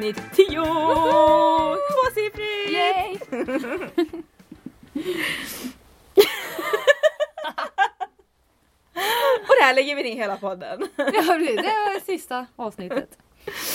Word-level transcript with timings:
avsnitt 0.00 0.22
10! 0.36 0.64
Tvåsiffrigt! 1.90 2.70
Yay! 2.72 3.18
Och 9.48 9.54
där 9.60 9.74
lägger 9.74 9.96
vi 9.96 10.02
ner 10.02 10.14
hela 10.14 10.36
podden. 10.36 10.88
Ja, 10.96 11.04
det 11.04 11.62
var 11.62 12.00
sista 12.06 12.46
avsnittet. 12.56 13.18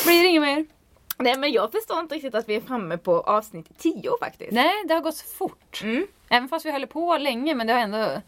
Blir 0.05 0.23
det 0.23 0.27
inget 0.29 0.41
mer? 0.41 0.65
Nej 1.17 1.38
men 1.38 1.51
jag 1.51 1.71
förstår 1.71 1.99
inte 1.99 2.15
riktigt 2.15 2.35
att 2.35 2.49
vi 2.49 2.55
är 2.55 2.62
framme 2.62 2.98
på 2.98 3.21
avsnitt 3.21 3.70
10 3.77 4.12
faktiskt. 4.20 4.51
Nej, 4.51 4.73
det 4.87 4.93
har 4.93 5.01
gått 5.01 5.20
fort. 5.20 5.81
Mm. 5.84 6.07
Även 6.29 6.49
fast 6.49 6.65
vi 6.65 6.71
höll 6.71 6.87
på 6.87 7.17
länge, 7.17 7.55
men 7.55 7.67
det 7.67 7.73
har 7.73 7.79
ändå... 7.79 8.21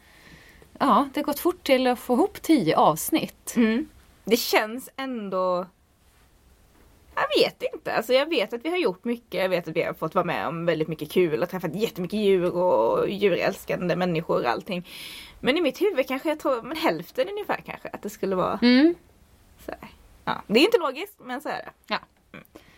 Ja, 0.79 1.09
det 1.13 1.19
har 1.19 1.25
gått 1.25 1.39
fort 1.39 1.63
till 1.63 1.87
att 1.87 1.99
få 1.99 2.13
ihop 2.13 2.41
tio 2.41 2.77
avsnitt. 2.77 3.53
Mm. 3.55 3.89
Det 4.23 4.37
känns 4.37 4.89
ändå... 4.95 5.65
Jag 7.19 7.43
vet 7.43 7.63
inte. 7.73 7.93
Alltså 7.93 8.13
jag 8.13 8.29
vet 8.29 8.53
att 8.53 8.65
vi 8.65 8.69
har 8.69 8.77
gjort 8.77 9.03
mycket. 9.05 9.41
Jag 9.41 9.49
vet 9.49 9.67
att 9.67 9.75
vi 9.75 9.83
har 9.83 9.93
fått 9.93 10.15
vara 10.15 10.25
med 10.25 10.47
om 10.47 10.65
väldigt 10.65 10.87
mycket 10.87 11.11
kul 11.11 11.43
och 11.43 11.49
träffat 11.49 11.75
jättemycket 11.75 12.19
djur 12.19 12.55
och 12.55 13.09
djurälskande 13.09 13.95
människor 13.95 14.39
och 14.43 14.49
allting. 14.49 14.87
Men 15.39 15.57
i 15.57 15.61
mitt 15.61 15.81
huvud 15.81 16.07
kanske 16.07 16.29
jag 16.29 16.39
tror 16.39 16.61
men 16.61 16.77
hälften 16.77 17.29
ungefär 17.29 17.61
kanske 17.65 17.89
att 17.89 18.01
det 18.01 18.09
skulle 18.09 18.35
vara 18.35 18.59
Mm. 18.61 18.95
så 19.65 19.71
här. 19.71 19.89
Ja, 20.25 20.41
det 20.47 20.59
är 20.59 20.63
inte 20.63 20.77
logiskt 20.77 21.19
men 21.19 21.41
så 21.41 21.49
är 21.49 21.53
det. 21.65 21.71
Ja. 21.87 21.99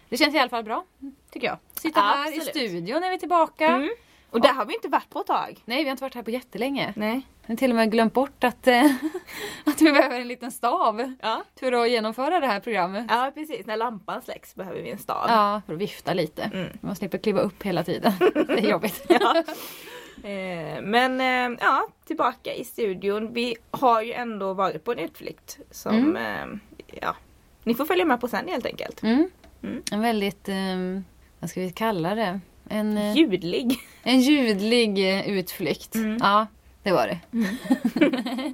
Det 0.09 0.17
känns 0.17 0.35
i 0.35 0.39
alla 0.39 0.49
fall 0.49 0.63
bra, 0.63 0.85
tycker 1.31 1.47
jag. 1.47 1.57
Sitta 1.73 1.99
här 1.99 2.25
i 2.25 2.37
Absolut. 2.37 2.49
studion 2.69 3.03
är 3.03 3.09
vi 3.09 3.19
tillbaka. 3.19 3.67
Mm. 3.67 3.89
Och 4.29 4.41
där 4.41 4.53
har 4.53 4.65
vi 4.65 4.73
inte 4.73 4.87
varit 4.87 5.09
på 5.09 5.19
ett 5.19 5.27
tag. 5.27 5.59
Nej, 5.65 5.77
vi 5.77 5.83
har 5.83 5.91
inte 5.91 6.03
varit 6.03 6.15
här 6.15 6.23
på 6.23 6.31
jättelänge. 6.31 6.93
Nej. 6.95 7.21
Jag 7.49 7.53
har 7.53 7.57
till 7.57 7.69
och 7.69 7.75
med 7.75 7.91
glömt 7.91 8.13
bort 8.13 8.43
att, 8.43 8.67
eh, 8.67 8.85
att 9.65 9.81
vi 9.81 9.91
behöver 9.91 10.19
en 10.19 10.27
liten 10.27 10.51
stav 10.51 11.13
Ja. 11.21 11.43
för 11.59 11.71
att 11.71 11.89
genomföra 11.89 12.39
det 12.39 12.47
här 12.47 12.59
programmet. 12.59 13.05
ja 13.09 13.31
precis, 13.35 13.65
när 13.65 13.77
lampan 13.77 14.21
släcks 14.21 14.55
behöver 14.55 14.81
vi 14.81 14.91
en 14.91 14.97
stav. 14.97 15.25
Ja, 15.27 15.61
för 15.65 15.73
att 15.73 15.79
vifta 15.79 16.13
lite. 16.13 16.43
Mm. 16.53 16.67
Man 16.81 16.95
slipper 16.95 17.17
kliva 17.17 17.41
upp 17.41 17.63
hela 17.63 17.83
tiden. 17.83 18.13
Det 18.19 18.53
är 18.59 18.69
jobbigt. 18.69 19.05
Ja. 19.09 19.43
Eh, 20.29 20.81
men 20.81 21.21
eh, 21.21 21.57
ja, 21.61 21.87
tillbaka 22.05 22.53
i 22.53 22.63
studion. 22.63 23.33
Vi 23.33 23.55
har 23.71 24.01
ju 24.01 24.13
ändå 24.13 24.53
varit 24.53 24.83
på 24.83 24.91
en 24.91 24.99
utflykt 24.99 25.59
som 25.71 26.17
eh, 26.17 26.45
ja, 27.01 27.15
ni 27.63 27.75
får 27.75 27.85
följa 27.85 28.05
med 28.05 28.21
på 28.21 28.27
sen 28.27 28.47
helt 28.47 28.65
enkelt. 28.65 29.03
Mm. 29.03 29.29
Mm. 29.63 29.83
En 29.91 30.01
väldigt, 30.01 30.49
eh, 30.49 30.55
vad 31.39 31.49
ska 31.49 31.59
vi 31.61 31.71
kalla 31.71 32.15
det? 32.15 32.39
En, 32.69 33.13
Ljudlig. 33.15 33.79
en 34.03 34.19
ljudlig 34.21 34.99
utflykt. 35.27 35.95
Mm. 35.95 36.17
Ja, 36.21 36.47
det 36.89 36.95
var 36.95 37.07
det. 37.07 37.19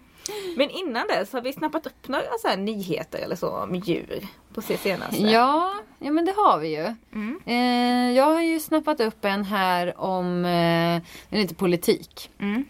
Men 0.58 0.70
innan 0.70 1.08
dess 1.08 1.34
har 1.34 1.42
vi 1.42 1.54
snappat 1.54 1.88
upp 1.88 2.08
några 2.08 2.24
så 2.42 2.56
nyheter 2.56 3.20
eller 3.20 3.36
så 3.36 3.50
om 3.50 3.76
djur 3.76 4.28
på 4.54 4.62
senaste. 4.62 5.22
Ja, 5.22 5.74
ja 6.00 6.12
men 6.12 6.26
det 6.26 6.32
har 6.38 6.60
vi 6.60 6.68
ju. 6.68 6.96
Mm. 7.14 7.40
Eh, 7.46 8.18
jag 8.18 8.26
har 8.26 8.42
ju 8.42 8.60
snappat 8.60 9.00
upp 9.00 9.26
en 9.26 9.44
här 9.44 10.00
om 10.00 10.46
eh, 10.46 11.02
lite 11.38 11.56
politik. 11.56 12.30
Mm. 12.40 12.66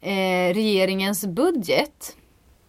Eh, 0.00 0.54
regeringens 0.54 1.26
budget. 1.26 2.16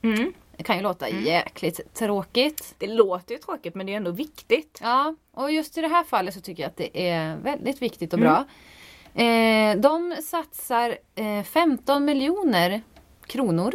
Mm. 0.02 0.34
Det 0.58 0.64
kan 0.64 0.78
ju 0.78 0.84
låta 0.84 1.10
jäkligt 1.10 1.94
tråkigt. 1.94 2.76
Det 2.78 2.88
låter 2.88 3.36
ju 3.36 3.42
tråkigt 3.42 3.76
men 3.76 3.86
det 3.86 3.94
är 3.94 3.98
ändå 3.98 4.12
viktigt. 4.12 4.80
Ja, 4.82 5.16
och 5.32 5.52
just 5.52 5.78
i 5.78 5.82
det 5.82 5.88
här 5.88 6.04
fallet 6.04 6.34
så 6.34 6.42
tycker 6.42 6.64
jag 6.64 6.70
att 6.70 6.78
det 6.78 7.10
är 7.10 7.38
väldigt 7.38 7.82
viktigt 7.82 8.14
och 8.14 8.20
bra. 8.20 8.46
Eh, 9.14 9.76
de 9.78 10.16
satsar 10.24 10.98
eh, 11.16 11.44
15 11.44 12.06
miljoner 12.06 12.82
kronor 13.26 13.74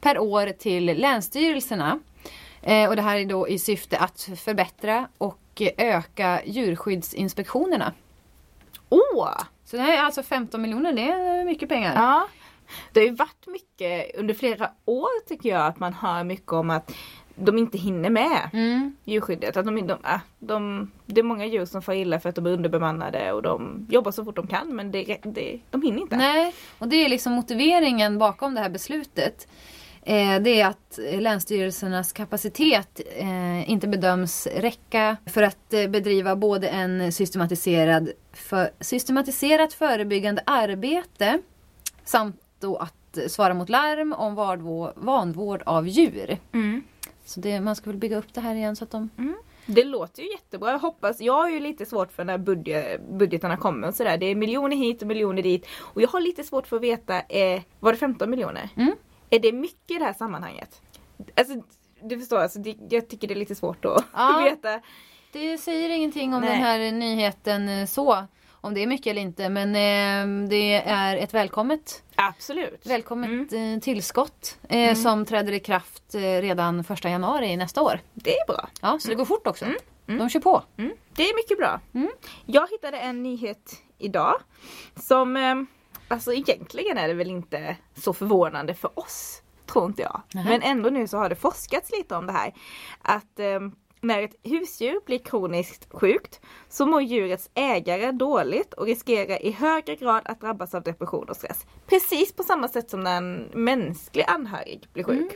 per 0.00 0.18
år 0.18 0.46
till 0.46 0.84
länsstyrelserna. 0.84 1.98
Eh, 2.62 2.88
och 2.88 2.96
det 2.96 3.02
här 3.02 3.16
är 3.16 3.24
då 3.24 3.48
i 3.48 3.58
syfte 3.58 3.98
att 3.98 4.28
förbättra 4.36 5.08
och 5.18 5.62
öka 5.76 6.40
djurskyddsinspektionerna. 6.44 7.92
Åh! 8.88 9.30
Så 9.64 9.76
det 9.76 9.82
här 9.82 9.98
är 9.98 10.02
alltså 10.02 10.22
15 10.22 10.62
miljoner, 10.62 10.92
det 10.92 11.02
är 11.02 11.44
mycket 11.44 11.68
pengar. 11.68 11.94
Ja. 11.94 12.28
Det 12.92 13.00
har 13.00 13.06
ju 13.06 13.14
varit 13.14 13.46
mycket 13.46 14.16
under 14.16 14.34
flera 14.34 14.70
år 14.84 15.26
tycker 15.28 15.48
jag 15.48 15.66
att 15.66 15.80
man 15.80 15.92
hör 15.92 16.24
mycket 16.24 16.52
om 16.52 16.70
att 16.70 16.92
de 17.34 17.58
inte 17.58 17.78
hinner 17.78 18.10
med 18.10 18.50
Mm. 18.52 18.96
djurskyddet. 19.04 19.56
Att 19.56 19.64
de, 19.64 19.86
de, 19.86 19.92
äh, 19.92 20.20
de, 20.38 20.90
det 21.06 21.20
är 21.20 21.24
många 21.24 21.46
djur 21.46 21.64
som 21.64 21.82
får 21.82 21.94
illa 21.94 22.20
för 22.20 22.28
att 22.28 22.34
de 22.34 22.46
är 22.46 22.50
underbemannade 22.50 23.32
och 23.32 23.42
de 23.42 23.86
jobbar 23.90 24.12
så 24.12 24.24
fort 24.24 24.36
de 24.36 24.46
kan 24.46 24.76
men 24.76 24.90
det, 24.90 25.18
det, 25.22 25.60
de 25.70 25.82
hinner 25.82 26.00
inte. 26.00 26.16
Nej, 26.16 26.54
och 26.78 26.88
det 26.88 26.96
är 26.96 27.08
liksom 27.08 27.32
motiveringen 27.32 28.18
bakom 28.18 28.54
det 28.54 28.60
här 28.60 28.70
beslutet. 28.70 29.48
Eh, 30.04 30.40
det 30.40 30.60
är 30.60 30.66
att 30.66 30.98
länsstyrelsernas 31.18 32.12
kapacitet 32.12 33.00
eh, 33.16 33.70
inte 33.70 33.88
bedöms 33.88 34.46
räcka 34.46 35.16
för 35.26 35.42
att 35.42 35.72
eh, 35.74 35.86
bedriva 35.86 36.36
både 36.36 36.68
en 36.68 37.12
systematiserad 37.12 38.10
för, 38.32 38.70
systematiserat 38.80 39.72
förebyggande 39.72 40.42
arbete 40.46 41.38
samt 42.04 42.40
då 42.60 42.76
att 42.76 43.18
svara 43.28 43.54
mot 43.54 43.68
larm 43.68 44.12
om 44.12 44.34
vanvård 44.96 45.62
av 45.66 45.88
djur. 45.88 46.38
Mm. 46.52 46.82
Så 47.32 47.40
det, 47.40 47.60
man 47.60 47.76
ska 47.76 47.90
väl 47.90 47.98
bygga 47.98 48.18
upp 48.18 48.34
det 48.34 48.40
här 48.40 48.54
igen 48.54 48.76
så 48.76 48.84
att 48.84 48.90
de... 48.90 49.10
Det 49.66 49.84
låter 49.84 50.22
ju 50.22 50.30
jättebra. 50.30 50.70
Jag 50.70 50.78
hoppas, 50.78 51.20
jag 51.20 51.32
har 51.32 51.48
ju 51.48 51.60
lite 51.60 51.86
svårt 51.86 52.12
för 52.12 52.24
när 52.24 52.38
budget, 52.38 53.08
budgetarna 53.08 53.56
kommer 53.56 53.88
och 53.88 53.94
sådär. 53.94 54.18
Det 54.18 54.26
är 54.26 54.34
miljoner 54.34 54.76
hit 54.76 55.02
och 55.02 55.08
miljoner 55.08 55.42
dit. 55.42 55.66
Och 55.78 56.02
jag 56.02 56.08
har 56.08 56.20
lite 56.20 56.44
svårt 56.44 56.66
för 56.66 56.76
att 56.76 56.82
veta, 56.82 57.20
eh, 57.20 57.62
var 57.80 57.92
det 57.92 57.98
15 57.98 58.30
miljoner? 58.30 58.68
Mm. 58.76 58.92
Är 59.30 59.38
det 59.38 59.52
mycket 59.52 59.90
i 59.90 59.98
det 59.98 60.04
här 60.04 60.12
sammanhanget? 60.12 60.82
Alltså, 61.36 61.54
du 62.02 62.18
förstår, 62.18 62.38
alltså, 62.38 62.58
det, 62.58 62.76
jag 62.90 63.08
tycker 63.08 63.28
det 63.28 63.34
är 63.34 63.38
lite 63.38 63.54
svårt 63.54 63.84
att 63.84 64.04
Ja. 64.12 64.40
veta. 64.50 64.80
Det 65.32 65.58
säger 65.58 65.90
ingenting 65.90 66.34
om 66.34 66.40
Nej. 66.40 66.50
den 66.50 66.60
här 66.60 66.92
nyheten 66.92 67.68
eh, 67.68 67.86
så. 67.86 68.26
Om 68.64 68.74
det 68.74 68.82
är 68.82 68.86
mycket 68.86 69.06
eller 69.10 69.22
inte. 69.22 69.48
Men 69.48 69.68
eh, 69.68 70.48
det 70.48 70.72
är 70.74 71.16
ett 71.16 71.34
välkommet, 71.34 72.02
Absolut. 72.14 72.86
välkommet 72.86 73.52
Mm. 73.52 73.74
eh, 73.74 73.80
tillskott. 73.80 74.58
Eh, 74.68 74.94
Som 74.94 75.24
träder 75.26 75.52
i 75.52 75.60
kraft 75.60 76.14
eh, 76.14 76.20
redan 76.20 76.80
1 76.80 77.04
januari 77.04 77.56
nästa 77.56 77.82
år. 77.82 78.00
Det 78.14 78.38
är 78.38 78.46
bra. 78.46 78.68
Ja, 78.80 78.98
så 79.00 79.08
det 79.08 79.14
går 79.14 79.24
fort 79.24 79.46
också. 79.46 79.66
De 80.06 80.28
kör 80.28 80.40
på. 80.40 80.62
Mm. 80.76 80.92
Det 81.16 81.22
är 81.22 81.36
mycket 81.36 81.58
bra. 81.58 81.80
Mm. 81.94 82.10
Jag 82.46 82.68
hittade 82.70 82.98
en 82.98 83.22
nyhet 83.22 83.72
idag 83.98 84.34
som 84.96 85.36
eh, 85.36 85.54
Alltså 86.08 86.32
egentligen 86.32 86.98
är 86.98 87.08
det 87.08 87.14
väl 87.14 87.30
inte 87.30 87.76
så 87.96 88.12
förvånande 88.12 88.74
för 88.74 88.98
oss. 88.98 89.42
Tror 89.66 89.86
inte 89.86 90.02
jag. 90.02 90.22
Nähä. 90.34 90.48
Men 90.50 90.62
ändå 90.62 90.90
nu 90.90 91.06
så 91.08 91.16
har 91.18 91.28
det 91.28 91.34
forskats 91.36 91.90
lite 91.98 92.14
om 92.16 92.26
det 92.26 92.32
här. 92.32 92.54
Att 93.02 93.38
eh, 93.38 93.60
när 94.02 94.22
ett 94.22 94.36
husdjur 94.42 95.00
blir 95.06 95.18
kroniskt 95.18 95.88
sjukt 95.90 96.40
så 96.68 96.86
mår 96.86 97.02
djurets 97.02 97.50
ägare 97.54 98.12
dåligt 98.12 98.74
och 98.74 98.86
riskerar 98.86 99.42
i 99.42 99.50
högre 99.50 99.96
grad 99.96 100.22
att 100.24 100.40
drabbas 100.40 100.74
av 100.74 100.82
depression 100.82 101.28
och 101.28 101.36
stress. 101.36 101.66
Precis 101.86 102.32
på 102.32 102.42
samma 102.42 102.68
sätt 102.68 102.90
som 102.90 103.00
när 103.00 103.16
en 103.16 103.50
mänsklig 103.54 104.24
anhörig 104.28 104.88
blir 104.92 105.04
sjuk. 105.04 105.32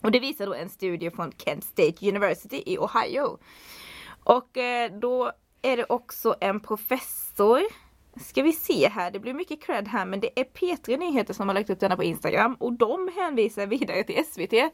Och 0.00 0.10
det 0.10 0.20
visar 0.20 0.46
då 0.46 0.54
en 0.54 0.68
studie 0.68 1.10
från 1.10 1.32
Kent 1.32 1.64
State 1.64 2.08
University 2.08 2.62
i 2.66 2.78
Ohio. 2.78 3.38
Och 4.24 4.56
eh, 4.56 4.92
då 4.92 5.32
är 5.62 5.76
det 5.76 5.84
också 5.88 6.34
en 6.40 6.60
professor 6.60 7.62
Ska 8.20 8.42
vi 8.42 8.52
se 8.52 8.88
här, 8.88 9.10
det 9.10 9.18
blir 9.18 9.34
mycket 9.34 9.62
cred 9.62 9.88
här 9.88 10.06
men 10.06 10.20
det 10.20 10.40
är 10.40 10.44
P3 10.44 10.98
Nyheter 10.98 11.34
som 11.34 11.48
har 11.48 11.54
lagt 11.54 11.70
upp 11.70 11.80
denna 11.80 11.96
på 11.96 12.04
Instagram 12.04 12.54
och 12.54 12.72
de 12.72 13.10
hänvisar 13.16 13.66
vidare 13.66 14.04
till 14.04 14.24
SVT. 14.24 14.72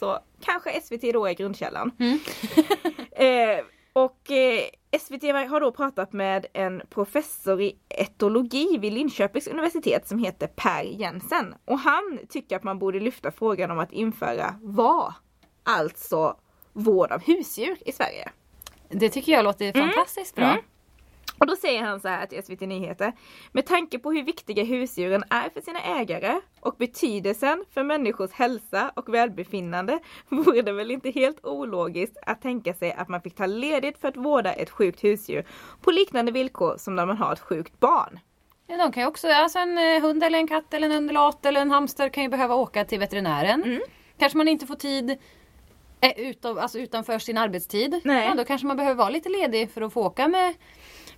Så 0.00 0.18
kanske 0.40 0.80
SVT 0.80 1.12
då 1.12 1.26
är 1.26 1.32
grundkällan. 1.32 1.90
eh, 3.10 3.64
och 3.92 4.30
eh, 4.30 4.64
SVT 5.00 5.22
har 5.22 5.60
då 5.60 5.72
pratat 5.72 6.12
med 6.12 6.46
en 6.52 6.82
professor 6.90 7.60
i 7.60 7.76
etologi 7.88 8.78
vid 8.78 8.92
Linköpings 8.92 9.46
universitet 9.46 10.08
som 10.08 10.18
heter 10.18 10.46
Per 10.46 10.82
Jensen. 10.82 11.54
Och 11.64 11.78
han 11.78 12.18
tycker 12.28 12.56
att 12.56 12.62
man 12.62 12.78
borde 12.78 13.00
lyfta 13.00 13.30
frågan 13.30 13.70
om 13.70 13.78
att 13.78 13.92
införa 13.92 14.54
vad? 14.62 15.14
Alltså 15.62 16.36
vård 16.72 17.12
av 17.12 17.22
husdjur 17.22 17.76
i 17.86 17.92
Sverige. 17.92 18.30
Det 18.88 19.08
tycker 19.08 19.32
jag 19.32 19.44
låter 19.44 19.72
fantastiskt 19.72 20.34
bra. 20.34 20.44
Mm. 20.44 20.64
Och 21.40 21.46
då 21.46 21.56
säger 21.56 21.82
han 21.82 22.00
så 22.00 22.08
här 22.08 22.26
till 22.26 22.42
SVT 22.42 22.60
Nyheter. 22.60 23.12
Med 23.52 23.66
tanke 23.66 23.98
på 23.98 24.12
hur 24.12 24.22
viktiga 24.22 24.64
husdjuren 24.64 25.24
är 25.30 25.48
för 25.50 25.60
sina 25.60 25.82
ägare 25.82 26.40
och 26.60 26.74
betydelsen 26.78 27.64
för 27.74 27.82
människors 27.82 28.30
hälsa 28.32 28.92
och 28.96 29.14
välbefinnande 29.14 29.98
vore 30.28 30.62
det 30.62 30.72
väl 30.72 30.90
inte 30.90 31.10
helt 31.10 31.44
ologiskt 31.44 32.16
att 32.26 32.42
tänka 32.42 32.74
sig 32.74 32.92
att 32.92 33.08
man 33.08 33.22
fick 33.22 33.34
ta 33.34 33.46
ledigt 33.46 33.98
för 33.98 34.08
att 34.08 34.16
vårda 34.16 34.52
ett 34.52 34.70
sjukt 34.70 35.04
husdjur 35.04 35.44
på 35.80 35.90
liknande 35.90 36.32
villkor 36.32 36.76
som 36.78 36.96
när 36.96 37.06
man 37.06 37.16
har 37.16 37.32
ett 37.32 37.40
sjukt 37.40 37.80
barn. 37.80 38.18
Ja, 38.66 38.76
de 38.76 38.92
kan 38.92 39.02
ju 39.02 39.08
också, 39.08 39.28
alltså 39.28 39.58
en 39.58 39.78
eh, 39.78 40.02
hund 40.02 40.22
eller 40.24 40.38
en 40.38 40.48
katt 40.48 40.74
eller 40.74 40.86
en 40.86 40.96
undulat 40.96 41.46
eller 41.46 41.60
en 41.60 41.70
hamster 41.70 42.08
kan 42.08 42.22
ju 42.22 42.28
behöva 42.28 42.54
åka 42.54 42.84
till 42.84 42.98
veterinären. 42.98 43.62
Mm. 43.64 43.82
Kanske 44.18 44.38
man 44.38 44.48
inte 44.48 44.66
får 44.66 44.74
tid 44.74 45.18
eh, 46.00 46.12
utav, 46.16 46.58
alltså 46.58 46.78
utanför 46.78 47.18
sin 47.18 47.38
arbetstid. 47.38 48.00
Nej. 48.04 48.28
Ja, 48.28 48.34
då 48.34 48.44
kanske 48.44 48.66
man 48.66 48.76
behöver 48.76 48.96
vara 48.96 49.10
lite 49.10 49.28
ledig 49.28 49.70
för 49.70 49.82
att 49.82 49.92
få 49.92 50.06
åka 50.06 50.28
med, 50.28 50.54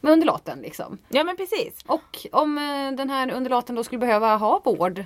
med 0.03 0.13
undulaten. 0.13 0.59
Liksom. 0.59 0.99
Ja 1.09 1.25
men 1.25 1.37
precis. 1.37 1.83
Och 1.87 2.27
om 2.33 2.59
eh, 2.59 2.97
den 2.97 3.11
här 3.11 3.31
undulaten 3.33 3.75
då 3.75 3.85
skulle 3.85 3.99
behöva 3.99 4.37
ha 4.37 4.61
vård 4.65 5.05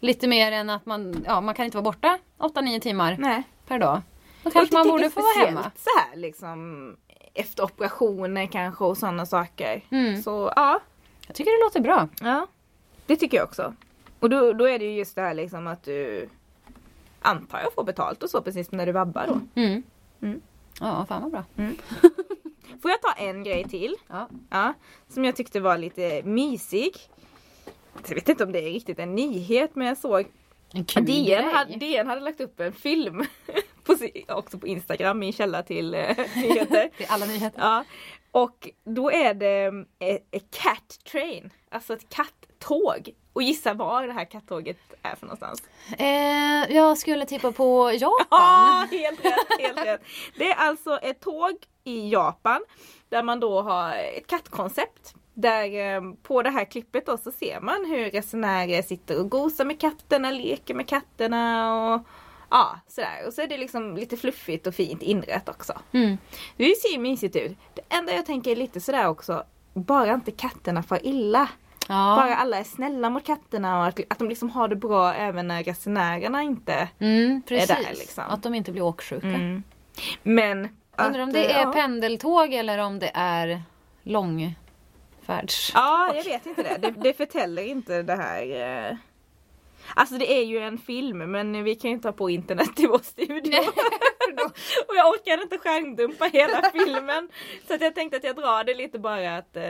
lite 0.00 0.28
mer 0.28 0.52
än 0.52 0.70
att 0.70 0.86
man, 0.86 1.24
ja, 1.26 1.40
man 1.40 1.54
kan 1.54 1.64
inte 1.64 1.76
vara 1.76 1.82
borta 1.84 2.18
8-9 2.38 2.80
timmar 2.80 3.16
Nej. 3.18 3.42
per 3.66 3.78
dag. 3.78 4.00
Då 4.42 4.48
Och 4.48 4.52
kanske 4.52 4.74
man 4.76 4.88
borde 4.88 5.10
få 5.10 5.20
vara 5.20 5.46
hemma. 5.46 5.70
så 5.76 5.90
här 5.98 6.16
liksom 6.16 6.96
efter 7.34 7.62
operationer 7.64 8.46
kanske 8.46 8.84
och 8.84 8.98
sådana 8.98 9.26
saker. 9.26 9.84
Mm. 9.90 10.22
Så 10.22 10.52
ja, 10.56 10.80
Jag 11.26 11.36
tycker 11.36 11.50
det 11.58 11.64
låter 11.64 11.80
bra. 11.80 12.08
ja. 12.20 12.46
Det 13.06 13.16
tycker 13.16 13.36
jag 13.36 13.44
också. 13.44 13.74
Och 14.20 14.30
då, 14.30 14.52
då 14.52 14.68
är 14.68 14.78
det 14.78 14.84
ju 14.84 14.92
just 14.98 15.14
det 15.16 15.22
här 15.22 15.34
liksom 15.34 15.66
att 15.66 15.82
du 15.82 16.28
antar 17.22 17.60
jag 17.60 17.72
får 17.74 17.84
betalt 17.84 18.22
och 18.22 18.30
så 18.30 18.42
precis 18.42 18.70
när 18.72 18.86
du 18.86 18.92
vabbar 18.92 19.26
då. 19.26 19.60
Mm. 19.60 19.82
Mm. 20.22 20.40
Ja, 20.80 21.06
fan 21.08 21.22
vad 21.22 21.30
bra. 21.30 21.44
Får 22.82 22.90
jag 22.90 23.02
ta 23.02 23.12
en 23.12 23.44
grej 23.44 23.64
till? 23.64 23.96
Ja. 24.08 24.28
Ja, 24.50 24.74
som 25.08 25.24
jag 25.24 25.36
tyckte 25.36 25.60
var 25.60 25.78
lite 25.78 26.22
mysig. 26.22 26.96
Jag 28.08 28.14
vet 28.14 28.28
inte 28.28 28.44
om 28.44 28.52
det 28.52 28.58
är 28.58 28.72
riktigt 28.72 28.98
en 28.98 29.14
nyhet 29.14 29.70
men 29.74 29.86
jag 29.86 29.98
såg 29.98 30.26
En 30.72 30.84
kul 30.84 31.04
DN 31.04 31.44
hade, 31.44 31.76
DN 31.76 32.06
hade 32.06 32.20
lagt 32.20 32.40
upp 32.40 32.60
en 32.60 32.72
film 32.72 33.24
på, 33.84 33.96
också 34.28 34.58
på 34.58 34.66
Instagram, 34.66 35.18
min 35.18 35.32
källa 35.32 35.62
till 35.62 35.94
eh, 35.94 36.00
nyheter. 36.36 36.90
Är 36.96 37.06
alla 37.08 37.26
nyheter. 37.26 37.60
Ja, 37.60 37.84
och 38.30 38.68
då 38.84 39.10
är 39.10 39.34
det 39.34 39.64
eh, 39.98 40.16
ett 40.30 40.50
cat 40.50 40.98
train, 41.12 41.50
alltså 41.70 41.94
ett 41.94 42.08
kattåg. 42.08 43.14
Och 43.32 43.42
gissa 43.42 43.74
var 43.74 44.06
det 44.06 44.12
här 44.12 44.24
kattåget 44.24 44.78
är 45.02 45.16
för 45.16 45.26
någonstans? 45.26 45.62
Eh, 45.98 46.76
jag 46.76 46.98
skulle 46.98 47.26
tippa 47.26 47.52
på 47.52 47.92
Japan. 47.92 48.26
Ja, 48.30 48.86
helt 48.90 49.24
rätt, 49.24 49.60
helt 49.60 49.86
rätt. 49.86 50.00
Det 50.36 50.50
är 50.50 50.54
alltså 50.54 50.98
ett 50.98 51.20
tåg 51.20 51.56
i 51.84 52.10
Japan 52.10 52.60
där 53.08 53.22
man 53.22 53.40
då 53.40 53.62
har 53.62 53.94
ett 53.94 54.26
kattkoncept. 54.26 55.14
Där 55.34 55.94
eh, 55.94 56.00
på 56.22 56.42
det 56.42 56.50
här 56.50 56.64
klippet 56.64 57.06
då 57.06 57.16
så 57.16 57.32
ser 57.32 57.60
man 57.60 57.84
hur 57.84 58.10
resenärer 58.10 58.82
sitter 58.82 59.20
och 59.20 59.30
gosar 59.30 59.64
med 59.64 59.80
katterna, 59.80 60.30
leker 60.30 60.74
med 60.74 60.88
katterna 60.88 61.74
och 61.74 62.06
ja, 62.50 62.80
sådär. 62.88 63.26
Och 63.26 63.32
så 63.32 63.42
är 63.42 63.46
det 63.46 63.58
liksom 63.58 63.96
lite 63.96 64.16
fluffigt 64.16 64.66
och 64.66 64.74
fint 64.74 65.02
inrett 65.02 65.48
också. 65.48 65.72
Mm. 65.92 66.18
Det 66.56 66.80
ser 66.80 66.92
ju 66.92 66.98
mysigt 66.98 67.36
ut. 67.36 67.58
Det 67.74 67.82
enda 67.88 68.12
jag 68.12 68.26
tänker 68.26 68.50
är 68.50 68.56
lite 68.56 68.80
sådär 68.80 69.08
också, 69.08 69.44
bara 69.74 70.14
inte 70.14 70.30
katterna 70.30 70.82
får 70.82 70.98
illa. 71.02 71.48
Ja. 71.90 72.16
Bara 72.16 72.36
alla 72.36 72.58
är 72.58 72.64
snälla 72.64 73.10
mot 73.10 73.26
katterna 73.26 73.78
och 73.78 73.86
att, 73.86 74.00
att 74.08 74.18
de 74.18 74.28
liksom 74.28 74.50
har 74.50 74.68
det 74.68 74.76
bra 74.76 75.14
även 75.14 75.48
när 75.48 75.62
resenärerna 75.62 76.42
inte 76.42 76.88
Mm, 76.98 77.42
precis. 77.48 77.68
där, 77.68 77.90
liksom. 77.90 78.24
Att 78.28 78.42
de 78.42 78.54
inte 78.54 78.72
blir 78.72 78.82
åksjuka. 78.82 79.26
Mm. 79.26 79.62
Men 80.22 80.68
Undrar 80.98 81.22
om 81.22 81.32
det 81.32 81.44
eh, 81.50 81.56
är 81.56 81.62
ja. 81.62 81.72
pendeltåg 81.72 82.52
eller 82.54 82.78
om 82.78 82.98
det 82.98 83.10
är 83.14 83.62
långfärds... 84.02 85.72
Ja, 85.74 86.12
jag 86.16 86.24
vet 86.24 86.46
inte 86.46 86.62
det. 86.62 86.78
Det, 86.78 86.90
det 86.90 87.12
förtäller 87.16 87.62
inte 87.62 88.02
det 88.02 88.16
här. 88.16 88.98
Alltså 89.96 90.18
det 90.18 90.32
är 90.32 90.44
ju 90.44 90.58
en 90.58 90.78
film 90.78 91.18
men 91.18 91.64
vi 91.64 91.74
kan 91.74 91.90
ju 91.90 91.94
inte 91.94 92.08
ha 92.08 92.12
på 92.12 92.30
internet 92.30 92.80
i 92.80 92.86
vår 92.86 92.98
studio. 92.98 93.58
och 94.88 94.96
jag 94.96 95.08
orkar 95.08 95.42
inte 95.42 95.58
skärmdumpa 95.58 96.24
hela 96.24 96.70
filmen. 96.72 97.28
Så 97.68 97.74
att 97.74 97.80
jag 97.80 97.94
tänkte 97.94 98.16
att 98.16 98.24
jag 98.24 98.36
drar 98.36 98.64
det 98.64 98.74
lite 98.74 98.98
bara 98.98 99.36
att 99.36 99.56
eh, 99.56 99.64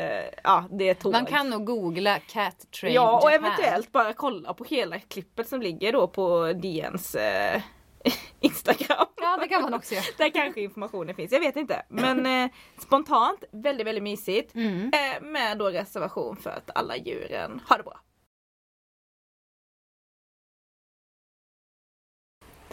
ja, 0.45 0.65
det 0.71 0.89
är 0.89 0.95
tåg. 0.95 1.13
Man 1.13 1.27
kan 1.27 1.51
nog 1.51 1.67
googla 1.67 2.19
Cat 2.19 2.71
Train 2.81 2.95
Ja 2.95 3.21
och 3.23 3.33
Japan. 3.33 3.47
eventuellt 3.47 3.93
bara 3.93 4.13
kolla 4.13 4.55
på 4.55 4.65
hela 4.65 4.99
klippet 4.99 5.49
som 5.49 5.63
ligger 5.63 5.93
då 5.93 6.09
på 6.09 6.53
DNs 6.53 7.15
eh, 7.15 7.63
Instagram. 8.41 9.07
Ja 9.17 9.37
det 9.41 9.49
kan 9.49 9.63
man 9.63 9.75
också 9.75 9.95
göra. 9.95 10.05
Där 10.19 10.31
kanske 10.31 10.61
informationen 10.61 11.15
finns, 11.15 11.33
jag 11.33 11.41
vet 11.41 11.57
inte. 11.57 11.83
Men 11.89 12.27
eh, 12.45 12.51
spontant, 12.79 13.45
väldigt 13.53 13.87
väldigt 13.87 14.05
mysigt. 14.05 14.55
Mm. 14.55 14.91
Eh, 14.95 15.23
med 15.23 15.59
då 15.59 15.71
reservation 15.71 16.37
för 16.37 16.51
att 16.51 16.71
alla 16.75 16.97
djuren 16.97 17.61
har 17.67 17.79
det 17.79 17.85
bra. 17.85 18.01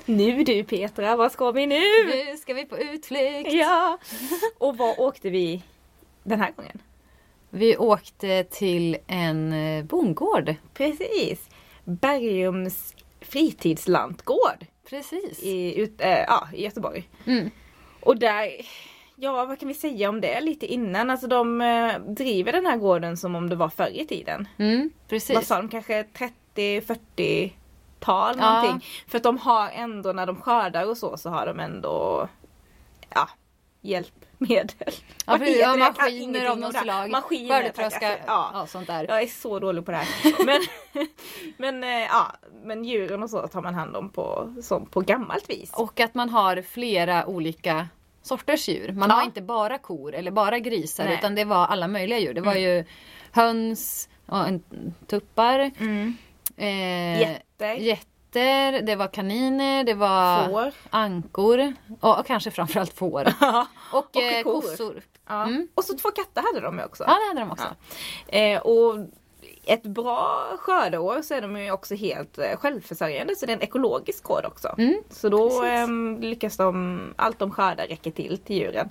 Nu 0.07 0.44
du 0.44 0.63
Petra, 0.63 1.15
vad 1.15 1.31
ska 1.31 1.51
vi 1.51 1.65
nu? 1.65 1.81
Nu 2.06 2.38
ska 2.38 2.54
vi 2.54 2.65
på 2.65 2.77
utflykt. 2.77 3.54
Ja! 3.54 3.98
Och 4.57 4.77
var 4.77 5.00
åkte 5.00 5.30
vi 5.30 5.63
den 6.24 6.39
här 6.42 6.51
gången? 6.51 6.81
Vi 7.50 7.77
åkte 7.77 8.44
till 8.44 8.98
en 9.07 9.54
eh, 9.54 9.83
bondgård. 9.86 10.56
Precis! 10.74 11.50
Bergums 11.83 12.95
fritidslantgård 13.21 14.65
Precis. 14.89 15.44
i, 15.44 15.80
ut, 15.81 16.01
eh, 16.01 16.10
ja, 16.10 16.48
i 16.53 16.63
Göteborg. 16.63 17.10
Mm. 17.25 17.51
Och 18.00 18.18
där, 18.19 18.51
ja 19.15 19.45
vad 19.45 19.60
kan 19.60 19.68
vi 19.68 19.74
säga 19.74 20.10
om 20.10 20.21
det 20.21 20.42
lite 20.42 20.65
innan? 20.65 21.10
Alltså 21.10 21.27
de 21.27 21.62
eh, 21.62 22.00
driver 22.00 22.51
den 22.51 22.65
här 22.65 22.77
gården 22.77 23.18
som 23.18 23.36
om 23.36 23.50
det 23.50 23.56
var 23.56 23.69
förr 23.69 23.92
i 23.94 24.06
tiden. 24.06 24.48
Mm, 24.57 24.80
Vad 24.80 25.10
precis. 25.10 25.48
sa 25.48 25.57
de, 25.57 25.69
kanske 25.69 26.06
30-40 26.56 27.51
tal 28.00 28.36
Ja. 28.40 28.52
någonting. 28.62 28.88
För 29.08 29.18
att 29.18 29.24
de 29.24 29.38
har 29.38 29.70
ändå 29.70 30.12
när 30.14 30.26
de 30.26 30.42
skördar 30.42 30.86
och 30.90 30.98
så 30.98 31.18
så 31.18 31.30
har 31.30 31.46
de 31.46 31.60
ändå 31.60 32.28
ja, 33.14 33.30
hjälpmedel. 33.82 34.94
Ja, 35.26 35.34
heter 35.36 35.60
Ja, 35.60 35.76
maskiner 35.76 36.46
av 36.46 36.60
något 36.60 36.76
slag. 36.76 37.10
Maskiner, 37.10 37.72
Ja. 38.28 38.50
ja. 38.54 38.68
sånt 38.68 38.88
där. 38.88 39.06
Jag 39.10 39.22
är 39.22 39.28
så 39.28 39.60
dålig 39.60 39.86
på 39.86 39.92
det 39.92 39.98
här. 39.98 40.46
Men, 40.46 40.62
men, 41.58 41.84
eh, 41.84 42.08
ja, 42.08 42.32
men 42.64 42.86
djuren 42.86 43.24
och 43.24 43.30
så 43.30 43.48
tar 43.48 43.62
man 43.62 43.74
hand 43.76 43.96
om 43.96 44.10
på, 44.10 44.54
som 44.64 44.86
på 44.86 45.02
gammalt 45.02 45.50
vis. 45.50 45.72
Och 45.74 46.00
att 46.00 46.16
man 46.16 46.30
har 46.30 46.62
flera 46.62 47.26
olika 47.26 47.88
sorters 48.22 48.68
djur. 48.70 48.92
Man 48.94 49.10
Ja. 49.10 49.16
har 49.16 49.24
inte 49.24 49.42
bara 49.42 49.78
kor 49.78 50.14
eller 50.16 50.32
bara 50.32 50.60
grisar 50.60 51.06
Nej. 51.06 51.14
utan 51.14 51.36
det 51.36 51.46
var 51.46 51.66
alla 51.68 51.88
möjliga 51.88 52.20
djur. 52.20 52.34
Det 52.34 52.42
var 52.42 52.56
ju 52.56 52.86
höns, 53.32 54.10
och 54.26 54.48
en, 54.48 54.64
tuppar, 55.08 55.72
Mm. 55.80 56.18
Eh, 56.57 57.21
Jätter, 57.81 58.81
det 58.81 58.95
var 58.95 59.07
kaniner, 59.07 59.83
det 59.83 59.94
var 59.94 60.48
får. 60.50 60.71
ankor 60.89 61.74
och, 62.00 62.19
och 62.19 62.25
kanske 62.25 62.51
framförallt 62.51 62.94
får. 62.94 63.27
Och, 63.94 63.98
Och 64.15 64.18
eh, 64.18 64.44
kor. 64.44 64.62
kossor. 64.62 65.01
Ja. 65.27 65.44
Mm. 65.44 65.68
Och 65.75 65.83
så 65.83 65.98
två 65.98 66.09
katter 66.12 66.42
hade 66.42 66.59
de 66.65 66.77
ju 66.80 66.86
också. 66.86 67.04
Ja 67.07 67.13
det 67.13 67.27
hade 67.27 67.39
de 67.39 67.51
också. 67.51 67.75
Ja. 68.27 68.38
Eh, 68.38 68.62
och 68.62 68.95
ett 69.65 69.83
bra 69.83 70.44
skördeår 70.59 71.21
så 71.21 71.33
är 71.33 71.42
de 71.42 71.57
ju 71.62 71.71
också 71.71 71.95
helt 71.95 72.38
eh, 72.38 72.57
självförsörjande 72.57 73.36
så 73.36 73.45
det 73.45 73.51
är 73.51 73.56
en 73.56 73.62
ekologisk 73.63 74.24
gård 74.24 74.45
också. 74.45 74.75
Mm, 74.77 75.01
så 75.10 75.30
då 75.30 75.63
ehm, 75.63 76.18
lyckas 76.21 76.57
de, 76.57 77.00
allt 77.15 77.39
de 77.39 77.51
skördar 77.51 77.88
räcker 77.88 78.12
till 78.12 78.38
till 78.38 78.55
djuren. 78.58 78.89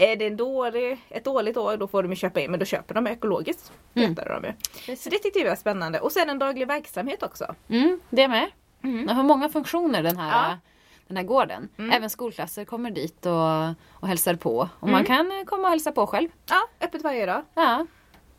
Är 0.00 0.16
det 0.16 0.26
en 0.26 0.36
dålig, 0.36 0.98
ett 1.08 1.24
dåligt 1.24 1.56
år 1.56 1.76
då 1.76 1.86
får 1.88 2.02
de 2.02 2.14
köpa 2.14 2.40
in 2.40 2.50
men 2.50 2.60
då 2.60 2.66
köper 2.66 2.94
de 2.94 3.06
ekologiskt. 3.06 3.72
Mm. 3.94 4.14
De 4.14 4.44
ju. 4.44 4.52
Precis. 4.74 5.02
Så 5.02 5.10
det 5.10 5.18
tyckte 5.18 5.38
vi 5.42 5.48
var 5.48 5.56
spännande. 5.56 6.00
Och 6.00 6.12
sen 6.12 6.30
en 6.30 6.38
daglig 6.38 6.66
verksamhet 6.68 7.22
också. 7.22 7.54
Mm, 7.68 8.00
det 8.10 8.28
med. 8.28 8.50
Mm. 8.84 9.06
Den 9.06 9.16
har 9.16 9.22
många 9.24 9.48
funktioner 9.48 10.02
den 10.02 10.16
här, 10.16 10.50
Ja. 10.50 10.58
den 11.06 11.16
här 11.16 11.24
gården. 11.24 11.68
Mm. 11.78 11.90
Även 11.90 12.10
skolklasser 12.10 12.64
kommer 12.64 12.90
dit 12.90 13.26
och, 13.26 13.68
och 14.00 14.08
hälsar 14.08 14.34
på. 14.34 14.68
Och 14.80 14.88
man 14.88 14.94
Mm. 15.00 15.04
kan 15.04 15.38
eh, 15.38 15.44
komma 15.44 15.62
och 15.62 15.70
hälsa 15.70 15.92
på 15.92 16.06
själv. 16.06 16.28
Ja, 16.48 16.68
öppet 16.80 17.02
varje 17.02 17.26
dag. 17.26 17.42
Ja, 17.54 17.86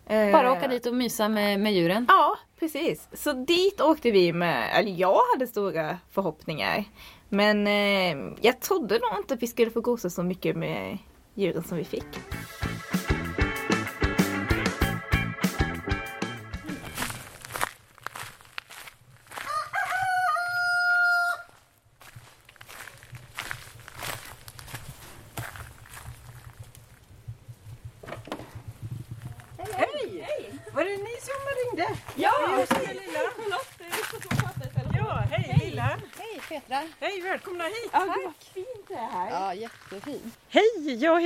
Eh, 0.07 0.31
bara 0.31 0.51
åka 0.51 0.67
dit 0.67 0.85
och 0.85 0.93
mysa 0.95 1.29
med, 1.29 1.59
med 1.59 1.73
djuren. 1.73 2.05
Ja, 2.09 2.37
precis. 2.59 3.07
Så 3.13 3.33
dit 3.33 3.81
åkte 3.81 4.11
vi 4.11 4.33
med, 4.33 4.69
eller 4.79 4.91
jag 4.91 5.17
hade 5.33 5.47
stora 5.47 5.97
förhoppningar. 6.11 6.83
Men 7.29 7.67
eh, 7.67 8.33
jag 8.41 8.59
trodde 8.59 8.99
nog 8.99 9.19
inte 9.19 9.33
att 9.33 9.43
vi 9.43 9.47
skulle 9.47 9.71
få 9.71 9.81
gosa 9.81 10.09
så 10.09 10.23
mycket 10.23 10.55
med 10.55 10.97
djuren 11.35 11.63
som 11.63 11.77
vi 11.77 11.83
fick. 11.83 12.05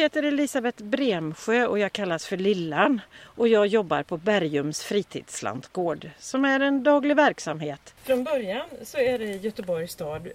Heter 0.05 0.23
Elisabeth 0.23 0.83
Bremsjö 0.83 1.65
och 1.65 1.79
jag 1.79 1.93
kallas 1.93 2.25
för 2.25 2.37
Lillan. 2.37 3.01
Och 3.23 3.47
jag 3.47 3.67
jobbar 3.67 4.03
på 4.03 4.17
Bergums 4.17 4.83
fritidslantgård 4.83 6.09
som 6.19 6.45
är 6.45 6.59
en 6.59 6.83
daglig 6.83 7.15
verksamhet. 7.15 7.93
Från 8.03 8.23
början 8.23 8.65
så 8.83 8.97
är 8.97 9.19
det 9.19 9.25
Göteborgs 9.25 9.91
stad 9.91 10.27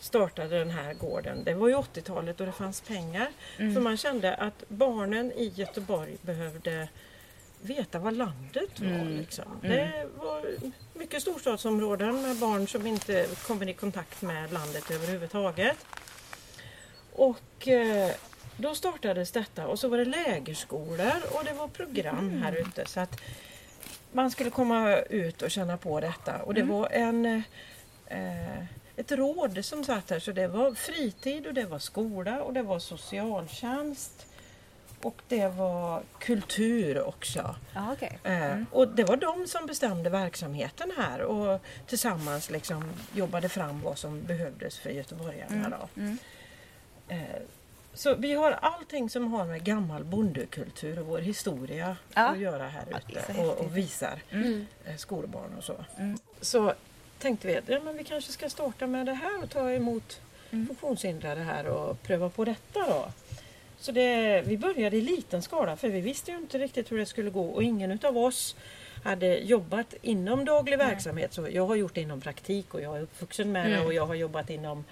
startade 0.00 0.58
den 0.58 0.70
här 0.70 0.94
gården. 0.94 1.44
Det 1.44 1.54
var 1.54 1.68
ju 1.68 1.74
80-talet 1.74 2.40
och 2.40 2.46
det 2.46 2.52
fanns 2.52 2.80
pengar. 2.80 3.28
För 3.56 3.80
man 3.80 3.96
kände 3.96 4.34
att 4.34 4.64
barnen 4.68 5.32
i 5.32 5.52
Göteborg 5.54 6.16
behövde 6.20 6.88
veta 7.60 7.98
vad 7.98 8.16
landet 8.16 8.80
var. 8.80 9.18
Liksom. 9.18 9.44
Det 9.62 10.08
var 10.16 10.44
mycket 10.94 11.22
storstadsområden 11.22 12.22
med 12.22 12.36
barn 12.36 12.68
som 12.68 12.86
inte 12.86 13.26
kommer 13.46 13.68
i 13.68 13.74
kontakt 13.74 14.22
med 14.22 14.52
landet 14.52 14.90
överhuvudtaget. 14.90 15.76
Och 17.12 17.68
eh, 17.68 18.10
då 18.58 18.74
startades 18.74 19.30
detta 19.30 19.66
och 19.66 19.78
så 19.78 19.88
var 19.88 19.98
det 19.98 20.04
lägerskolor 20.04 21.12
och 21.32 21.44
det 21.44 21.52
var 21.52 21.68
program 21.68 22.42
här 22.42 22.52
ute. 22.52 22.86
Så 22.86 23.00
att 23.00 23.20
man 24.12 24.30
skulle 24.30 24.50
komma 24.50 24.96
ut 24.96 25.42
och 25.42 25.50
känna 25.50 25.76
på 25.76 26.00
detta. 26.00 26.42
Och 26.42 26.54
det 26.54 26.62
var 26.62 26.88
en 26.92 27.42
eh, 28.06 28.58
ett 28.96 29.12
råd 29.12 29.64
som 29.64 29.84
satt 29.84 30.10
här 30.10 30.18
så 30.18 30.32
det 30.32 30.48
var 30.48 30.74
fritid 30.74 31.46
och 31.46 31.54
det 31.54 31.64
var 31.64 31.78
skola 31.78 32.42
och 32.42 32.52
det 32.52 32.62
var 32.62 32.78
socialtjänst. 32.78 34.24
Och 35.02 35.22
det 35.28 35.48
var 35.48 36.02
kultur 36.18 37.02
också. 37.02 37.54
Ja, 37.74 37.92
okej. 37.92 38.18
Eh, 38.24 38.62
Och 38.72 38.88
det 38.88 39.04
var 39.04 39.16
de 39.16 39.46
som 39.46 39.66
bestämde 39.66 40.10
verksamheten 40.10 40.92
här 40.96 41.20
och 41.22 41.60
tillsammans 41.86 42.50
liksom 42.50 42.84
jobbade 43.14 43.48
fram 43.48 43.80
vad 43.82 43.98
som 43.98 44.22
behövdes 44.22 44.78
för 44.78 44.90
göteborgarna. 44.90 45.72
Då. 45.96 46.02
Eh, 47.08 47.18
Så 47.98 48.14
vi 48.14 48.32
har 48.34 48.52
allting 48.52 49.10
som 49.10 49.32
har 49.32 49.44
med 49.44 49.64
gammal 49.64 50.04
bondekultur 50.04 50.98
och 50.98 51.06
vår 51.06 51.18
historia 51.18 51.96
Ja. 52.14 52.22
att 52.28 52.38
göra 52.38 52.68
här 52.68 52.84
Ja, 52.90 52.98
ute 53.08 53.32
så 53.34 53.42
och, 53.42 53.58
och 53.58 53.76
visar 53.76 54.18
Mm. 54.30 54.66
eh, 54.84 54.96
skolbarn 54.96 55.54
och 55.58 55.64
så. 55.64 55.84
Mm. 55.98 56.18
Så 56.40 56.72
tänkte 57.18 57.46
vi 57.48 57.56
att 57.56 57.68
ja, 57.68 57.80
men 57.84 57.96
vi 57.96 58.04
kanske 58.04 58.32
ska 58.32 58.48
starta 58.50 58.86
med 58.86 59.06
det 59.06 59.12
här 59.14 59.42
och 59.42 59.50
ta 59.50 59.70
emot 59.70 60.20
Mm. 60.50 60.66
funktionshindrade 60.66 61.40
här 61.40 61.66
och 61.66 62.02
pröva 62.02 62.30
på 62.30 62.44
detta 62.44 62.80
då. 62.88 63.08
Så 63.78 63.92
det, 63.92 64.42
vi 64.46 64.58
började 64.58 64.96
i 64.96 65.00
liten 65.00 65.42
skala 65.42 65.76
för 65.76 65.88
vi 65.88 66.00
visste 66.00 66.30
ju 66.30 66.36
inte 66.36 66.58
riktigt 66.58 66.92
hur 66.92 66.98
det 66.98 67.06
skulle 67.06 67.30
gå 67.30 67.48
och 67.48 67.62
ingen 67.62 67.90
utav 67.90 68.18
oss 68.18 68.56
hade 69.04 69.36
jobbat 69.38 69.94
inom 70.02 70.44
daglig 70.44 70.78
verksamhet. 70.78 71.32
Så 71.32 71.48
jag 71.50 71.66
har 71.66 71.74
gjort 71.76 71.94
det 71.94 72.00
inom 72.00 72.20
praktik 72.20 72.74
och 72.74 72.80
jag 72.82 72.96
är 72.96 73.00
uppvuxen 73.02 73.52
med 73.52 73.70
det 73.70 73.80
och 73.86 73.94
jag 73.94 74.06
har 74.06 74.14
jobbat 74.14 74.50
inom 74.50 74.84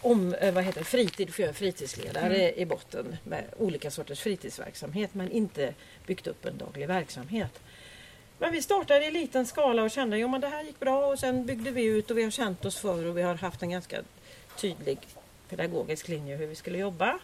om, 0.00 0.34
eh, 0.34 0.54
vad 0.54 0.64
heter 0.64 0.80
det, 0.80 0.84
fritid 0.84 1.34
för 1.34 1.42
jag 1.42 1.50
är 1.50 1.54
fritidsledare 1.54 2.54
i 2.54 2.66
botten 2.66 3.16
med 3.24 3.44
olika 3.58 3.90
sorters 3.90 4.20
fritidsverksamhet 4.20 5.14
men 5.14 5.30
inte 5.30 5.74
byggt 6.06 6.26
upp 6.26 6.44
en 6.44 6.58
daglig 6.58 6.88
verksamhet. 6.88 7.60
Men 8.38 8.52
vi 8.52 8.62
startade 8.62 9.06
i 9.06 9.10
liten 9.10 9.46
skala 9.46 9.82
och 9.82 9.90
kände 9.90 10.24
att 10.34 10.40
det 10.40 10.48
här 10.48 10.64
gick 10.64 10.80
bra 10.80 11.06
och 11.06 11.18
sen 11.18 11.46
byggde 11.46 11.70
vi 11.70 11.84
ut 11.84 12.10
och 12.10 12.18
vi 12.18 12.22
har 12.22 12.30
känt 12.30 12.64
oss 12.64 12.76
för 12.76 13.06
och 13.06 13.18
vi 13.18 13.22
har 13.22 13.34
haft 13.34 13.62
en 13.62 13.70
ganska 13.70 14.02
tydlig 14.56 14.98
pedagogisk 15.48 16.08
linje 16.08 16.36
hur 16.36 16.46
vi 16.46 16.54
skulle 16.54 16.78
jobba. 16.78 17.18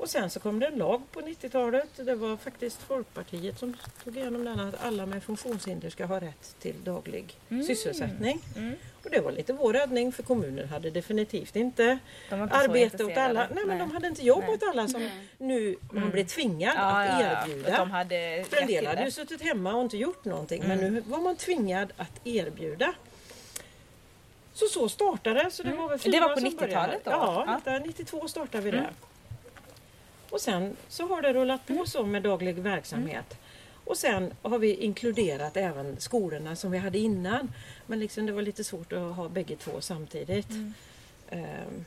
Och 0.00 0.10
sen 0.10 0.30
så 0.30 0.40
kom 0.40 0.58
det 0.60 0.66
en 0.66 0.74
lag 0.78 1.02
på 1.12 1.20
90-talet. 1.20 1.88
Det 1.96 2.14
var 2.14 2.36
faktiskt 2.36 2.82
Folkpartiet 2.82 3.58
som 3.58 3.76
tog 4.04 4.16
igenom 4.16 4.44
den 4.44 4.60
att 4.60 4.84
alla 4.84 5.06
med 5.06 5.22
funktionshinder 5.22 5.90
ska 5.90 6.04
ha 6.06 6.20
rätt 6.20 6.56
till 6.60 6.84
daglig 6.84 7.36
sysselsättning. 7.66 8.40
Mm. 8.56 8.74
Och 9.04 9.10
det 9.10 9.20
var 9.20 9.32
lite 9.32 9.52
vår 9.52 9.72
räddning 9.72 10.12
för 10.12 10.22
kommunen 10.22 10.68
hade 10.68 10.90
definitivt 10.90 11.56
inte 11.56 11.98
De 12.30 12.42
inte 12.42 12.54
arbete 12.54 13.04
åt 13.04 13.16
alla. 13.16 13.48
Nej, 13.54 13.64
men 13.66 13.78
de 13.78 13.90
hade 13.90 14.06
inte 14.06 14.22
jobb 14.26 14.44
åt 14.48 14.62
alla 14.62 14.88
som 14.88 15.10
nu 15.38 15.76
man 15.92 16.10
blir 16.10 16.24
tvingad 16.24 16.74
Ja, 16.76 16.80
att 16.82 17.20
ja, 17.20 17.26
ja. 17.26 17.42
erbjuda. 17.42 17.72
Att 17.72 17.76
De 17.78 17.90
hade 17.90 18.44
För 18.50 18.56
en 18.56 18.66
del 18.66 18.86
hade 18.86 19.04
ju 19.04 19.10
suttit 19.10 19.42
hemma 19.42 19.74
och 19.74 19.82
inte 19.82 19.96
gjort 19.96 20.24
någonting 20.24 20.62
men 20.68 20.78
nu 20.78 21.00
var 21.06 21.18
man 21.20 21.36
tvingad 21.36 21.92
att 21.96 22.26
erbjuda. 22.26 22.94
Så 24.52 24.66
så 24.66 24.88
startade. 24.88 25.50
Så 25.50 25.62
det 25.62 25.72
var 25.72 25.88
väl 25.88 25.98
Det 25.98 26.20
var 26.20 26.28
på 26.34 26.40
som 26.40 26.48
90-talet 26.48 26.68
började. 26.68 26.92
då? 27.04 27.10
Ja, 27.10 27.44
Ja. 27.46 27.56
1992 27.56 28.28
startade 28.28 28.64
vi 28.64 28.70
det. 28.70 28.86
Och 30.30 30.40
sen 30.40 30.76
så 30.88 31.06
har 31.06 31.22
det 31.22 31.32
rullat 31.32 31.66
på 31.66 31.84
så 31.86 32.06
med 32.06 32.22
daglig 32.22 32.54
verksamhet. 32.58 33.36
Och 33.84 33.96
sen 33.96 34.34
har 34.42 34.58
vi 34.58 34.74
inkluderat 34.74 35.56
även 35.56 36.00
skolorna 36.00 36.56
som 36.56 36.70
vi 36.70 36.78
hade 36.78 36.98
innan. 36.98 37.52
Men 37.86 38.00
liksom 38.00 38.26
det 38.26 38.32
var 38.32 38.42
lite 38.42 38.64
svårt 38.64 38.92
att 38.92 39.14
ha 39.14 39.28
bägge 39.28 39.56
två 39.56 39.80
samtidigt. 39.80 40.48
Ehm, 41.30 41.84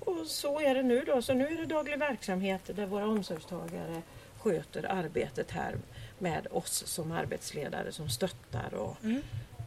och 0.00 0.26
så 0.26 0.60
är 0.60 0.74
det 0.74 0.82
nu 0.82 1.04
då. 1.06 1.22
Så 1.22 1.34
nu 1.34 1.46
är 1.46 1.56
det 1.56 1.66
daglig 1.66 1.98
verksamhet 1.98 2.60
där 2.66 2.86
våra 2.86 3.06
omsorgstagare 3.06 4.02
sköter 4.38 4.92
arbetet 4.92 5.50
här 5.50 5.76
med 6.18 6.46
oss 6.50 6.86
som 6.86 7.12
arbetsledare 7.12 7.92
som 7.92 8.08
stöttar 8.10 8.74
och, 8.74 8.96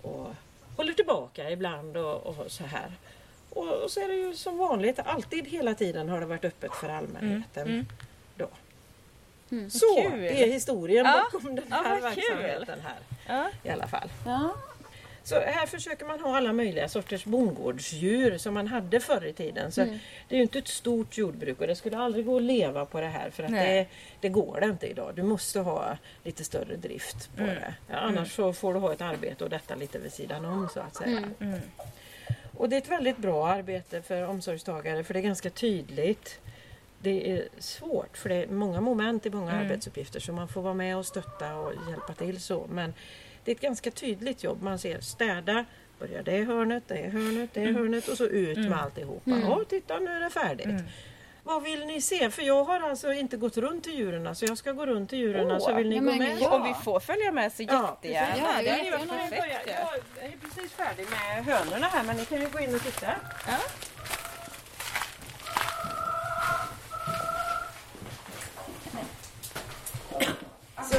och 0.01 0.27
håller 0.75 0.93
tillbaka 0.93 1.51
ibland 1.51 1.97
och, 1.97 2.27
och 2.27 2.51
så 2.51 2.63
här. 2.63 2.91
Och, 3.57 3.83
och 3.83 3.91
så 3.91 3.99
är 3.99 4.07
det 4.07 4.13
ju 4.13 4.33
som 4.35 4.57
vanligt, 4.57 4.99
alltid 4.99 5.47
hela 5.47 5.73
tiden 5.73 6.09
har 6.09 6.19
det 6.19 6.25
varit 6.25 6.45
öppet 6.45 6.71
för 6.75 6.89
allmänheten. 6.89 7.87
Då. 8.35 8.49
Mm. 9.51 9.69
Så, 9.69 10.01
Kul. 10.01 10.21
det 10.21 10.43
är 10.43 10.47
historien 10.47 11.05
Ja. 11.05 11.27
bakom 11.31 11.55
den 11.55 11.65
Ja, 11.69 11.75
här 11.75 11.95
kul. 11.95 12.03
verksamheten 12.03 12.79
här. 12.83 12.97
Ja. 13.27 13.49
I 13.63 13.69
alla 13.69 13.87
fall. 13.87 14.09
Ja. 14.25 14.53
Så 15.23 15.35
här 15.35 15.65
försöker 15.67 16.05
man 16.05 16.19
ha 16.19 16.37
alla 16.37 16.53
möjliga 16.53 16.89
sorters 16.89 17.25
bondgårdsdjur 17.25 18.37
som 18.37 18.53
man 18.53 18.67
hade 18.67 18.99
förr 18.99 19.25
i 19.25 19.33
tiden. 19.33 19.71
Så 19.71 19.81
Mm. 19.81 19.99
Det 20.29 20.35
är 20.35 20.37
ju 20.37 20.41
inte 20.43 20.59
ett 20.59 20.67
stort 20.67 21.17
jordbruk 21.17 21.61
och 21.61 21.67
det 21.67 21.75
skulle 21.75 21.97
aldrig 21.97 22.25
gå 22.25 22.35
att 22.37 22.41
leva 22.43 22.85
på 22.85 23.01
det 23.01 23.07
här 23.07 23.29
för 23.29 23.43
att 23.43 23.51
det, 23.51 23.85
det 24.21 24.29
går 24.29 24.59
det 24.59 24.65
inte 24.65 24.87
idag. 24.87 25.11
Du 25.15 25.23
måste 25.23 25.59
ha 25.59 25.97
lite 26.23 26.43
större 26.43 26.75
drift 26.75 27.29
på 27.37 27.43
Mm. 27.43 27.55
det. 27.55 27.73
Ja, 27.89 27.95
annars 27.97 28.35
så 28.35 28.53
får 28.53 28.73
du 28.73 28.79
ha 28.79 28.93
ett 28.93 29.01
arbete 29.01 29.43
och 29.43 29.49
detta 29.49 29.75
lite 29.75 29.99
vid 29.99 30.13
sidan 30.13 30.45
om 30.45 30.69
så 30.73 30.79
att 30.79 30.95
säga. 30.95 31.21
Mm. 32.57 32.61
Och 32.61 32.69
det 32.69 32.75
är 32.75 32.81
ett 32.81 32.89
väldigt 32.91 33.17
bra 33.17 33.47
arbete 33.47 34.01
för 34.01 34.27
omsorgstagare 34.27 35.03
för 35.03 35.13
det 35.13 35.19
är 35.19 35.23
ganska 35.23 35.49
tydligt. 35.49 36.39
Det 37.01 37.31
är 37.31 37.47
svårt 37.59 38.17
för 38.17 38.29
det 38.29 38.35
är 38.35 38.47
många 38.47 38.81
moment 38.81 39.25
i 39.25 39.29
många 39.29 39.51
Mm. 39.51 39.65
arbetsuppgifter 39.65 40.19
så 40.19 40.31
man 40.33 40.47
får 40.47 40.61
vara 40.61 40.73
med 40.73 40.97
och 40.97 41.05
stötta 41.05 41.55
och 41.55 41.73
hjälpa 41.89 42.13
till 42.13 42.41
så. 42.41 42.67
Men 42.71 42.93
det 43.43 43.51
är 43.51 43.55
ett 43.55 43.61
ganska 43.61 43.91
tydligt 43.91 44.43
jobb. 44.43 44.61
Man 44.61 44.79
ser 44.79 44.99
städa, 45.01 45.65
börja 45.99 46.23
det 46.23 46.43
hörnet, 46.43 46.83
det 46.87 47.09
hörnet, 47.09 47.49
det 47.53 47.65
hörnet 47.65 48.07
och 48.07 48.17
så 48.17 48.25
ut 48.25 48.57
med 48.57 48.81
alltihopa. 48.81 49.31
Mm. 49.31 49.41
Ja, 49.41 49.61
titta 49.69 49.99
nu 49.99 50.11
är 50.11 50.19
det 50.19 50.29
färdigt. 50.29 50.83
Vad 51.47 51.63
vill 51.63 51.85
ni 51.85 52.01
se? 52.01 52.29
För 52.29 52.41
jag 52.41 52.63
har 52.63 52.79
alltså 52.79 53.13
inte 53.13 53.37
gått 53.37 53.57
runt 53.57 53.83
till 53.83 53.93
djuren 53.93 54.35
så 54.35 54.45
jag 54.45 54.57
ska 54.57 54.71
gå 54.71 54.85
runt 54.85 55.09
till 55.09 55.19
djuren 55.19 55.51
Åh, 55.51 55.59
så 55.59 55.73
vill 55.73 55.89
ni 55.89 55.95
ja, 55.95 56.01
gå 56.01 56.11
med? 56.11 56.37
ja. 56.39 56.59
Och 56.59 56.65
vi 56.65 56.73
får 56.73 56.99
följa 56.99 57.31
med 57.31 57.53
så 57.53 57.63
jättegärna. 57.63 58.37
Ja, 58.37 58.61
det 58.61 58.69
är 58.69 58.77
ja, 58.77 58.83
ju 58.83 58.91
jättegärna. 58.91 59.13
perfekt. 59.29 59.69
Jag 60.17 60.25
är 60.25 60.37
precis 60.37 60.71
färdig 60.71 61.05
med 61.09 61.45
hönorna 61.45 61.87
här 61.87 62.03
men 62.03 62.17
ni 62.17 62.25
kan 62.25 62.41
ju 62.41 62.49
gå 62.49 62.59
in 62.59 62.75
och 62.75 62.81
titta. 62.81 63.07
Ja. 63.47 63.57
Så, 70.83 70.97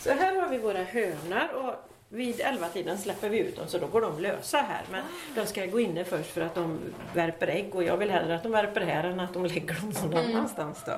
så 0.00 0.10
här 0.10 0.40
har 0.40 0.48
vi 0.48 0.58
våra 0.58 0.82
hönor 0.82 1.48
och 1.54 1.74
vid 2.08 2.40
11-tiden 2.40 2.98
släpper 2.98 3.28
vi 3.28 3.38
ut 3.38 3.56
dem 3.56 3.68
så 3.68 3.78
då 3.78 3.86
går 3.86 4.00
de 4.00 4.18
lösa 4.20 4.58
här. 4.58 4.82
Men 4.92 5.02
de 5.34 5.46
ska 5.46 5.66
gå 5.66 5.80
inne 5.80 6.04
först 6.04 6.30
för 6.30 6.40
att 6.40 6.54
de 6.54 6.78
värper 7.14 7.46
ägg 7.46 7.74
och 7.74 7.84
jag 7.84 7.96
vill 7.96 8.10
hellre 8.10 8.34
att 8.34 8.42
de 8.42 8.52
värper 8.52 8.80
här 8.80 9.04
än 9.04 9.20
att 9.20 9.34
de 9.34 9.46
lägger 9.46 9.74
dem 9.74 9.92
någon 10.10 10.24
annanstans. 10.26 10.78
Då. 10.86 10.92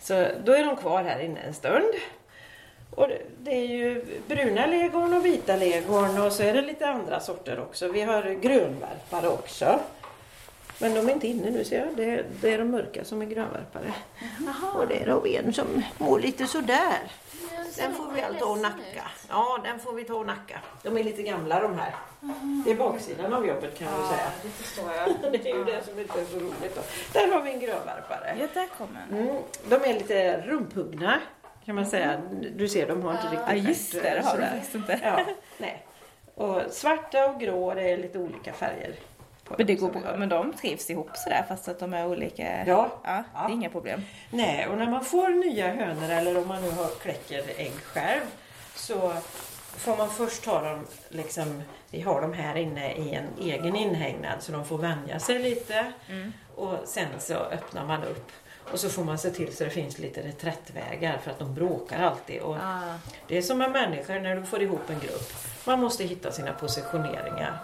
Så 0.00 0.26
då 0.44 0.52
är 0.52 0.64
de 0.64 0.76
kvar 0.76 1.04
här 1.04 1.20
inne 1.20 1.40
en 1.40 1.54
stund. 1.54 1.92
Och 2.90 3.08
det- 3.38 3.50
är 3.50 3.66
ju 3.66 4.04
bruna 4.26 4.66
legon 4.66 5.14
och 5.14 5.24
vita 5.26 5.56
legon 5.56 6.18
och 6.22 6.32
så 6.32 6.42
är 6.42 6.54
det 6.54 6.62
lite 6.62 6.88
andra 6.88 7.20
sorter 7.20 7.60
också. 7.60 7.88
Vi 7.88 8.02
har 8.02 8.22
grönvärpare 8.22 9.28
också. 9.28 9.80
Men 10.80 10.94
de 10.94 11.08
är 11.08 11.12
inte 11.12 11.28
inne 11.28 11.50
nu 11.50 11.64
ser 11.64 11.78
jag. 11.78 11.88
Det 11.96 12.04
är, 12.10 12.24
det 12.40 12.54
är 12.54 12.58
de 12.58 12.64
mörka 12.70 13.04
som 13.04 13.22
är 13.22 13.26
grönvärpare. 13.26 13.92
Och 14.74 14.88
det 14.88 15.02
är 15.02 15.06
då 15.06 15.26
en 15.26 15.52
som 15.52 15.82
mår 15.98 16.20
lite 16.20 16.46
sådär. 16.46 16.98
Den 17.76 17.94
får 17.94 18.12
vi 18.12 18.38
ta 18.38 18.46
och 18.46 18.58
nacka. 18.58 19.10
Ja, 19.28 19.58
den 19.64 19.78
får 19.78 19.92
vi 19.92 20.04
ta 20.04 20.14
och 20.14 20.26
nacka. 20.26 20.60
De 20.82 20.98
är 20.98 21.04
lite 21.04 21.22
gamla 21.22 21.60
de 21.60 21.78
här. 21.78 21.94
Det 22.64 22.70
är 22.70 22.76
baksidan 22.76 23.32
av 23.32 23.46
jobbet 23.46 23.78
kan 23.78 23.92
man 23.92 24.08
säga. 24.08 24.30
det 24.42 24.48
förstår 24.48 24.92
jag. 24.92 25.32
Det 25.32 25.50
är 25.50 25.54
ju 25.54 25.64
det 25.64 25.84
som 25.84 25.98
inte 25.98 26.20
är 26.20 26.24
så 26.24 26.38
roligt. 26.38 26.74
Då. 26.74 26.80
Där 27.12 27.32
har 27.32 27.42
vi 27.42 27.52
en 27.52 27.60
grönvärpare. 27.60 28.36
Ja, 28.40 28.46
där 28.54 28.66
kommer 28.78 29.06
den. 29.10 29.18
Mm, 29.18 29.42
de 29.68 29.74
är 29.74 29.94
lite 29.94 30.40
rumphuggna 30.40 31.20
kan 31.64 31.74
man 31.74 31.86
säga. 31.86 32.20
Du 32.56 32.68
ser, 32.68 32.88
de 32.88 33.02
har 33.02 33.12
inte 33.12 33.24
riktigt 33.26 33.40
Ja, 33.48 33.54
just 33.54 33.92
det. 33.92 34.00
Det 34.00 34.20
har 34.24 34.38
de 34.38 34.46
faktiskt 34.46 34.74
inte. 34.74 35.00
Ja, 35.02 35.24
nej. 35.58 35.86
Och 36.34 36.62
svarta 36.70 37.26
och 37.26 37.40
grå, 37.40 37.74
det 37.74 37.90
är 37.90 37.96
lite 37.96 38.18
olika 38.18 38.52
färger. 38.52 38.94
På 39.48 39.54
Men 39.58 39.66
det 39.66 39.74
går 39.74 39.90
bra. 39.90 40.16
Men 40.16 40.28
de 40.28 40.52
trivs 40.52 40.90
ihop 40.90 41.10
sådär 41.14 41.44
fast 41.48 41.68
att 41.68 41.78
de 41.78 41.94
är 41.94 42.06
olika. 42.06 42.66
Ja. 42.66 43.00
ja 43.04 43.24
det 43.32 43.52
är 43.52 43.54
inga 43.54 43.70
problem. 43.70 44.02
Nej, 44.30 44.66
och 44.66 44.78
när 44.78 44.90
man 44.90 45.04
får 45.04 45.28
nya 45.28 45.74
hönor 45.74 46.10
eller 46.10 46.38
om 46.38 46.48
man 46.48 46.62
nu 46.62 46.70
har 46.70 46.88
kläcker 46.88 47.42
ägg 47.56 47.72
själv 47.72 48.22
så 48.74 49.12
får 49.76 49.96
man 49.96 50.10
först 50.10 50.44
ta 50.44 50.62
dem, 50.62 50.86
liksom, 51.08 51.62
vi 51.90 52.00
har 52.00 52.20
dem 52.20 52.32
här 52.32 52.56
inne 52.56 52.92
i 52.92 53.14
en 53.14 53.26
egen 53.40 53.76
inhägnad 53.76 54.42
så 54.42 54.52
de 54.52 54.64
får 54.64 54.78
vänja 54.78 55.20
sig 55.20 55.38
lite. 55.38 55.92
Och 56.54 56.78
sen 56.84 57.08
så 57.18 57.34
öppnar 57.34 57.86
man 57.86 58.02
upp 58.04 58.32
och 58.72 58.80
så 58.80 58.88
får 58.88 59.04
man 59.04 59.18
se 59.18 59.30
till 59.30 59.56
så 59.56 59.64
det 59.64 59.70
finns 59.70 59.98
lite 59.98 60.22
reträttvägar 60.22 61.18
för 61.18 61.30
att 61.30 61.38
de 61.38 61.54
bråkar 61.54 62.02
alltid. 62.02 62.40
Och 62.40 62.56
Ah. 62.56 62.98
Det 63.28 63.38
är 63.38 63.42
som 63.42 63.58
med 63.58 63.70
människor 63.70 64.20
när 64.20 64.36
du 64.36 64.42
får 64.42 64.62
ihop 64.62 64.90
en 64.90 64.98
grupp. 65.00 65.32
Man 65.66 65.80
måste 65.80 66.04
hitta 66.04 66.32
sina 66.32 66.52
positioneringar. 66.52 67.58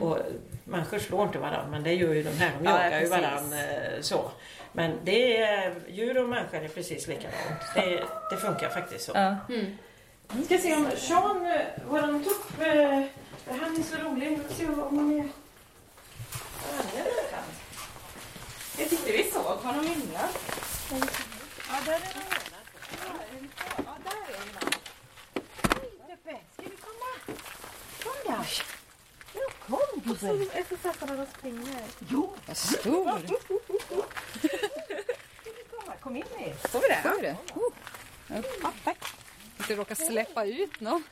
Och 0.00 0.18
människor 0.64 0.98
slår 0.98 1.26
inte 1.26 1.38
varandra 1.38 1.66
men 1.70 1.82
det 1.82 1.94
gör 1.94 2.14
ju 2.14 2.22
de 2.22 2.30
här. 2.30 2.52
De 2.58 2.64
Ja, 2.64 2.70
jagar 2.84 3.00
ju 3.00 3.08
precis. 3.08 3.10
varandra 3.10 3.56
eh, 3.58 4.00
så. 4.00 4.30
Men 4.72 4.98
det 5.04 5.36
är, 5.42 5.74
djur 5.88 6.22
och 6.22 6.28
människor 6.28 6.58
är 6.64 6.68
precis 6.68 7.06
likadant. 7.06 7.34
Det, 7.74 8.02
det 8.30 8.36
funkar 8.36 8.68
faktiskt 8.68 9.04
så. 9.04 9.12
Ja. 9.14 9.36
Vi 10.32 10.44
ska 10.44 10.58
se 10.58 10.74
om 10.76 10.90
Sean, 10.96 11.46
eh, 11.46 11.60
våran 11.88 12.24
tupp, 12.24 12.60
eh, 12.60 13.02
han 13.60 13.76
är 13.76 13.82
så 13.82 14.08
rolig. 14.08 14.28
Vi 14.28 14.36
ska 14.54 14.54
se 14.54 14.66
om 14.66 14.78
hon 14.98 15.12
är... 15.20 15.28
Vad 16.76 16.86
är 17.00 17.04
det 17.04 17.34
här? 17.36 17.42
Jag 18.78 18.90
tyckte 18.90 19.12
såg 19.68 19.76
honom 19.76 19.92
innan. 19.92 20.28
Ja, 21.68 21.76
där 21.84 21.92
är 21.92 21.98
höna. 21.98 22.58
Ja, 23.76 23.96
där 24.04 24.12
är 24.12 24.38
Hej 25.78 26.16
Peppe, 26.24 26.38
ska 26.52 26.62
vi 26.62 26.76
komma? 26.76 27.10
Kom 28.02 28.12
då! 28.24 28.38
Ja, 29.34 29.40
kom 29.66 30.14
är 30.54 30.64
så 30.68 30.76
söta 30.82 31.06
när 31.06 31.16
de 31.16 31.26
springer. 31.38 31.84
Vad 32.46 32.56
stor! 32.56 33.22
Kom 36.00 36.16
in 36.16 36.22
i. 36.22 36.54
Får 36.68 36.80
vi 36.80 36.88
det? 36.88 37.00
Får 37.02 37.16
vi 37.16 37.22
det? 37.22 37.36
Oh. 37.54 37.72
Ja, 38.62 38.72
tack. 38.84 38.98
Inte 39.58 39.76
råka 39.76 39.94
släppa 39.94 40.44
ut 40.44 40.80
någon. 40.80 41.02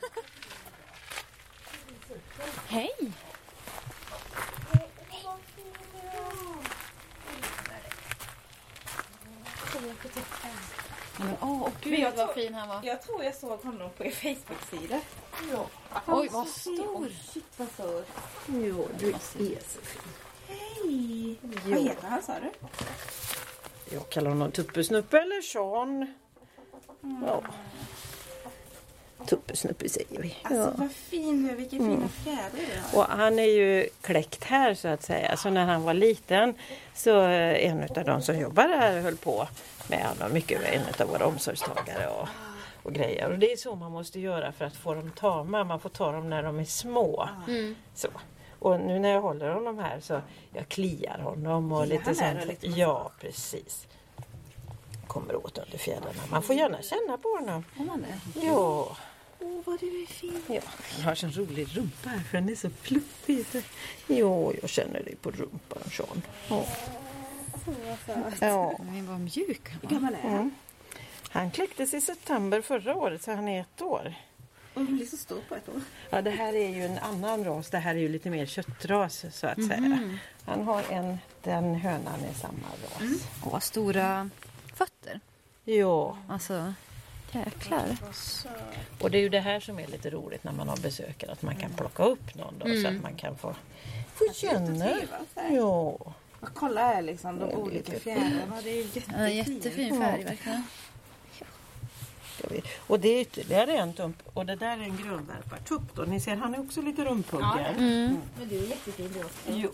Hej! 2.67 3.11
Men, 11.19 11.33
åh, 11.41 11.69
gud 11.81 11.99
jag 11.99 12.11
vad 12.11 12.25
tror- 12.25 12.33
fin 12.43 12.53
han 12.53 12.67
var. 12.69 12.79
Jag 12.83 13.01
tror 13.01 13.23
jag 13.23 13.35
såg 13.35 13.59
honom 13.63 13.89
på 13.97 14.05
er 14.05 14.11
Facebook-sida. 14.11 14.99
Ja. 15.51 15.65
Oj, 16.07 16.29
vad 16.31 16.47
stor. 16.47 17.07
Shit 17.33 17.45
vad 17.57 17.67
stor. 17.69 18.03
Jo, 18.47 18.87
du 18.99 19.09
är 19.09 19.13
så 19.13 19.37
fin. 19.37 19.57
Hej! 20.47 21.35
Vad 21.65 21.79
heter 21.83 22.07
han 22.07 22.23
sa 22.23 22.33
du? 22.39 22.51
Jag 23.95 24.09
kallar 24.09 24.29
honom 24.29 24.51
Tuppesnuppe 24.51 25.17
eller 25.19 25.41
Sean. 25.41 26.13
Ja. 27.27 27.41
Tuppesnuppe 29.25 29.89
säger 29.89 30.21
vi. 30.21 30.35
Alltså 30.43 30.55
Ja. 30.63 30.71
vad 30.75 30.91
fin 30.91 31.47
du 31.47 31.55
vilka 31.55 31.77
fina 31.77 32.07
fjädrar 32.07 32.49
du 32.53 32.97
har. 32.97 33.03
Och 33.03 33.11
han 33.17 33.39
är 33.39 33.43
ju 33.43 33.87
kläckt 34.01 34.43
här 34.43 34.73
så 34.73 34.87
att 34.87 35.03
säga. 35.03 35.37
Så 35.37 35.49
när 35.49 35.65
han 35.65 35.83
var 35.83 35.93
liten 35.93 36.53
så 36.95 37.21
eh, 37.21 37.65
en 37.65 37.83
av 37.97 38.05
de 38.05 38.21
som 38.21 38.39
jobbar 38.39 38.63
här 38.67 38.99
höll 39.01 39.17
på 39.17 39.47
med 39.89 40.05
honom. 40.07 40.33
Mycket 40.33 40.61
en 40.63 40.81
av 40.99 41.07
våra 41.07 41.25
omsorgstagare 41.25 42.07
och, 42.07 42.27
och 42.83 42.93
grejer. 42.93 43.31
Och 43.31 43.39
det 43.39 43.51
är 43.51 43.57
så 43.57 43.75
man 43.75 43.91
måste 43.91 44.19
göra 44.19 44.51
för 44.51 44.65
att 44.65 44.75
få 44.75 44.93
dem 44.93 45.11
tama. 45.11 45.63
Man 45.63 45.79
får 45.79 45.89
ta 45.89 46.11
dem 46.11 46.29
när 46.29 46.43
de 46.43 46.59
är 46.59 46.65
små. 46.65 47.29
Mm. 47.47 47.75
Så. 47.95 48.07
Och 48.59 48.79
nu 48.79 48.99
när 48.99 49.09
jag 49.09 49.21
håller 49.21 49.49
honom 49.49 49.79
här 49.79 49.99
så 49.99 50.21
jag 50.53 50.67
kliar 50.69 51.19
honom 51.19 51.71
och 51.71 51.83
Kliar 51.85 51.99
lite 51.99 52.15
sånt. 52.15 52.41
och 52.41 52.47
lite 52.47 52.67
Ja 52.67 53.11
precis. 53.19 53.87
Kommer 55.07 55.35
åt 55.45 55.57
under 55.57 55.77
fjädrarna. 55.77 56.21
Man 56.31 56.43
får 56.43 56.55
gärna 56.55 56.81
känna 56.81 57.17
på 57.17 57.29
honom. 57.39 57.63
Ja. 58.33 58.97
Åh 59.39 59.61
vad 59.65 59.79
du 59.79 60.01
är 60.01 60.05
fin. 60.05 60.41
Ja, 60.47 60.61
han 60.95 61.03
har 61.03 61.15
sån 61.15 61.31
rolig 61.31 61.77
rumpa 61.77 62.09
här 62.09 62.19
för 62.19 62.37
den 62.37 62.49
är 62.49 62.55
så 62.55 62.69
fluffig. 62.69 63.45
Jo, 64.07 64.53
jag 64.61 64.69
känner 64.69 65.03
dig 65.03 65.15
på 65.15 65.31
rumpan 65.31 65.81
Sean. 65.91 66.21
Ja. 68.07 68.31
Ja. 68.47 68.75
Men 68.79 69.07
vad 69.07 69.19
mjuk 69.19 69.69
han 69.71 69.79
var. 69.83 69.89
gammal 69.89 70.15
är 70.23 70.29
han? 70.29 70.51
Han 71.29 71.51
kläcktes 71.51 71.93
i 71.93 72.01
september 72.01 72.61
förra 72.61 72.95
året 72.95 73.23
så 73.23 73.31
han 73.31 73.47
är 73.47 73.61
ett 73.61 73.81
år. 73.81 74.13
Och 74.73 74.81
han 74.81 74.95
blir 74.97 75.05
så 75.05 75.17
stor 75.17 75.41
på 75.49 75.55
ett 75.55 75.69
år. 75.69 75.81
Ja, 76.09 76.21
det 76.21 76.31
här 76.31 76.53
är 76.53 76.69
ju 76.69 76.85
en 76.85 76.97
annan 76.97 77.43
ras. 77.45 77.69
Det 77.69 77.77
här 77.77 77.95
är 77.95 77.99
ju 77.99 78.09
lite 78.09 78.29
mer 78.29 78.45
köttras 78.45 79.25
så 79.31 79.47
att 79.47 79.65
säga. 79.67 80.17
Han 80.45 80.63
har 80.63 80.83
en, 80.91 81.17
den 81.43 81.75
hönan 81.75 82.19
är 82.29 82.33
samma 82.33 82.67
ras. 82.83 83.27
Och 83.43 83.51
vad 83.51 83.63
stora 83.63 84.29
fötter. 84.73 85.19
Ja, 85.63 86.17
Alltså, 86.29 86.73
jäklar. 87.31 87.97
Vad 88.01 89.01
och 89.01 89.11
det 89.11 89.17
är 89.17 89.21
ju 89.21 89.29
det 89.29 89.39
här 89.39 89.59
som 89.59 89.79
är 89.79 89.87
lite 89.87 90.09
roligt 90.09 90.43
när 90.43 90.51
man 90.51 90.69
har 90.69 90.77
besökare. 90.77 91.31
Att 91.31 91.41
man 91.41 91.55
kan 91.55 91.71
plocka 91.73 92.03
upp 92.03 92.35
någon 92.35 92.53
då 92.59 92.65
så 92.65 92.71
Mm. 92.73 92.95
att 92.97 93.01
man 93.03 93.15
kan 93.15 93.37
få, 93.37 93.55
få 94.15 94.33
känna. 94.33 94.89
Ja. 95.49 95.97
Och 96.39 96.49
kolla 96.53 96.81
här 96.81 97.01
liksom 97.01 97.39
de 97.39 97.49
Ja, 97.49 97.55
det 97.55 97.61
olika 97.61 97.99
fjädrarna. 97.99 98.61
Det 98.63 98.69
är 98.69 98.75
jättefint. 98.83 99.17
Ja, 99.17 99.29
jättefin 99.29 100.01
färg 100.01 100.23
verkligen. 100.23 100.63
Och 102.87 102.99
det 102.99 103.07
är 103.09 103.21
ytterligare 103.21 103.77
en 103.77 103.93
tump 103.93 104.17
och 104.33 104.45
det 104.45 104.55
där 104.55 104.77
är 104.77 104.81
en 104.81 104.97
grönvärpartupp 104.97 105.95
då. 105.95 106.01
Ni 106.01 106.19
ser 106.19 106.35
han 106.35 106.55
är 106.55 106.59
också 106.59 106.81
lite 106.81 107.05
rumphuggad. 107.05 107.65
Mm. 107.77 108.17
Men 108.39 108.47
du 108.49 108.57
är 108.57 108.67
jättefin 108.67 109.13
också. 109.23 109.51
Jo. 109.51 109.69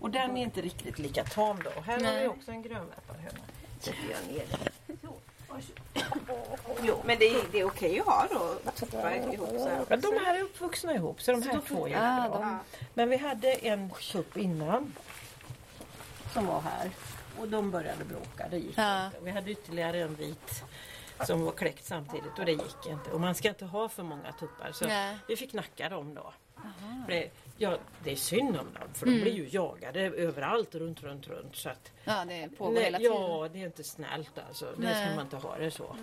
Och 0.00 0.10
den 0.10 0.36
är 0.36 0.42
inte 0.42 0.60
riktigt 0.60 0.98
lika 0.98 1.24
tam 1.24 1.62
då. 1.64 1.70
Och 1.76 1.84
här 1.84 1.94
har 1.94 2.02
Nej. 2.02 2.22
vi 2.22 2.28
också 2.28 2.50
en 2.50 2.62
grönvärparhöna. 2.62 3.38
Sätter 3.80 3.98
jag 4.10 4.34
ner. 4.34 4.46
Så. 5.02 5.14
Jo, 6.82 7.02
men 7.04 7.18
det 7.18 7.28
är, 7.28 7.40
det 7.52 7.60
är 7.60 7.64
okej 7.64 8.00
att 8.00 8.06
ha 8.06 8.26
då 8.30 8.70
tuppar 8.70 9.32
ihop 9.34 9.48
så 9.48 9.68
här. 9.68 9.84
Ja, 9.88 9.96
de 9.96 10.12
här 10.24 10.34
är 10.38 10.42
uppvuxna 10.42 10.94
ihop 10.94 11.22
så 11.22 11.32
de 11.32 11.42
här 11.42 11.60
två 11.68 11.88
är 11.88 11.96
Ah, 12.00 12.28
bra. 12.28 12.38
de- 12.38 12.58
Men 12.94 13.08
vi 13.08 13.16
hade 13.16 13.52
en 13.52 13.90
tupp 14.12 14.36
innan. 14.36 14.92
Som 16.32 16.46
var 16.46 16.60
här. 16.60 16.90
Och 17.40 17.48
de 17.48 17.70
började 17.70 18.04
bråka. 18.04 18.48
Det 18.50 18.56
gick 18.58 18.78
Ja. 18.78 19.06
inte. 19.06 19.18
Vi 19.22 19.30
hade 19.30 19.50
ytterligare 19.50 20.00
en 20.00 20.14
vit 20.14 20.64
som 21.26 21.44
var 21.44 21.52
kläckt 21.52 21.84
samtidigt 21.84 22.38
och 22.38 22.44
det 22.44 22.52
gick 22.52 22.86
inte. 22.86 23.10
Och 23.10 23.20
man 23.20 23.34
ska 23.34 23.48
inte 23.48 23.64
ha 23.64 23.88
för 23.88 24.02
många 24.02 24.32
tuppar 24.32 24.72
så 24.72 24.86
Nej. 24.86 25.16
vi 25.28 25.36
fick 25.36 25.50
knacka 25.50 25.88
dem 25.88 26.14
då. 26.14 26.32
För 27.06 27.12
Det, 27.12 27.30
ja, 27.58 27.76
det 28.04 28.12
är 28.12 28.16
synd 28.16 28.48
om 28.48 28.54
dem 28.80 28.88
för 28.94 29.06
de 29.06 29.20
blir 29.20 29.32
ju 29.32 29.48
jagade 29.50 30.00
överallt 30.00 30.74
runt, 30.74 31.02
runt, 31.02 31.26
runt. 31.28 31.56
Så 31.56 31.68
att, 31.68 31.92
Ja, 32.04 32.24
det 32.24 32.48
pågår 32.58 32.72
nej, 32.74 32.84
hela 32.84 32.98
tiden. 32.98 33.12
ja, 33.12 33.48
det 33.52 33.62
är 33.62 33.66
inte 33.66 33.84
snällt 33.84 34.38
alltså. 34.48 34.72
Det 34.76 34.94
ska 34.94 35.14
man 35.14 35.24
inte 35.24 35.36
ha 35.36 35.58
det 35.58 35.70
så. 35.70 35.96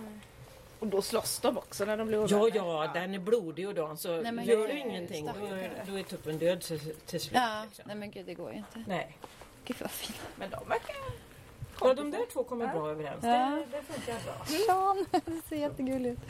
Och 0.79 0.87
då 0.87 1.01
slåss 1.01 1.39
de 1.39 1.57
också 1.57 1.85
när 1.85 1.97
de 1.97 2.07
blir 2.07 2.17
Ja, 2.31 2.37
ovänner. 2.37 2.55
ja, 2.55 2.91
den 2.93 3.13
är 3.13 3.19
blodig 3.19 3.67
och 3.67 3.75
dan 3.75 3.97
så 3.97 4.21
Nej, 4.21 4.47
gör 4.49 4.67
du 4.67 4.79
ingenting 4.79 5.25
då, 5.25 5.33
då 5.91 5.99
är 5.99 6.03
tuppen 6.03 6.37
död 6.37 6.61
till, 6.61 6.79
till 7.05 7.19
slut. 7.21 7.33
Ja, 7.35 7.63
liksom. 7.65 7.83
nej 7.87 7.95
men 7.95 8.11
gud 8.11 8.25
det 8.25 8.33
går 8.33 8.51
ju 8.51 8.57
inte. 8.57 8.83
Nej. 8.87 9.17
Gud 9.69 9.77
vad 9.81 9.91
fint. 9.91 10.21
Men 10.35 10.49
de 10.49 10.67
verkar... 10.69 10.95
Ja, 11.81 11.93
de 11.93 12.11
där 12.11 12.25
två 12.33 12.43
kommer 12.43 12.67
bra 12.67 12.89
överens. 12.89 13.23
Ja. 13.23 13.29
Det, 13.71 13.77
det 13.77 13.83
funkar 13.93 14.15
bra. 14.25 14.45
Sean, 14.45 15.05
det 15.25 15.47
ser 15.49 15.55
jättegulligt 15.55 16.21
ut. 16.23 16.29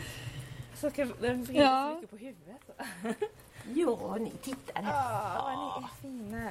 Så 0.76 0.90
ska 0.90 1.06
den 1.06 1.44
vrider 1.44 1.62
Ja. 1.62 1.90
så 1.90 1.96
mycket 1.96 2.10
på 2.10 2.18
huvudet. 2.18 3.30
Ja, 3.74 4.16
ni 4.20 4.32
tittar 4.32 4.82
här. 4.82 4.94
Ja, 5.36 5.80
ni 5.80 5.84
är 5.84 6.02
fina. 6.02 6.50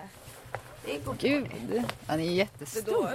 Det 0.84 0.94
är. 0.96 1.14
Gud, 1.18 1.82
han 2.06 2.20
är 2.20 2.24
jättestor. 2.24 3.08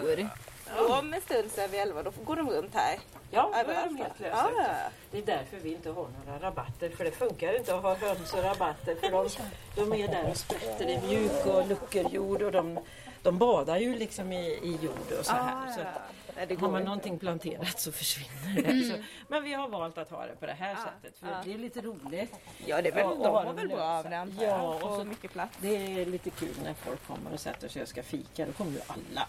Om 0.99 1.13
en 1.13 1.21
stund 1.21 1.51
så 1.51 1.62
är 1.62 1.67
vi 1.67 1.77
elva, 1.77 2.03
då 2.03 2.12
går 2.25 2.36
de 2.36 2.49
runt 2.49 2.73
här. 2.75 2.99
Ja, 3.31 3.63
då 3.65 3.71
är 3.71 3.86
de 3.86 3.95
helt 3.95 4.13
Ja, 4.17 4.25
lösa. 4.27 4.51
ja. 4.57 4.89
Det 5.12 5.17
är 5.17 5.25
därför 5.25 5.57
vi 5.57 5.73
inte 5.73 5.89
har 5.89 6.07
några 6.25 6.39
rabatter. 6.39 6.89
För 6.89 7.03
det 7.03 7.12
funkar 7.12 7.57
inte 7.57 7.75
att 7.75 7.81
ha 7.83 7.95
höns 7.95 8.33
och 8.33 8.43
rabatter. 8.43 8.95
För 8.95 9.12
de, 9.12 9.29
de 9.75 9.93
är 10.03 10.07
där 10.07 10.29
och 10.29 10.38
sprätter 10.38 10.89
i 10.89 11.01
mjuk 11.07 11.45
och 11.45 11.67
luckerjord. 11.67 12.41
Och 12.41 12.51
de, 12.51 12.79
de 13.23 13.38
badar 13.38 13.77
ju 13.77 13.95
liksom 13.95 14.31
i, 14.31 14.45
i 14.47 14.77
jord 14.81 15.19
och 15.19 15.25
så 15.25 15.31
här. 15.33 15.71
Så 15.71 15.81
att, 15.81 15.88
Nej, 16.36 16.45
det 16.47 16.55
har 16.59 16.71
man 16.71 16.83
någonting 16.83 17.19
planterat 17.19 17.79
så 17.79 17.91
försvinner 17.91 18.62
det. 18.62 18.83
Så, 18.83 19.03
men 19.27 19.43
vi 19.43 19.53
har 19.53 19.67
valt 19.67 19.97
att 19.97 20.09
ha 20.09 20.25
det 20.25 20.36
på 20.36 20.45
det 20.45 20.53
här 20.53 20.75
sättet. 20.75 21.19
För 21.19 21.27
det 21.45 21.53
är 21.53 21.57
lite 21.57 21.81
roligt. 21.81 22.33
Ja, 22.65 22.81
det 22.81 22.89
är 22.89 22.93
väl, 22.93 23.03
Ja, 23.03 23.09
och 23.12 23.17
de 23.17 23.23
ha 23.29 23.43
har 23.43 23.53
väl 23.53 23.67
bra 23.67 23.81
av 23.83 24.09
det 24.09 24.17
antar 24.17 24.43
Ja, 24.45 24.49
jag. 24.49 24.83
och 24.83 24.91
Och 24.91 24.97
så- 24.97 25.03
mycket 25.05 25.31
plats. 25.31 25.57
Det 25.62 25.75
är 26.01 26.05
lite 26.05 26.29
kul 26.29 26.55
när 26.63 26.73
folk 26.73 27.07
kommer 27.07 27.33
och 27.33 27.39
sätter 27.39 27.67
sig 27.67 27.81
och 27.81 27.88
ska 27.88 28.03
fika. 28.03 28.45
Då 28.45 28.51
kommer 28.51 28.71
ju 28.71 28.79
alla 28.88 29.27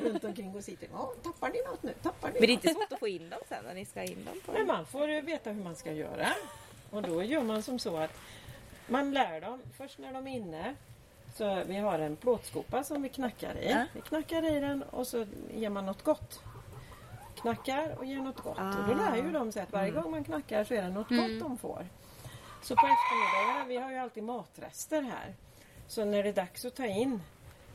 runt 0.10 0.24
omkring 0.24 0.54
och 0.56 0.64
sitter. 0.64 0.88
"Ja, 0.92 1.12
tappar 1.22 1.48
ni 1.48 1.62
något 1.70 1.82
nu? 1.82 1.94
Tappar 2.02 2.28
ni 2.28 2.40
Men 2.40 2.46
det 2.46 2.52
är 2.52 2.56
något?" 2.56 2.64
inte 2.64 2.74
svårt 2.74 2.92
att 2.92 2.98
få 2.98 3.08
in 3.08 3.30
dem 3.30 3.40
sen 3.48 3.64
när 3.64 3.74
ni 3.74 3.84
ska 3.84 4.02
in 4.02 4.24
dem. 4.24 4.40
På 4.46 4.52
Men 4.52 4.66
man 4.66 4.86
får 4.86 5.22
veta 5.22 5.50
hur 5.50 5.64
man 5.64 5.76
ska 5.76 5.92
göra. 5.92 6.28
Och 6.90 7.02
då 7.02 7.22
gör 7.22 7.42
man 7.42 7.62
som 7.62 7.78
så 7.78 7.96
att 7.96 8.12
man 8.86 9.12
lär 9.12 9.40
dem 9.40 9.62
först 9.76 9.98
när 9.98 10.12
de 10.12 10.26
är 10.26 10.36
inne. 10.36 10.74
Så 11.34 11.62
vi 11.66 11.76
har 11.76 11.98
en 11.98 12.16
plåtskopa 12.16 12.84
som 12.84 13.02
vi 13.02 13.08
knackar 13.08 13.56
i. 13.58 13.70
Ja. 13.70 13.84
Vi 13.94 14.00
knackar 14.00 14.56
i 14.56 14.60
den 14.60 14.82
och 14.82 15.06
så 15.06 15.26
ger 15.54 15.70
man 15.70 15.86
något 15.86 16.02
gott. 16.04 16.40
Knackar 17.34 17.94
och 17.98 18.04
ger 18.04 18.16
något 18.16 18.36
gott. 18.40 18.58
Och 18.58 18.84
då 18.88 18.94
lär 18.94 19.16
ju 19.16 19.30
de 19.32 19.52
sig 19.52 19.62
att 19.62 19.72
varje 19.72 19.90
gång 19.90 20.10
man 20.10 20.24
knackar 20.24 20.64
så 20.64 20.74
är 20.74 20.82
det 20.82 20.88
något 20.88 21.08
gott 21.08 21.40
de 21.40 21.58
får. 21.58 21.86
Så 22.62 22.76
på 22.76 22.86
eftermiddagarna, 22.86 23.64
vi 23.68 23.76
har 23.76 23.90
ju 23.92 23.98
alltid 23.98 24.22
matrester 24.22 25.02
här. 25.02 25.34
Så 25.86 26.04
när 26.04 26.22
det 26.22 26.28
är 26.28 26.32
dags 26.32 26.64
att 26.64 26.74
ta 26.76 26.86
in 26.86 27.22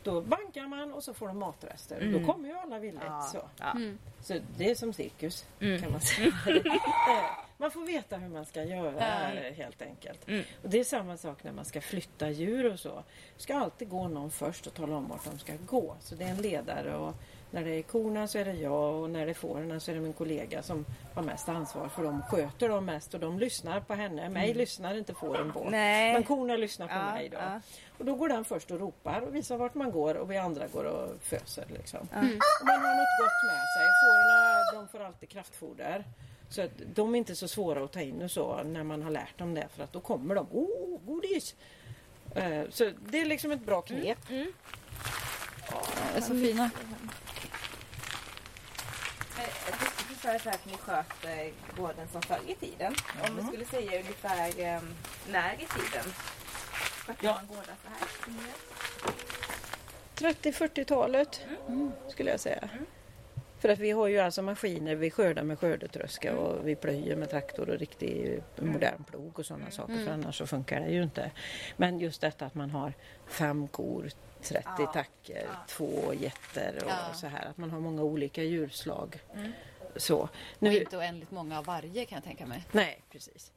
då 0.03 0.21
bankar 0.21 0.67
man 0.67 0.93
och 0.93 1.03
så 1.03 1.13
får 1.13 1.27
de 1.27 1.39
matrester. 1.39 2.19
Då 2.19 2.25
kommer 2.33 2.49
ju 2.49 2.55
alla 2.57 2.79
villigt. 2.79 3.23
Så. 3.31 3.41
Ja. 3.59 3.77
Så 4.21 4.39
det 4.57 4.69
är 4.71 4.75
som 4.75 4.93
cirkus 4.93 5.45
Mm. 5.59 5.81
kan 5.81 5.91
man 5.91 6.01
säga. 6.01 6.31
Man 7.57 7.71
får 7.71 7.85
veta 7.85 8.17
hur 8.17 8.29
man 8.29 8.45
ska 8.45 8.63
göra 8.63 9.33
eh, 9.33 9.53
helt 9.53 9.81
enkelt. 9.81 10.27
Mm. 10.27 10.43
Och 10.63 10.69
det 10.69 10.79
är 10.79 10.83
samma 10.83 11.17
sak 11.17 11.43
när 11.43 11.51
man 11.51 11.65
ska 11.65 11.81
flytta 11.81 12.29
djur 12.29 12.73
och 12.73 12.79
så. 12.79 13.03
Det 13.37 13.43
ska 13.43 13.55
alltid 13.57 13.89
gå 13.89 14.07
någon 14.07 14.31
först 14.31 14.67
och 14.67 14.73
tala 14.73 14.95
om 14.95 15.07
vart 15.09 15.25
de 15.25 15.39
ska 15.39 15.53
gå. 15.65 15.95
Så 15.99 16.15
det 16.15 16.23
är 16.23 16.29
en 16.29 16.37
ledare 16.41 16.95
och 16.95 17.13
när 17.51 17.63
det 17.65 17.71
är 17.75 17.81
korna 17.81 18.27
så 18.27 18.37
är 18.37 18.45
det 18.45 18.53
jag 18.53 18.95
och 18.95 19.09
när 19.09 19.25
det 19.25 19.31
är 19.31 19.33
fåren 19.33 19.79
så 19.79 19.91
är 19.91 19.95
det 19.95 20.01
min 20.01 20.13
kollega 20.13 20.61
som 20.63 20.85
har 21.13 21.23
mest 21.23 21.49
ansvar 21.49 21.89
för 21.89 22.03
dem. 22.03 22.23
Sköter 22.29 22.69
dem 22.69 22.85
mest 22.85 23.13
och 23.13 23.19
de 23.19 23.39
lyssnar 23.39 23.79
på 23.79 23.93
henne. 23.93 24.29
Mig 24.29 24.53
lyssnar 24.53 24.97
inte 24.97 25.13
fåren 25.13 25.51
på. 25.51 25.59
Mm. 25.59 25.71
Nej. 25.71 26.13
Men 26.13 26.23
korna 26.23 26.55
lyssnar 26.55 26.87
på 26.87 26.93
Ja, 26.93 27.11
mig 27.11 27.29
då. 27.29 27.37
ja. 27.37 27.61
Och 27.97 28.05
då 28.05 28.15
går 28.15 28.29
den 28.29 28.45
först 28.45 28.71
och 28.71 28.79
ropar 28.79 29.21
och 29.21 29.35
visar 29.35 29.57
vart 29.57 29.73
man 29.73 29.91
går 29.91 30.15
och 30.15 30.31
vi 30.31 30.37
andra 30.37 30.67
går 30.67 30.83
och 30.83 31.09
föser. 31.21 31.65
Liksom. 31.67 32.07
Mm. 32.13 32.25
Och 32.61 32.65
man 32.65 32.79
har 32.81 32.95
något 32.95 33.19
gott 33.21 33.43
med 33.51 33.65
sig. 33.77 33.87
Fårorna 34.03 34.81
de 34.81 34.87
får 34.87 35.05
alltid 35.05 35.29
kraftfoder. 35.29 36.05
Så 36.49 36.61
att 36.61 36.71
de 36.95 37.13
är 37.15 37.17
inte 37.17 37.35
så 37.35 37.47
svåra 37.47 37.83
att 37.83 37.91
ta 37.91 38.01
in 38.01 38.21
och 38.21 38.31
så 38.31 38.63
när 38.63 38.83
man 38.83 39.03
har 39.03 39.11
lärt 39.11 39.37
dem 39.37 39.53
det 39.53 39.67
för 39.75 39.83
att 39.83 39.93
då 39.93 39.99
kommer 39.99 40.35
de. 40.35 40.47
Oh, 40.51 40.99
godis! 41.05 41.55
Eh, 42.35 42.63
Så 42.69 42.91
det 43.09 43.21
är 43.21 43.25
liksom 43.25 43.51
ett 43.51 43.65
bra 43.65 43.81
knep. 43.81 44.29
Mm. 44.29 44.51
De 46.13 46.17
är 46.17 46.21
så 46.21 46.33
fina. 46.33 46.69
Jag 49.37 49.91
skulle 49.91 50.17
säga 50.19 50.39
så 50.39 50.49
här 50.49 50.55
att 50.55 50.65
ni 50.65 50.77
sköter 50.77 51.51
gården 51.77 52.07
som 52.11 52.21
förr 52.21 52.39
i 52.47 52.55
tiden. 52.55 52.95
Om 53.29 53.35
du 53.35 53.47
skulle 53.47 53.65
säga 53.65 53.99
ungefär 53.99 54.77
um, 54.77 54.95
när 55.31 55.53
i 55.53 55.57
tiden 55.57 56.13
Ja. 57.21 57.41
gårdar 57.49 57.75
så 57.83 57.89
här? 57.89 58.07
30-40-talet 60.33 61.41
mm. 61.67 61.91
skulle 62.09 62.31
jag 62.31 62.39
säga. 62.39 62.69
Mm. 63.65 63.77
För 63.77 63.83
att 63.83 63.87
vi 63.87 63.91
har 63.91 64.07
ju 64.07 64.19
alltså 64.19 64.41
maskiner, 64.41 64.95
vi 64.95 65.11
skördar 65.11 65.43
med 65.43 65.59
skördetröska 65.59 66.29
mm. 66.29 66.43
och 66.43 66.67
vi 66.67 66.75
plöjer 66.75 67.15
med 67.15 67.29
traktor 67.29 67.69
och 67.69 67.79
riktig 67.79 68.41
modern 68.55 69.03
plog 69.03 69.39
och 69.39 69.45
sådana 69.45 69.71
saker 69.71 70.05
för 70.05 70.11
annars 70.11 70.37
så 70.37 70.47
funkar 70.47 70.79
det 70.79 70.91
ju 70.91 71.03
inte. 71.03 71.31
Men 71.77 71.99
just 71.99 72.21
detta 72.21 72.45
att 72.45 72.55
man 72.55 72.69
har 72.69 72.93
fem 73.27 73.67
kor, 73.67 74.09
30 74.41 74.63
ja. 74.77 74.85
tackor, 74.85 75.37
ja. 75.37 75.65
två 75.67 76.13
getter 76.13 76.75
och 76.83 76.89
ja. 76.89 77.13
så 77.13 77.27
här. 77.27 77.45
Att 77.45 77.57
man 77.57 77.71
har 77.71 77.79
många 77.79 78.03
olika 78.03 78.43
djurslag. 78.43 79.19
Mm. 79.33 79.51
Så. 79.95 80.29
Nu... 80.59 80.69
Och 80.69 80.75
inte 80.75 80.97
oändligt 80.97 81.31
många 81.31 81.59
av 81.59 81.65
varje 81.65 82.05
kan 82.05 82.15
jag 82.15 82.23
tänka 82.23 82.45
mig. 82.45 82.63
Nej, 82.71 83.01
precis. 83.11 83.51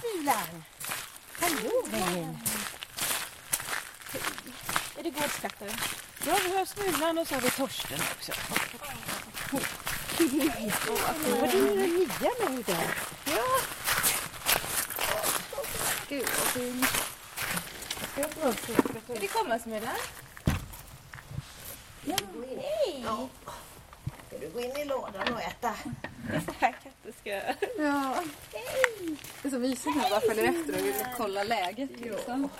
Filan! 0.00 0.64
Hallå 1.40 1.72
vännen! 1.90 2.36
Är 4.98 5.02
det 5.02 5.10
gårdskatter? 5.10 5.70
Ja, 6.26 6.36
vi 6.44 6.56
har 6.56 6.64
Smulan 6.64 7.18
och 7.18 7.28
så 7.28 7.34
har 7.34 7.40
vi 7.40 7.50
Torsten 7.50 7.98
också. 8.16 8.32
Var 11.30 11.46
det 11.46 11.60
några 11.60 11.74
nya 11.74 12.30
nu 12.50 12.62
där? 12.62 12.94
Ja. 13.24 13.60
Gud 16.08 16.26
vad 16.38 16.48
fin. 16.48 16.86
Ska 19.04 19.20
vi 19.20 19.28
komma 19.28 19.58
Smulan? 19.58 19.94
Ja. 22.04 22.16
Hej! 22.60 23.04
Ja. 23.04 23.28
Ska 24.28 24.38
du 24.38 24.50
gå 24.50 24.60
in 24.60 24.76
i 24.76 24.84
lådan 24.84 25.34
och 25.34 25.40
äta? 25.40 25.74
Det 26.30 26.36
är 26.36 26.40
så 26.40 26.52
här 26.58 26.72
katter 26.72 27.12
ska. 27.20 27.30
Ja. 27.82 28.22
Hej! 28.52 29.16
Det 29.42 29.48
är 29.48 29.50
så 29.50 29.58
mysigt 29.58 29.96
när 29.96 30.02
jag 30.02 30.10
bara 30.10 30.20
följer 30.20 30.44
efter 30.44 30.72
och 30.72 30.86
vill 30.86 31.06
kolla 31.16 31.42
läget. 31.42 31.90
Liksom. 31.90 32.50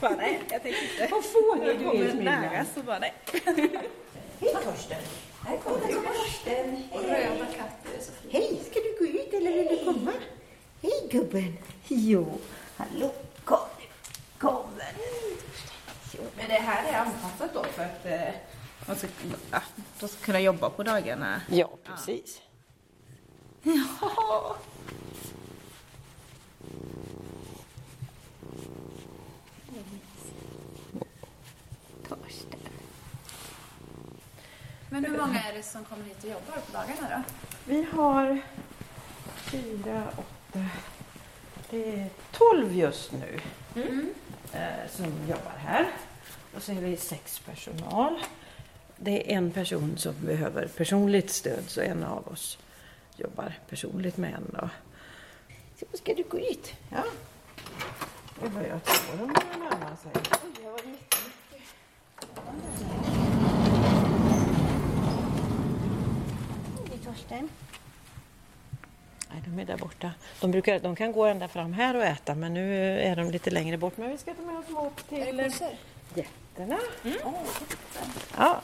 Bara, 0.00 0.16
nej, 0.16 0.40
jag 0.50 0.62
tänkte 0.62 0.84
inte. 0.84 1.14
Vad 1.14 1.24
fånig 1.24 1.78
du 1.78 2.08
är 2.08 2.14
nära 2.14 2.64
så 2.74 2.82
bara 2.82 2.98
nej. 2.98 3.14
Hej 4.40 4.54
Torsten! 4.64 5.02
Här 5.46 5.56
kommer 5.56 5.78
Torsten! 5.78 6.82
Och 6.92 7.02
röda 7.02 7.46
katter. 7.46 8.12
Hej, 8.30 8.60
ska 8.70 8.80
du 8.80 8.96
gå 8.98 9.18
ut 9.20 9.32
eller 9.32 9.52
vill 9.52 9.66
du 9.66 9.84
komma? 9.84 10.12
Hej 10.82 11.08
gubben! 11.10 11.58
Jo, 11.88 12.38
hallå, 12.76 13.12
kom 13.44 13.58
Kom 14.38 14.66
Men 16.36 16.48
det 16.48 16.54
här 16.54 16.92
är 16.92 16.98
anpassat 16.98 17.54
då 17.54 17.64
för 17.64 17.82
att 17.82 18.06
eh, 18.06 18.34
man 18.86 18.96
ska, 18.96 19.06
ja, 19.50 19.60
de 20.00 20.08
ska 20.08 20.24
kunna 20.24 20.40
jobba 20.40 20.70
på 20.70 20.82
dagarna? 20.82 21.40
Ja, 21.50 21.70
precis. 21.84 22.40
Ja. 23.62 24.56
Men 34.90 35.04
hur 35.04 35.18
många 35.18 35.42
är 35.42 35.52
det 35.52 35.62
som 35.62 35.84
kommer 35.84 36.04
hit 36.04 36.24
och 36.24 36.30
jobbar 36.30 36.54
på 36.66 36.72
dagarna 36.72 37.16
då? 37.16 37.22
Vi 37.64 37.86
har 37.92 38.40
fyra, 39.36 40.02
åtta, 40.16 40.66
det 41.70 42.00
är 42.00 42.08
tolv 42.32 42.76
just 42.76 43.12
nu 43.12 43.40
mm. 43.74 44.14
eh, 44.52 44.90
som 44.90 45.06
jobbar 45.28 45.54
här. 45.58 45.90
Och 46.54 46.62
så 46.62 46.72
är 46.72 46.80
vi 46.80 46.96
sex 46.96 47.38
personal. 47.38 48.18
Det 48.96 49.32
är 49.32 49.36
en 49.36 49.50
person 49.50 49.98
som 49.98 50.14
behöver 50.20 50.66
personligt 50.66 51.30
stöd 51.30 51.64
så 51.66 51.80
en 51.80 52.04
av 52.04 52.28
oss 52.28 52.58
jobbar 53.16 53.58
personligt 53.68 54.16
med 54.16 54.34
en. 54.34 54.56
Då. 54.60 54.68
Så 55.80 55.96
ska 55.96 56.14
du 56.14 56.22
gå 56.22 56.38
ut? 56.38 56.72
Ja. 56.90 57.04
Det 58.42 58.48
börjar 58.48 58.80
två 58.84 59.16
de 59.18 59.26
börjar 59.26 59.70
närma 59.70 59.96
sig. 59.96 60.10
Oj, 60.14 60.52
det 60.56 60.70
var 60.70 60.78
Torsten. 67.18 67.48
Nej, 69.30 69.42
de 69.46 69.58
är 69.58 69.64
där 69.64 69.76
borta. 69.76 70.10
De, 70.40 70.50
brukar, 70.50 70.80
de 70.80 70.96
kan 70.96 71.12
gå 71.12 71.24
ända 71.24 71.48
fram 71.48 71.72
här 71.72 71.96
och 71.96 72.04
äta 72.04 72.34
men 72.34 72.54
nu 72.54 72.98
är 73.00 73.16
de 73.16 73.30
lite 73.30 73.50
längre 73.50 73.76
bort. 73.76 73.96
Men 73.96 74.10
vi 74.10 74.18
ska 74.18 74.34
ta 74.34 74.42
med 74.42 74.58
oss 74.58 74.68
mat 74.68 75.08
till 75.08 75.52
getterna. 76.14 76.78
Mm. 77.04 77.18
Ja, 78.36 78.60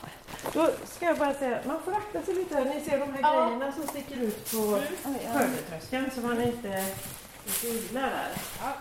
då 0.53 0.69
ska 0.85 1.05
jag 1.05 1.17
bara 1.17 1.33
säga, 1.33 1.59
man 1.65 1.81
får 1.83 1.93
akta 1.93 2.21
sig 2.21 2.35
lite. 2.35 2.63
Ni 2.63 2.81
ser 2.81 2.99
de 2.99 3.13
här 3.13 3.21
ja. 3.21 3.45
grejerna 3.45 3.71
som 3.71 3.87
sticker 3.87 4.21
ut 4.21 4.51
på 4.51 4.57
mm. 4.57 5.19
skördetröskeln 5.33 6.11
så 6.15 6.21
man 6.21 6.41
inte 6.41 6.85
illa 7.63 8.01
där. 8.01 8.31
Ja. 8.61 8.73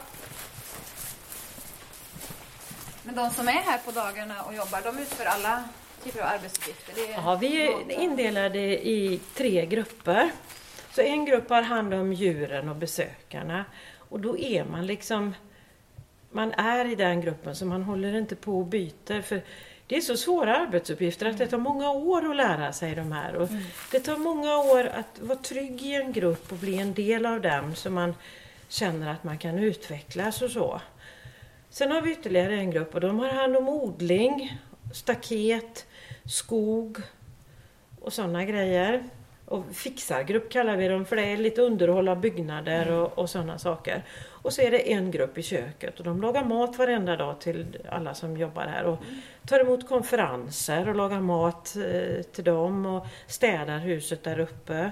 Men 3.02 3.14
de 3.14 3.30
som 3.30 3.48
är 3.48 3.52
här 3.52 3.78
på 3.78 3.90
dagarna 3.90 4.42
och 4.42 4.54
jobbar, 4.54 4.80
de 4.84 4.98
utför 4.98 5.24
alla 5.24 5.64
typer 6.04 6.20
av 6.20 6.26
arbetsuppgifter? 6.26 6.94
Ja, 7.16 7.38
vi 7.40 7.66
är 7.66 8.00
indelade 8.00 8.58
i 8.88 9.20
tre 9.34 9.66
grupper. 9.66 10.30
Så 10.90 11.00
en 11.00 11.24
grupp 11.24 11.48
har 11.48 11.62
hand 11.62 11.94
om 11.94 12.12
djuren 12.12 12.68
och 12.68 12.76
besökarna. 12.76 13.64
Och 14.08 14.20
då 14.20 14.38
är 14.38 14.64
man 14.64 14.86
liksom 14.86 15.34
man 16.34 16.52
är 16.52 16.84
i 16.84 16.94
den 16.94 17.20
gruppen 17.20 17.56
så 17.56 17.66
man 17.66 17.82
håller 17.82 18.18
inte 18.18 18.36
på 18.36 18.58
och 18.58 18.66
byter. 18.66 19.22
För 19.22 19.42
det 19.86 19.96
är 19.96 20.00
så 20.00 20.16
svåra 20.16 20.56
arbetsuppgifter 20.56 21.26
att 21.26 21.38
det 21.38 21.46
tar 21.46 21.58
många 21.58 21.90
år 21.90 22.30
att 22.30 22.36
lära 22.36 22.72
sig 22.72 22.94
de 22.94 23.12
här. 23.12 23.34
Och 23.34 23.50
mm. 23.50 23.62
Det 23.90 24.00
tar 24.00 24.16
många 24.16 24.58
år 24.58 24.86
att 24.86 25.20
vara 25.20 25.38
trygg 25.38 25.82
i 25.82 25.94
en 25.94 26.12
grupp 26.12 26.52
och 26.52 26.58
bli 26.58 26.78
en 26.78 26.94
del 26.94 27.26
av 27.26 27.40
den 27.40 27.76
så 27.76 27.90
man 27.90 28.14
känner 28.68 29.12
att 29.12 29.24
man 29.24 29.38
kan 29.38 29.58
utvecklas 29.58 30.42
och 30.42 30.50
så. 30.50 30.80
Sen 31.70 31.90
har 31.90 32.00
vi 32.00 32.12
ytterligare 32.12 32.54
en 32.54 32.70
grupp 32.70 32.94
och 32.94 33.00
de 33.00 33.18
har 33.18 33.28
hand 33.28 33.56
om 33.56 33.68
odling, 33.68 34.58
staket, 34.92 35.86
skog 36.26 36.98
och 38.00 38.12
sådana 38.12 38.44
grejer. 38.44 39.04
Och 39.46 39.64
fixargrupp 39.72 40.50
kallar 40.50 40.76
vi 40.76 40.88
dem 40.88 41.04
för 41.04 41.16
det 41.16 41.22
är 41.22 41.36
lite 41.36 41.62
underhåll 41.62 42.08
av 42.08 42.20
byggnader 42.20 42.90
och, 42.90 43.18
och 43.18 43.30
sådana 43.30 43.58
saker. 43.58 44.02
Och 44.44 44.52
så 44.52 44.62
är 44.62 44.70
det 44.70 44.92
en 44.92 45.10
grupp 45.10 45.38
i 45.38 45.42
köket 45.42 45.98
och 45.98 46.04
de 46.04 46.22
lagar 46.22 46.44
mat 46.44 46.78
varenda 46.78 47.16
dag 47.16 47.40
till 47.40 47.78
alla 47.88 48.14
som 48.14 48.36
jobbar 48.36 48.66
här 48.66 48.84
och 48.84 48.98
tar 49.46 49.60
emot 49.60 49.88
konferenser 49.88 50.88
och 50.88 50.94
lagar 50.94 51.20
mat 51.20 51.76
eh, 51.76 52.22
till 52.22 52.44
dem 52.44 52.86
och 52.86 53.06
städar 53.26 53.78
huset 53.78 54.22
där 54.22 54.40
uppe. 54.40 54.90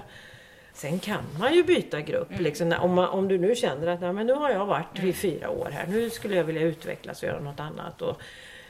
Sen 0.73 0.99
kan 0.99 1.23
man 1.39 1.53
ju 1.53 1.63
byta 1.63 2.01
grupp. 2.01 2.31
Mm. 2.31 2.43
Liksom, 2.43 2.73
om, 2.81 2.93
man, 2.93 3.09
om 3.09 3.27
du 3.27 3.37
nu 3.37 3.55
känner 3.55 3.87
att 3.87 4.01
nej, 4.01 4.13
men 4.13 4.27
nu 4.27 4.33
har 4.33 4.49
jag 4.49 4.65
varit 4.65 4.97
mm. 4.97 5.09
i 5.09 5.13
fyra 5.13 5.49
år 5.49 5.69
här, 5.71 5.87
nu 5.87 6.09
skulle 6.09 6.35
jag 6.35 6.43
vilja 6.43 6.61
utvecklas 6.61 7.23
och 7.23 7.29
göra 7.29 7.39
något 7.39 7.59
annat. 7.59 8.01
Och, 8.01 8.21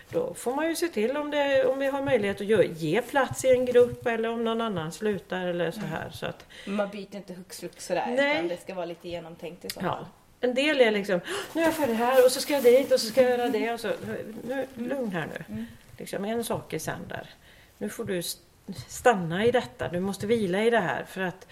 då 0.09 0.33
får 0.33 0.55
man 0.55 0.67
ju 0.67 0.75
se 0.75 0.87
till 0.87 1.17
om, 1.17 1.31
det, 1.31 1.65
om 1.65 1.79
vi 1.79 1.87
har 1.87 2.01
möjlighet 2.01 2.41
att 2.41 2.81
ge, 2.81 3.01
plats 3.01 3.45
i 3.45 3.49
en 3.49 3.65
grupp 3.65 4.05
eller 4.05 4.29
om 4.29 4.43
någon 4.43 4.61
annan 4.61 4.91
slutar 4.91 5.47
eller 5.47 5.71
så 5.71 5.79
här. 5.79 6.09
Så 6.09 6.25
att, 6.25 6.45
man 6.65 6.89
byter 6.89 7.15
inte 7.15 7.33
hux 7.33 7.59
flux 7.59 7.85
sådär 7.85 8.13
Nej. 8.15 8.35
utan 8.35 8.47
det 8.47 8.61
ska 8.61 8.73
vara 8.73 8.85
lite 8.85 9.09
genomtänkt 9.09 9.65
i 9.65 9.69
så 9.69 9.79
fall. 9.79 10.05
En 10.41 10.53
del 10.53 10.81
är 10.81 10.91
liksom, 10.91 11.19
nu 11.53 11.61
är 11.61 11.65
jag 11.65 11.73
färdig 11.73 11.93
här 11.93 12.25
och 12.25 12.31
så 12.31 12.41
ska 12.41 12.53
jag 12.53 12.63
dit 12.63 12.91
och 12.91 12.99
så 12.99 13.07
ska 13.07 13.21
jag 13.21 13.31
göra 13.31 13.49
det 13.49 13.73
och 13.73 13.79
så. 13.79 13.91
Nu, 14.47 14.67
lugn 14.75 15.11
här 15.11 15.27
nu. 15.27 15.53
Mm. 15.53 15.65
Liksom, 15.97 16.25
en 16.25 16.43
sak 16.43 16.73
är 16.73 16.79
sänder. 16.79 17.29
Nu 17.77 17.89
får 17.89 18.05
du 18.05 18.21
stanna 18.87 19.45
i 19.45 19.51
detta, 19.51 19.87
du 19.87 19.99
måste 19.99 20.27
vila 20.27 20.63
i 20.63 20.69
det 20.69 20.79
här 20.79 21.03
för 21.03 21.21
att 21.21 21.47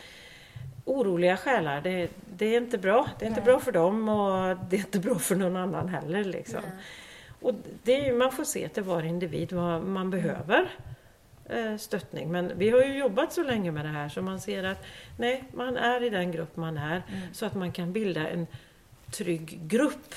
oroliga 0.86 1.38
själar, 1.38 1.82
det, 1.82 2.10
det 2.38 2.46
är 2.46 2.58
inte 2.58 2.78
bra. 2.78 3.10
Det 3.20 3.26
är 3.26 3.30
inte 3.30 3.42
bra 3.42 3.60
för 3.60 3.72
dem 3.72 4.10
och 4.10 4.58
det 4.70 4.76
är 4.76 4.80
inte 4.80 5.00
bra 5.00 5.20
för 5.20 5.36
någon 5.36 5.56
annan 5.56 5.90
heller. 5.90 6.24
Liksom. 6.24 6.62
Och 7.42 7.54
det, 7.84 8.14
man 8.14 8.32
får 8.32 8.44
se 8.44 8.70
till 8.70 8.84
var 8.84 9.04
individ 9.04 9.54
vad 9.54 9.84
man 9.84 10.10
behöver 10.10 10.70
eh, 11.50 11.78
stöttning. 11.78 12.32
Men 12.32 12.58
vi 12.58 12.70
har 12.70 12.82
ju 12.82 12.98
jobbat 12.98 13.34
så 13.34 13.44
länge 13.44 13.72
med 13.72 13.86
det 13.86 13.90
här 13.90 14.10
så 14.10 14.22
man 14.22 14.42
ser 14.42 14.64
att 14.64 14.84
nej, 15.18 15.44
man 15.54 15.78
är 15.78 16.04
i 16.04 16.10
den 16.10 16.32
grupp 16.32 16.56
man 16.56 16.78
är 16.78 17.04
mm. 17.08 17.34
så 17.34 17.46
att 17.46 17.56
man 17.56 17.72
kan 17.72 17.94
bilda 17.94 18.28
en 18.28 18.48
trygg 19.12 19.60
grupp. 19.68 20.16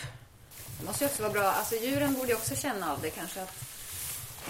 Det 0.80 0.86
måste 0.86 1.04
ju 1.04 1.08
också 1.08 1.22
vara 1.22 1.32
bra, 1.32 1.42
alltså 1.42 1.74
djuren 1.74 2.14
borde 2.14 2.28
ju 2.28 2.34
också 2.34 2.54
känna 2.54 2.92
av 2.92 3.00
det 3.02 3.10
kanske 3.10 3.42
att 3.42 3.64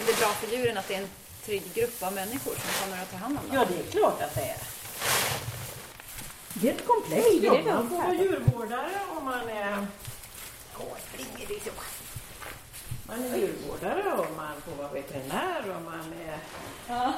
det 0.05 0.11
är 0.11 0.17
bra 0.17 0.27
för 0.27 0.57
djuren 0.57 0.77
att 0.77 0.87
det 0.87 0.95
är 0.95 1.01
en 1.01 1.09
trygg 1.45 1.63
grupp 1.73 2.03
av 2.03 2.13
människor 2.13 2.53
som 2.53 2.83
kommer 2.83 3.03
att 3.03 3.11
ta 3.11 3.17
hand 3.17 3.37
om 3.43 3.47
dem. 3.47 3.55
Ja, 3.55 3.65
det 3.69 3.87
är 3.87 3.91
klart 3.91 4.21
att 4.21 4.35
det 4.35 4.41
är. 4.41 4.57
Det 6.53 6.69
är 6.69 6.73
ett 6.73 6.87
komplext 6.87 7.43
jobb. 7.43 7.65
Man 7.65 7.89
får 7.89 7.97
vara 7.97 8.13
djurvårdare 8.13 8.99
om 9.17 9.25
man 9.25 9.49
är... 9.49 9.87
Åh, 10.77 10.97
springer 11.13 11.47
liksom. 11.49 11.73
Man 13.07 13.23
är 13.23 13.37
djurvårdare 13.37 14.13
och 14.13 14.27
man 14.37 14.53
får 14.61 14.83
vara 14.83 14.93
veterinär 14.93 15.75
och 15.75 15.81
man 15.81 16.13
är, 16.27 16.37
ja. 16.87 17.13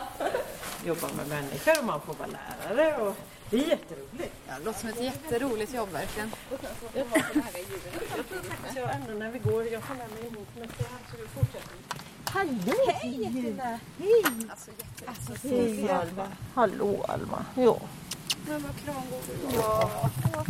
jobbar 0.86 1.10
med 1.18 1.28
människor 1.28 1.80
och 1.80 1.86
man 1.86 2.02
får 2.02 2.14
vara 2.14 2.30
lärare. 2.30 2.98
Och 2.98 3.16
det 3.50 3.58
är 3.58 3.70
jätteroligt. 3.70 4.34
Ja, 4.48 4.54
det 4.60 4.66
låter 4.66 4.80
som 4.80 4.90
ett 4.90 5.02
jätteroligt 5.02 5.74
jobb 5.74 5.90
verkligen. 5.90 6.32
Jag 6.50 6.60
tror 8.74 8.86
att 8.86 8.96
ändå 8.96 9.14
när 9.14 9.32
vi 9.32 9.40
går, 9.40 9.68
jag 9.68 9.88
tar 9.88 9.96
med 9.96 10.12
mig 10.12 10.26
ihop 10.26 10.48
med 10.60 10.70
så 11.12 11.18
du 11.18 11.28
fortsätter. 11.28 11.72
Hallå 12.26 12.74
Hej 12.88 13.24
Jättina! 13.24 13.80
Hej! 13.98 14.24
Alltså 14.50 14.72
jätteroligt. 14.72 15.30
Alltså, 15.30 15.48
Hej 15.48 15.92
Alma. 15.92 16.28
Hallå 16.54 17.06
Alma. 17.08 17.46
Ja. 17.56 17.80
Men 18.48 18.64
vad 18.64 18.78
kramgod 18.84 19.22
du 19.28 19.58
var. 19.58 19.64
Ja. 19.64 20.10
Så. 20.34 20.46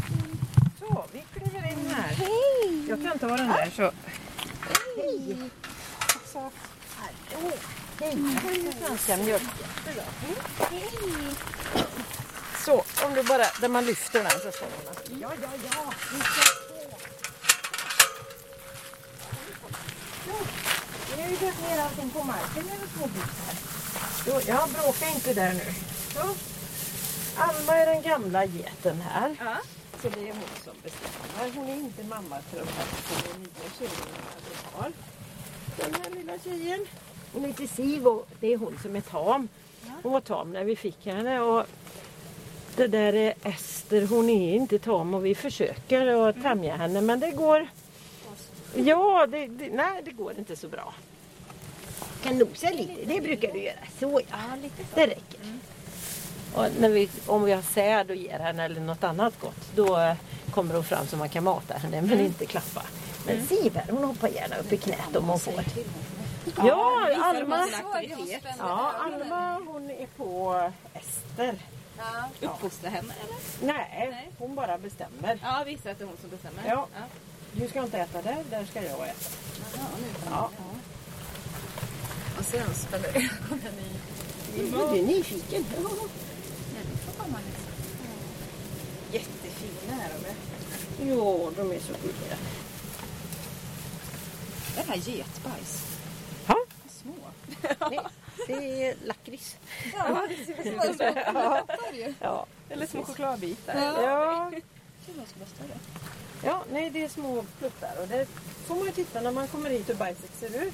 Så, 0.80 1.06
vi 1.12 1.23
kliver 1.34 1.71
in 1.71 1.86
här. 1.86 2.13
Hej! 2.15 2.89
Jag 2.89 3.04
kan 3.04 3.19
ta 3.19 3.28
den 3.28 3.47
där 3.47 3.71
så. 3.76 3.91
Hej! 4.97 5.38
Så, 6.33 6.39
här. 6.39 7.12
Oh, 7.36 7.51
hej! 7.99 8.15
Den 8.15 8.97
svenska 8.97 9.17
mjölken. 9.17 9.49
Så, 12.65 12.83
om 13.05 13.13
du 13.13 13.23
bara, 13.23 13.45
där 13.62 13.69
man 13.69 13.86
lyfter 13.86 14.23
den 14.23 14.31
så 14.31 14.51
står 14.51 14.67
den. 14.86 15.19
Ja, 15.19 15.31
ja, 15.41 15.49
ja. 15.63 15.93
Vi 16.13 16.19
ska 16.19 16.41
på. 19.62 19.67
Så, 20.25 20.45
Vi 21.15 21.21
har 21.21 21.29
ju 21.29 21.36
dragit 21.36 21.62
ner 21.62 21.81
allting 21.81 22.10
på 22.10 22.23
marken 22.23 22.65
med 22.65 22.77
små 22.97 23.07
bitar. 23.07 24.47
Ja, 24.47 24.67
bråka 24.73 25.10
inte 25.10 25.33
där 25.33 25.53
nu. 25.53 25.73
Så. 26.13 26.36
Alma 27.41 27.77
är 27.77 27.86
den 27.86 28.01
gamla 28.01 28.45
geten 28.45 29.01
här. 29.01 29.36
Ja. 29.39 29.57
Så 30.01 30.10
det 30.10 30.29
är 30.29 30.33
hon 30.33 30.63
som 30.63 30.73
bestämmer. 30.83 31.51
Hon 31.55 31.69
är 31.69 31.75
inte 31.75 32.03
mamma 32.03 32.41
till 32.41 32.60
de 32.60 32.67
här 32.67 32.86
två 32.86 33.39
nya 33.39 33.69
tjejerna 33.79 34.29
vi 34.49 34.77
har. 34.77 34.91
Den 35.77 36.01
här 36.01 36.12
lilla 36.12 36.33
tjejen. 36.39 36.86
Hon 37.33 37.43
heter 37.43 37.67
Siv 37.67 38.07
och 38.07 38.27
det 38.39 38.53
är 38.53 38.57
hon 38.57 38.79
som 38.81 38.95
är 38.95 39.01
tam. 39.01 39.47
Hon 40.03 40.13
var 40.13 40.21
tam 40.21 40.51
när 40.51 40.63
vi 40.63 40.75
fick 40.75 41.05
henne. 41.05 41.39
Och 41.39 41.65
det 42.75 42.88
där 42.88 43.13
är 43.13 43.33
Ester, 43.43 44.07
hon 44.07 44.29
är 44.29 44.55
inte 44.55 44.79
tam 44.79 45.13
och 45.13 45.25
vi 45.25 45.36
försöker 45.36 46.29
att 46.29 46.41
tämja 46.41 46.75
henne 46.75 47.01
men 47.01 47.19
det 47.19 47.31
går... 47.31 47.67
Ja, 48.75 49.27
det, 49.27 49.47
det, 49.47 49.69
nej 49.69 50.01
det 50.05 50.12
går 50.12 50.33
inte 50.38 50.55
så 50.55 50.67
bra. 50.67 50.93
Kan 52.23 52.38
nosa 52.38 52.69
lite, 52.69 53.05
det 53.05 53.21
brukar 53.21 53.53
du 53.53 53.60
göra. 53.60 53.77
Så 53.99 54.21
ja, 54.29 54.38
det 54.95 55.07
räcker. 55.07 55.39
Och 56.57 56.67
när 56.79 56.89
vi, 56.89 57.09
om 57.25 57.43
vi 57.43 57.51
har 57.51 57.61
säd 57.61 58.09
och 58.09 58.15
ger 58.15 58.39
henne 58.39 58.63
eller 58.65 58.81
något 58.81 59.03
annat 59.03 59.39
gott 59.41 59.75
då 59.75 59.97
eh, 59.97 60.15
kommer 60.51 60.73
hon 60.73 60.83
fram 60.83 61.07
så 61.07 61.17
man 61.17 61.29
kan 61.29 61.43
mata 61.43 61.73
henne 61.73 62.01
men 62.01 62.19
inte 62.19 62.45
klappa. 62.45 62.83
Men 63.25 63.47
Siv 63.47 63.75
här, 63.75 63.91
hon 63.91 64.03
hoppar 64.03 64.27
gärna 64.27 64.57
upp 64.57 64.73
i 64.73 64.77
knät 64.77 65.15
om 65.15 65.29
hon 65.29 65.39
får. 65.39 65.63
Ja, 66.57 67.07
Alma, 67.23 67.67
ja, 68.57 68.93
Alma 69.03 69.59
hon 69.67 69.89
är 69.89 70.07
på 70.17 70.61
Ester. 70.93 71.55
Uppfostra 72.41 72.89
henne 72.89 73.13
eller? 73.23 73.73
Nej, 73.73 74.31
hon 74.39 74.55
bara 74.55 74.77
bestämmer. 74.77 75.39
Ja, 75.43 75.63
visst 75.65 75.85
att 75.85 75.97
det 75.97 76.03
är 76.03 76.07
hon 76.07 76.17
som 76.21 76.29
bestämmer. 76.29 76.63
Ja. 76.67 76.87
Du 77.51 77.67
ska 77.67 77.83
inte 77.83 77.97
äta 77.97 78.21
där, 78.21 78.43
där 78.49 78.65
ska 78.65 78.83
jag 78.83 78.93
äta. 78.93 79.13
Ja. 80.29 80.49
Och 82.39 82.45
sen 82.45 82.73
spänner 82.73 83.07
ögonen 83.07 83.73
i... 83.79 84.69
Du 84.69 84.99
är 84.99 85.03
nyfiken. 85.03 85.65
Jättefina 89.11 90.03
är 90.03 90.09
de. 90.09 91.07
Ja, 91.09 91.51
de 91.57 91.71
är 91.71 91.79
så 91.79 91.93
gulliga. 92.01 92.37
Det 94.75 94.81
här 94.87 94.93
är 94.93 95.09
getbajs. 95.09 95.97
Ja, 96.47 96.55
Små. 96.89 97.13
nej, 97.89 97.99
det 98.47 98.83
är 98.87 98.95
lakrits. 99.05 99.57
Ja, 99.97 100.27
det 100.29 100.45
ser 100.45 100.53
ut 100.53 100.83
som 100.85 100.93
små 100.93 101.65
pluttar 101.65 101.93
ju. 101.93 102.13
Ja. 102.19 102.45
Eller 102.69 102.87
små 102.87 103.03
chokladbitar. 103.03 103.75
Ja. 103.75 104.51
Ja, 106.43 106.63
nej 106.71 106.89
det 106.89 107.03
är 107.03 107.09
små 107.09 107.45
pluttar 107.59 108.01
och 108.01 108.07
det 108.07 108.25
får 108.65 108.75
man 108.75 108.85
ju 108.85 108.91
titta 108.91 109.21
när 109.21 109.31
man 109.31 109.47
kommer 109.47 109.69
hit 109.69 109.89
hur 109.89 109.93
bajset 109.95 110.31
ser 110.39 110.63
ut. 110.63 110.73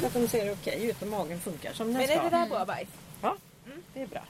Så 0.00 0.06
att 0.06 0.12
de 0.14 0.28
ser 0.28 0.52
okej 0.52 0.84
ut 0.86 1.02
och 1.02 1.08
magen 1.08 1.40
funkar 1.40 1.72
som 1.72 1.86
den 1.86 1.96
Men 1.96 2.06
ska. 2.06 2.14
är 2.16 2.24
det 2.24 2.30
där 2.30 2.46
bra 2.48 2.64
bajs? 2.64 2.88
Ja, 3.22 3.36
det 3.94 4.02
är 4.02 4.06
bra. 4.06 4.22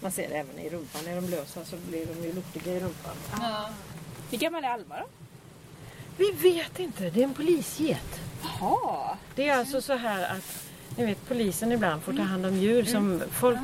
Man 0.00 0.12
ser 0.12 0.28
det 0.28 0.34
även 0.34 0.58
i 0.58 0.68
rumpan. 0.70 1.06
Är 1.06 1.14
de 1.14 1.28
lösa 1.28 1.64
så 1.64 1.76
blir 1.76 2.06
de 2.06 2.26
ju 2.26 2.32
lortiga 2.32 2.72
i 2.72 2.80
rumpan. 2.80 3.14
Ja. 3.40 3.68
Hur 4.30 4.38
gammal 4.38 4.64
är 4.64 4.68
Alma 4.68 4.94
då? 4.98 5.06
Vi 6.16 6.30
vet 6.30 6.78
inte, 6.78 7.10
det 7.10 7.20
är 7.20 7.24
en 7.24 7.34
polisget. 7.34 8.20
Jaha. 8.42 9.16
Det 9.34 9.48
är 9.48 9.56
alltså 9.58 9.80
så 9.82 9.92
här 9.92 10.24
att 10.36 10.64
ni 10.96 11.06
vet, 11.06 11.28
polisen 11.28 11.72
ibland 11.72 12.02
får 12.02 12.12
ta 12.12 12.22
hand 12.22 12.46
om 12.46 12.56
djur 12.56 12.84
som 12.84 13.22
folk 13.32 13.58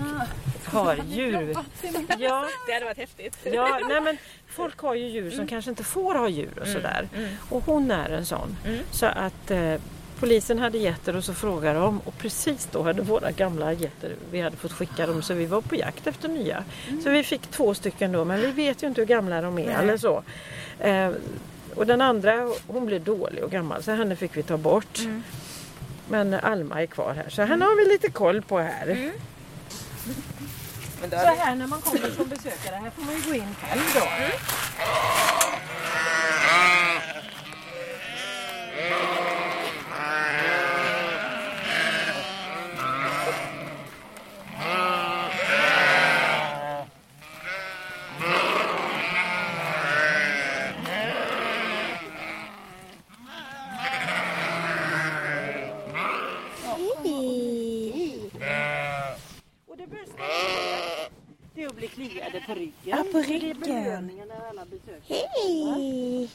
har 0.65 0.97
djur. 1.09 1.57
Ja, 2.19 2.49
Det 2.67 2.73
hade 2.73 2.85
varit 2.85 2.97
häftigt. 2.99 3.37
ja 3.45 3.81
nej 3.89 4.01
men 4.01 4.17
folk 4.49 4.79
har 4.79 4.95
ju 4.95 5.09
djur 5.09 5.31
som 5.31 5.47
kanske 5.47 5.71
inte 5.71 5.85
får 5.85 6.15
ha 6.15 6.29
djur 6.29 6.59
och 6.61 6.67
sådär. 6.67 7.09
Och 7.51 7.63
hon 7.65 7.91
är 7.91 8.11
en 8.11 8.27
sån. 8.27 8.57
Så 8.93 9.07
att 9.07 9.51
eh, 9.51 9.75
polisen 10.21 10.59
hade 10.59 10.79
getter 10.79 11.17
och 11.17 11.25
så 11.25 11.35
frågade 11.35 11.79
de 11.79 12.01
och 12.05 12.19
precis 12.19 12.69
då 12.73 12.83
hade 12.83 13.03
våra 13.03 13.31
gamla 13.31 13.73
getter, 13.73 14.15
vi 14.31 14.41
hade 14.41 14.57
fått 14.57 14.73
skicka 14.73 15.07
dem 15.07 15.23
så 15.23 15.35
vi 15.35 15.47
var 15.47 15.61
på 15.61 15.77
jakt 15.77 16.07
efter 16.07 16.29
nya. 16.29 16.65
Så 17.05 17.11
vi 17.11 17.23
fick 17.25 17.47
två 17.47 17.75
stycken 17.75 18.13
då 18.13 18.25
men 18.25 18.41
vi 18.41 18.51
vet 18.51 18.83
ju 18.83 18.87
inte 18.87 19.01
hur 19.01 19.07
gamla 19.07 19.41
de 19.41 19.59
är 19.59 19.79
eller 19.79 19.97
så. 19.97 20.23
Eh, 20.79 21.11
och 21.75 21.87
den 21.87 22.01
andra 22.01 22.49
hon 22.67 22.87
blev 22.87 23.05
dålig 23.05 23.45
och 23.45 23.51
gammal 23.51 23.83
så 23.83 23.91
henne 23.93 24.17
fick 24.17 24.37
vi 24.37 24.43
ta 24.43 24.57
bort. 24.57 25.01
Men 26.09 26.35
Alma 26.35 26.83
är 26.83 26.87
kvar 26.87 27.15
här 27.15 27.29
så 27.29 27.43
henne 27.43 27.65
har 27.65 27.77
vi 27.85 27.93
lite 27.93 28.11
koll 28.11 28.43
på 28.43 28.59
här. 28.59 29.13
Men 31.01 31.11
då 31.11 31.17
Så 31.17 31.35
här 31.35 31.55
när 31.55 31.67
man 31.67 31.81
kommer 31.81 32.11
som 32.11 32.29
besökare, 32.29 32.77
här 32.77 32.91
får 32.91 33.03
man 33.03 33.15
ju 33.15 33.23
gå 33.23 33.35
in 33.35 33.55
själv 33.61 33.83
då. 33.95 34.01
Och 59.67 59.77
det 59.77 59.87
bästa 59.87 60.23
det 61.55 61.63
är 61.63 61.67
att 61.67 61.77
bli 61.77 61.89
kliade 62.09 62.41
på 62.47 62.55
ryggen. 62.55 62.73
Ja, 62.85 63.05
på 63.13 63.19
Det 63.19 63.35
är 63.35 63.41
ryggen. 63.41 64.11
Hej! 65.09 66.31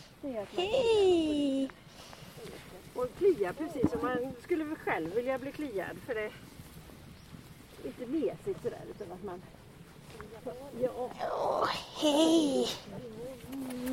Hej! 0.56 1.70
Och 2.94 3.08
klia 3.18 3.54
precis 3.54 3.92
som 3.92 4.02
man 4.02 4.34
skulle 4.44 4.76
själv 4.76 5.16
vilja 5.16 5.38
bli 5.38 5.52
kliad 5.52 5.98
för 6.06 6.16
det 6.16 6.22
är 6.22 6.32
lite 7.84 8.06
mesigt 8.06 8.64
sådär 8.64 8.82
utan 8.90 9.12
att 9.12 9.24
man... 9.24 9.42
Ja. 10.82 11.70
Hej! 12.02 12.68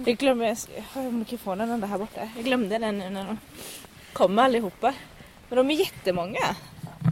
Jag 0.06 0.16
glömde, 0.16 0.56
jag 0.76 0.82
har 0.82 1.10
mikrofonen 1.10 1.80
där 1.80 1.88
här 1.88 1.98
borta. 1.98 2.28
Jag 2.36 2.44
glömde 2.44 2.78
den 2.78 2.98
nu 2.98 3.10
när 3.10 3.24
de 3.24 3.38
kommer 4.12 4.42
allihopa. 4.42 4.94
Men 5.48 5.56
de 5.56 5.70
är 5.70 5.74
jättemånga. 5.74 6.56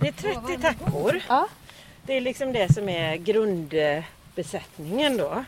Det 0.01 0.09
är 0.09 0.13
30 0.13 0.63
tackor. 0.63 1.23
Ja. 1.29 1.49
Det 2.07 2.17
är 2.17 2.21
liksom 2.21 2.53
det 2.53 2.75
som 2.75 2.89
är 2.89 3.17
grundbesättningen 4.41 5.17
då. 5.17 5.45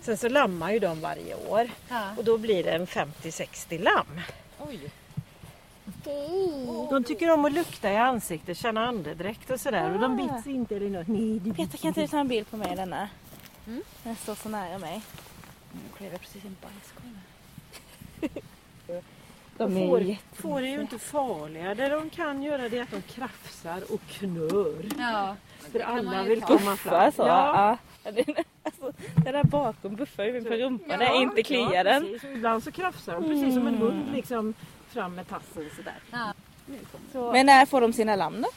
Sen 0.00 0.16
så 0.16 0.28
lammar 0.28 0.72
ju 0.72 0.78
de 0.78 1.00
varje 1.00 1.34
år 1.34 1.70
Ja. 1.88 2.02
och 2.16 2.24
då 2.24 2.38
blir 2.38 2.64
det 2.64 2.70
en 2.70 2.86
50-60 2.86 3.82
lamm. 3.82 4.20
Oj. 4.58 4.80
De 6.90 7.04
tycker 7.04 7.30
om 7.30 7.44
att 7.44 7.52
lukta 7.52 7.92
i 7.92 7.96
ansiktet, 7.96 8.58
känna 8.58 8.86
andedräkt 8.88 9.50
och 9.50 9.60
sådär 9.60 9.94
och 9.94 10.00
de 10.00 10.16
bits 10.16 10.46
inte 10.46 10.76
eller 10.76 10.90
något. 10.90 11.08
Nej, 11.08 11.38
det 11.38 11.52
Peter 11.54 11.78
kan 11.78 11.88
inte 11.88 12.00
du 12.00 12.08
ta 12.08 12.18
en 12.18 12.28
bild 12.28 12.50
på 12.50 12.56
mig 12.56 12.76
denna? 12.76 13.08
Den 14.02 14.16
står 14.16 14.34
så 14.34 14.48
nära 14.48 14.78
mig. 14.78 15.02
Nu 15.72 15.80
klev 15.96 16.12
jag 16.12 16.20
precis 16.20 16.44
en 16.44 16.56
bajskorv. 16.62 17.18
De 19.56 19.76
är 19.76 19.88
får, 19.88 20.16
får 20.42 20.62
är 20.62 20.66
ju 20.66 20.80
inte 20.80 20.98
farliga. 20.98 21.74
Det 21.74 21.88
de 21.88 22.10
kan 22.10 22.42
göra 22.42 22.68
det 22.68 22.78
är 22.78 22.82
att 22.82 22.90
de 22.90 23.02
krafsar 23.02 23.92
och 23.92 24.00
knör. 24.08 24.84
Ja. 24.98 25.36
För 25.72 25.80
alla 25.80 26.22
vill 26.22 26.40
komma 26.42 26.76
fram. 26.76 27.12
Så. 27.12 27.22
Ja, 27.22 27.26
Ja. 27.26 27.76
Alltså, 28.62 28.92
det 29.24 29.32
där 29.32 29.44
bakom 29.44 29.96
buffar 29.96 30.24
ju 30.24 30.44
på 30.44 30.54
rumpan. 30.54 30.98
Det 30.98 31.04
är 31.04 31.22
inte 31.22 31.40
ja, 31.40 31.44
kliar 31.44 31.84
den. 31.84 32.02
precis. 32.02 32.24
Ibland 32.24 32.64
så 32.64 32.72
krafsar 32.72 33.14
de 33.14 33.24
precis 33.24 33.54
som 33.54 33.66
en 33.66 33.74
hund 33.74 34.12
liksom 34.14 34.54
fram 34.88 35.14
med 35.14 35.28
tassen 35.28 35.70
sådär. 35.76 35.94
Ja. 36.10 36.34
Så 37.12 37.32
Men 37.32 37.46
när 37.46 37.66
får 37.66 37.80
de 37.80 37.92
sina 37.92 38.16
lamm 38.16 38.42
då? 38.42 38.48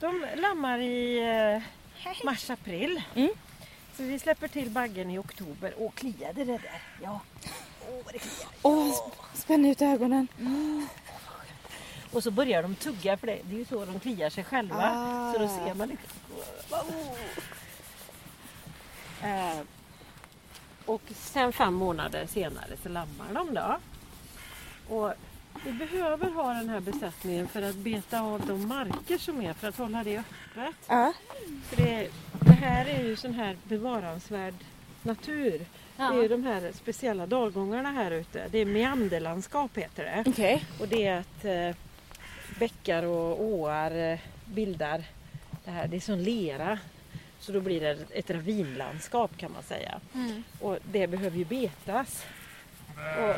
de 0.00 0.26
lammar 0.36 0.78
i 0.78 1.18
eh, 2.04 2.24
mars-april. 2.24 3.02
Mm. 3.14 3.30
Så 3.96 4.02
vi 4.02 4.18
släpper 4.18 4.48
till 4.48 4.70
baggen 4.70 5.10
i 5.10 5.18
oktober. 5.18 5.72
Och 5.78 5.94
kliade 5.94 6.44
det 6.44 6.52
där? 6.58 6.82
Ja. 7.02 7.20
Åh, 7.88 7.94
vad 8.04 8.14
det 8.14 8.18
kliar. 8.18 8.50
Åh, 8.62 8.86
sp- 8.88 9.12
spänn 9.34 9.64
ut 9.66 9.82
ögonen. 9.82 10.28
Och 12.12 12.22
så 12.22 12.30
börjar 12.30 12.62
de 12.62 12.74
tugga 12.74 13.16
för 13.16 13.26
det, 13.26 13.38
det 13.44 13.54
är 13.54 13.58
ju 13.58 13.64
så 13.64 13.84
de 13.84 14.00
kliar 14.00 14.30
sig 14.30 14.44
själva. 14.44 14.90
Ah. 14.94 15.32
Så 15.32 15.38
då 15.38 15.48
ser 15.48 15.74
man 15.74 15.88
lite. 15.88 16.02
Eh, 19.22 19.60
och 20.84 21.02
sen 21.14 21.52
fem 21.52 21.74
månader 21.74 22.26
senare 22.26 22.76
så 22.82 22.88
lammar 22.88 23.34
de 23.34 23.54
då. 23.54 23.78
Och 24.94 25.12
vi 25.64 25.72
behöver 25.72 26.30
ha 26.30 26.54
den 26.54 26.68
här 26.68 26.80
besättningen 26.80 27.48
för 27.48 27.62
att 27.62 27.74
beta 27.74 28.20
av 28.20 28.46
de 28.46 28.68
marker 28.68 29.18
som 29.18 29.40
är 29.40 29.52
för 29.52 29.68
att 29.68 29.76
hålla 29.76 30.04
det 30.04 30.18
öppet. 30.18 30.76
Ja. 30.88 31.12
För 31.68 31.76
det, 31.76 32.08
det 32.40 32.52
här 32.52 32.86
är 32.86 33.02
ju 33.02 33.16
sån 33.16 33.34
här 33.34 33.56
bevaransvärd 33.64 34.54
natur. 35.02 35.66
Ja. 35.96 36.10
Det 36.10 36.18
är 36.18 36.22
ju 36.22 36.28
de 36.28 36.44
här 36.44 36.72
speciella 36.74 37.26
dalgångarna 37.26 37.90
här 37.90 38.10
ute. 38.10 38.48
Det 38.50 38.58
är 38.58 38.64
meanderlandskap 38.64 39.78
heter 39.78 40.04
det. 40.04 40.30
Okej. 40.30 40.64
Och 40.80 40.88
det 40.88 41.06
är 41.06 41.20
att 41.20 41.44
eh, 41.44 41.76
bäckar 42.58 43.02
och 43.02 43.42
åar 43.42 44.12
eh, 44.12 44.18
bildar 44.44 45.04
det 45.64 45.70
här. 45.70 45.88
Det 45.88 45.96
är 45.96 46.00
som 46.00 46.18
lera. 46.18 46.78
Så 47.42 47.52
då 47.52 47.60
blir 47.60 47.80
det 47.80 47.98
ett 48.10 48.30
ravinlandskap 48.30 49.36
kan 49.36 49.52
man 49.52 49.62
säga. 49.62 50.00
Mm. 50.14 50.42
Och 50.60 50.78
det 50.92 51.06
behöver 51.06 51.38
ju 51.38 51.44
betas. 51.44 52.24
Och 53.18 53.34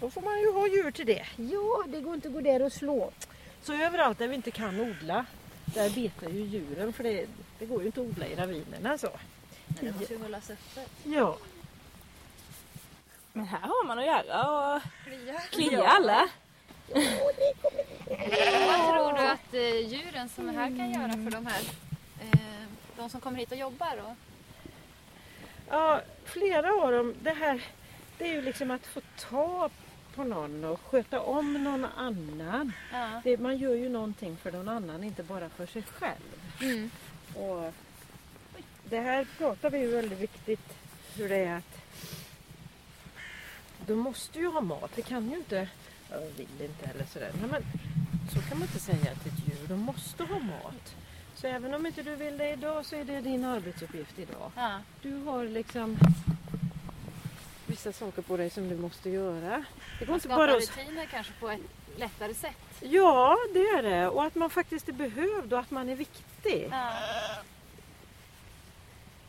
då 0.00 0.10
får 0.10 0.20
man 0.20 0.40
ju 0.40 0.52
ha 0.52 0.66
djur 0.68 0.90
till 0.90 1.06
det. 1.06 1.26
Ja, 1.36 1.84
det 1.88 2.00
går 2.00 2.14
inte 2.14 2.28
att 2.28 2.34
gå 2.34 2.40
där 2.40 2.62
och 2.62 2.72
slå. 2.72 3.10
Så 3.62 3.72
överallt 3.74 4.18
där 4.18 4.28
vi 4.28 4.34
inte 4.34 4.50
kan 4.50 4.80
odla, 4.80 5.26
där 5.64 5.90
betar 5.90 6.28
ju 6.28 6.40
djuren 6.44 6.92
för 6.92 7.04
det, 7.04 7.26
det 7.58 7.66
går 7.66 7.80
ju 7.80 7.86
inte 7.86 8.00
att 8.00 8.06
odla 8.06 8.26
i 8.26 8.34
ravinerna 8.34 8.98
så. 8.98 9.10
Men 9.66 9.84
det 9.84 9.92
måste 9.98 10.14
ju 10.14 10.22
hållas 10.22 10.50
öppet. 10.50 10.90
Ja, 11.04 11.36
Men 13.32 13.46
här 13.46 13.58
har 13.60 13.86
man 13.86 13.98
att 13.98 14.06
göra 14.06 14.74
och 14.74 14.82
Klia. 15.04 15.40
klia 15.50 15.86
alla. 15.86 16.28
Vad 16.88 17.04
tror 18.88 19.18
du 19.18 19.28
att 19.28 19.54
eh, 19.54 19.88
djuren 19.88 20.28
som 20.28 20.48
är 20.48 20.52
här 20.52 20.66
kan 20.68 20.92
göra 20.92 21.12
för 21.12 21.30
de 21.30 21.46
här 21.46 21.62
de 22.96 23.10
som 23.10 23.20
kommer 23.20 23.38
hit 23.38 23.52
och 23.52 23.58
jobbar? 23.58 23.96
Och, 24.04 24.16
ja 25.68 26.00
flera 26.24 26.72
av 26.72 26.92
dem, 26.92 27.14
det 27.22 27.30
här 27.32 27.64
det 28.18 28.24
är 28.28 28.32
ju 28.32 28.42
liksom 28.42 28.70
att 28.70 28.86
få 28.86 29.00
ta 29.18 29.70
på 30.14 30.24
någon 30.24 30.64
och 30.64 30.80
sköta 30.80 31.20
om 31.20 31.64
någon 31.64 31.84
annan. 31.84 32.72
ja. 32.92 33.20
Det, 33.24 33.38
man 33.38 33.58
gör 33.58 33.74
ju 33.74 33.88
någonting 33.88 34.36
för 34.36 34.52
någon 34.52 34.68
annan, 34.68 35.04
inte 35.04 35.22
bara 35.22 35.48
för 35.48 35.66
sig 35.66 35.82
själv. 35.82 36.60
mm. 36.60 36.90
Och 37.34 37.74
det 38.84 39.00
här 39.00 39.26
pratar 39.38 39.70
vi 39.70 39.78
ju 39.78 39.86
väldigt 39.86 40.18
viktigt 40.18 40.76
hur 41.14 41.28
det 41.28 41.36
är 41.36 41.56
att 41.56 41.80
de 43.86 43.94
måste 43.94 44.38
ju 44.38 44.46
ha 44.46 44.60
mat. 44.60 44.90
Vi 44.94 45.02
kan 45.02 45.30
ju 45.30 45.36
inte, 45.36 45.68
jag 46.10 46.20
vill 46.20 46.46
inte 46.60 46.86
eller 46.94 47.04
sådär. 47.04 47.30
Nej, 47.40 47.50
men 47.50 47.62
så 48.34 48.48
kan 48.48 48.58
man 48.58 48.68
inte 48.68 48.80
säga 48.80 49.14
till 49.14 49.32
ett 49.32 49.48
djur. 49.48 49.68
De 49.68 49.80
måste 49.80 50.24
ha 50.24 50.38
mat. 50.38 50.94
Så 51.44 51.48
även 51.48 51.74
om 51.74 51.86
inte 51.86 52.02
du 52.02 52.16
vill 52.16 52.38
det 52.38 52.50
idag 52.50 52.86
så 52.86 52.96
är 52.96 53.04
det 53.04 53.20
din 53.20 53.44
arbetsuppgift 53.44 54.18
idag. 54.18 54.50
ja. 54.56 54.80
Du 55.02 55.22
har 55.22 55.44
liksom 55.44 55.96
vissa 57.66 57.92
saker 57.92 58.22
på 58.22 58.36
dig 58.36 58.50
som 58.50 58.68
du 58.68 58.76
måste 58.76 59.10
göra. 59.10 59.64
Det 59.98 60.04
går 60.04 60.14
inte 60.14 60.28
bara 60.28 60.56
att... 60.56 60.60
rutiner 60.60 61.06
kanske 61.06 61.32
på 61.40 61.48
ett 61.48 61.60
lättare 61.96 62.34
sätt. 62.34 62.56
Ja, 62.80 63.36
det 63.54 63.58
är 63.60 63.82
det. 63.82 64.08
Och 64.08 64.24
att 64.24 64.34
man 64.34 64.50
faktiskt 64.50 64.88
är 64.88 64.92
behövd 64.92 65.52
och 65.52 65.58
att 65.58 65.70
man 65.70 65.88
är 65.88 65.96
viktig. 65.96 66.68
Ja. 66.70 66.92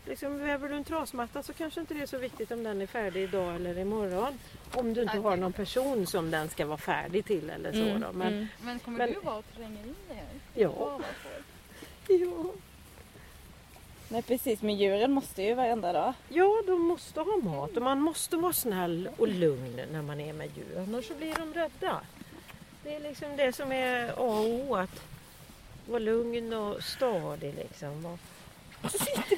Liksom, 0.06 0.39
väver 0.39 0.69
du 0.69 0.75
en 0.75 0.84
trasmatta 0.84 1.43
så 1.43 1.54
kanske 1.54 1.80
inte 1.80 1.93
det 1.93 2.01
är 2.01 2.06
så 2.06 2.17
viktigt 2.17 2.51
om 2.51 2.63
den 2.63 2.82
är 2.82 2.88
färdig 2.88 3.23
idag 3.23 3.56
eller 3.56 3.78
imorgon. 3.78 4.39
Om 4.73 4.93
du 4.93 5.01
inte 5.01 5.12
Okej. 5.19 5.30
har 5.30 5.38
någon 5.38 5.54
person 5.54 6.08
som 6.08 6.32
den 6.32 6.49
ska 6.49 6.65
vara 6.65 6.78
färdig 6.78 7.25
till 7.25 7.49
eller 7.49 7.71
så. 7.71 7.78
Mm. 7.78 8.01
Men, 8.13 8.28
mm. 8.34 8.47
Men 8.62 8.80
kommer 8.80 8.97
Men- 8.97 9.13
du 9.13 9.19
vara 9.19 9.36
och 9.36 9.45
tränga 9.56 9.80
in 9.80 9.95
det 10.08 10.13
här? 10.13 10.25
Ja. 10.54 10.99
Ja. 12.20 12.52
Nej 14.10 14.22
precis, 14.22 14.62
men 14.62 14.76
djuren 14.78 15.12
måste 15.12 15.41
ju 15.44 15.54
varenda 15.54 15.94
dag. 15.94 16.13
ja, 16.30 16.63
de 16.68 16.82
måste 16.82 17.20
ha 17.20 17.38
mat 17.38 17.78
och 17.78 17.82
man 17.84 18.02
måste 18.02 18.38
vara 18.38 18.54
snäll 18.54 19.10
och 19.18 19.28
lugn 19.28 19.82
när 19.91 20.02
man 20.02 20.20
är 20.20 20.34
med 20.34 20.50
djur. 20.58 20.80
Annars 20.88 21.08
så 21.08 21.13
blir 21.13 21.36
de 21.36 21.54
rädda. 21.54 22.02
Det 22.84 22.96
är 22.96 23.00
liksom 23.00 23.38
det 23.38 23.54
som 23.56 23.72
är 23.72 24.10
A 24.10 24.13
och 24.18 24.46
O. 24.46 24.76
Att 24.76 25.02
vara 25.88 26.00
lugn 26.00 26.54
och 26.54 26.84
stadig 26.84 27.54
liksom. 27.56 28.06
Och, 28.06 28.20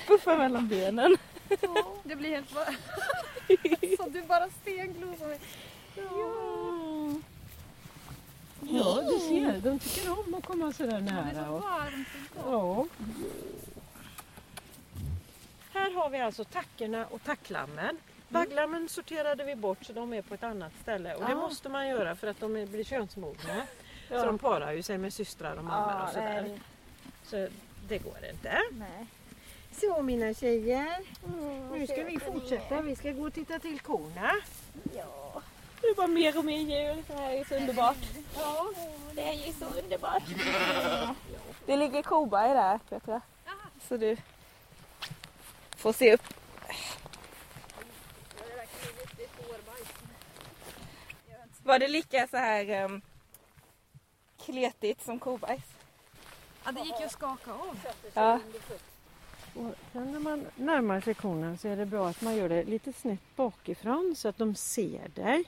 Puffa 0.07 0.37
mellan 0.37 0.67
benen. 0.67 1.17
Ja, 1.61 1.93
det 2.03 2.15
blir 2.15 2.29
helt 2.29 2.53
bara... 2.53 2.65
Så 3.97 4.09
du 4.09 4.21
bara 4.21 4.49
stenglor 4.61 5.13
på 5.19 5.25
mig. 5.25 5.39
ja. 5.95 6.46
Ja, 8.69 9.01
du 9.01 9.19
ser. 9.19 9.59
De 9.63 9.79
tycker 9.79 10.11
om 10.27 10.33
att 10.35 10.45
komma 10.45 10.73
sådär 10.73 10.91
Det 10.91 10.97
är 10.97 11.01
nära. 11.33 11.45
så 11.45 11.51
varmt. 11.57 12.07
Ja. 12.45 12.85
Här 15.73 15.91
har 15.93 16.09
vi 16.09 16.19
alltså 16.19 16.43
tackorna 16.43 17.05
och 17.05 17.23
tacklammen. 17.23 17.97
Bagglammen 18.29 18.89
sorterade 18.89 19.43
vi 19.43 19.55
bort 19.55 19.85
så 19.85 19.93
de 19.93 20.13
är 20.13 20.21
på 20.21 20.33
ett 20.33 20.43
annat 20.43 20.71
ställe 20.81 21.15
och 21.15 21.29
det 21.29 21.35
måste 21.35 21.69
man 21.69 21.87
göra 21.87 22.15
för 22.15 22.27
att 22.27 22.39
de 22.39 22.53
blir 22.65 22.83
könsmogna. 22.83 23.61
Så 24.09 24.25
de 24.25 24.37
parar 24.39 24.71
ju 24.71 24.83
sig 24.83 24.97
med 24.97 25.13
systrar 25.13 25.55
och 25.57 25.63
mammor 25.63 26.03
och 26.03 26.09
sådär. 26.09 26.41
nej. 26.41 26.59
Så 27.23 27.47
det 27.87 27.97
går 27.97 28.17
inte. 28.33 28.61
Nej. 28.71 29.07
Så 29.71 30.01
mina 30.01 30.33
tjejer, 30.33 30.97
Mm, 31.25 31.67
nu 31.69 31.87
ska 31.87 32.03
vi 32.03 32.19
fortsätta. 32.19 32.81
Vi 32.81 32.95
ska 32.95 33.11
gå 33.11 33.27
och 33.27 33.33
titta 33.33 33.59
till 33.59 33.79
korna. 33.79 34.31
Ja. 34.95 35.41
Det 35.81 35.87
är 35.87 35.95
bara 35.95 36.07
mer 36.07 36.37
och 36.37 36.45
mer 36.45 36.59
djur. 36.59 37.03
Det 37.07 37.13
här 37.13 37.31
är 37.31 37.43
så 37.43 37.55
underbart. 37.55 37.97
Ja, 38.35 38.71
det 39.13 39.21
är 39.21 39.33
ju 39.33 39.53
så 39.53 39.65
underbart. 39.65 40.23
Det 41.65 41.77
ligger 41.77 42.01
koberg 42.01 42.53
där 42.53 42.79
Petra. 42.89 43.21
Så 43.87 43.97
du 43.97 44.17
får 45.75 45.93
se 45.93 46.13
upp. 46.13 46.23
Var 51.63 51.79
det 51.79 51.87
lika 51.87 52.27
så 52.27 52.37
här 52.37 52.83
um, 52.83 53.01
kletigt 54.45 55.05
som 55.05 55.19
kobajs? 55.19 55.63
Ja, 56.65 56.71
det 56.71 56.81
gick 56.81 56.99
ju 56.99 57.05
att 57.05 57.11
skaka 57.11 57.53
av. 57.53 57.79
Ja. 58.13 58.39
Och 59.57 59.75
sen 59.93 60.11
när 60.11 60.19
man 60.19 60.45
närmar 60.55 61.01
sig 61.01 61.13
korna 61.13 61.57
så 61.57 61.67
är 61.67 61.75
det 61.75 61.85
bra 61.85 62.07
att 62.09 62.21
man 62.21 62.35
gör 62.35 62.49
det 62.49 62.63
lite 62.63 62.93
snett 62.93 63.35
bakifrån 63.35 64.13
så 64.17 64.27
att 64.27 64.37
de 64.37 64.55
ser 64.55 65.07
dig. 65.13 65.43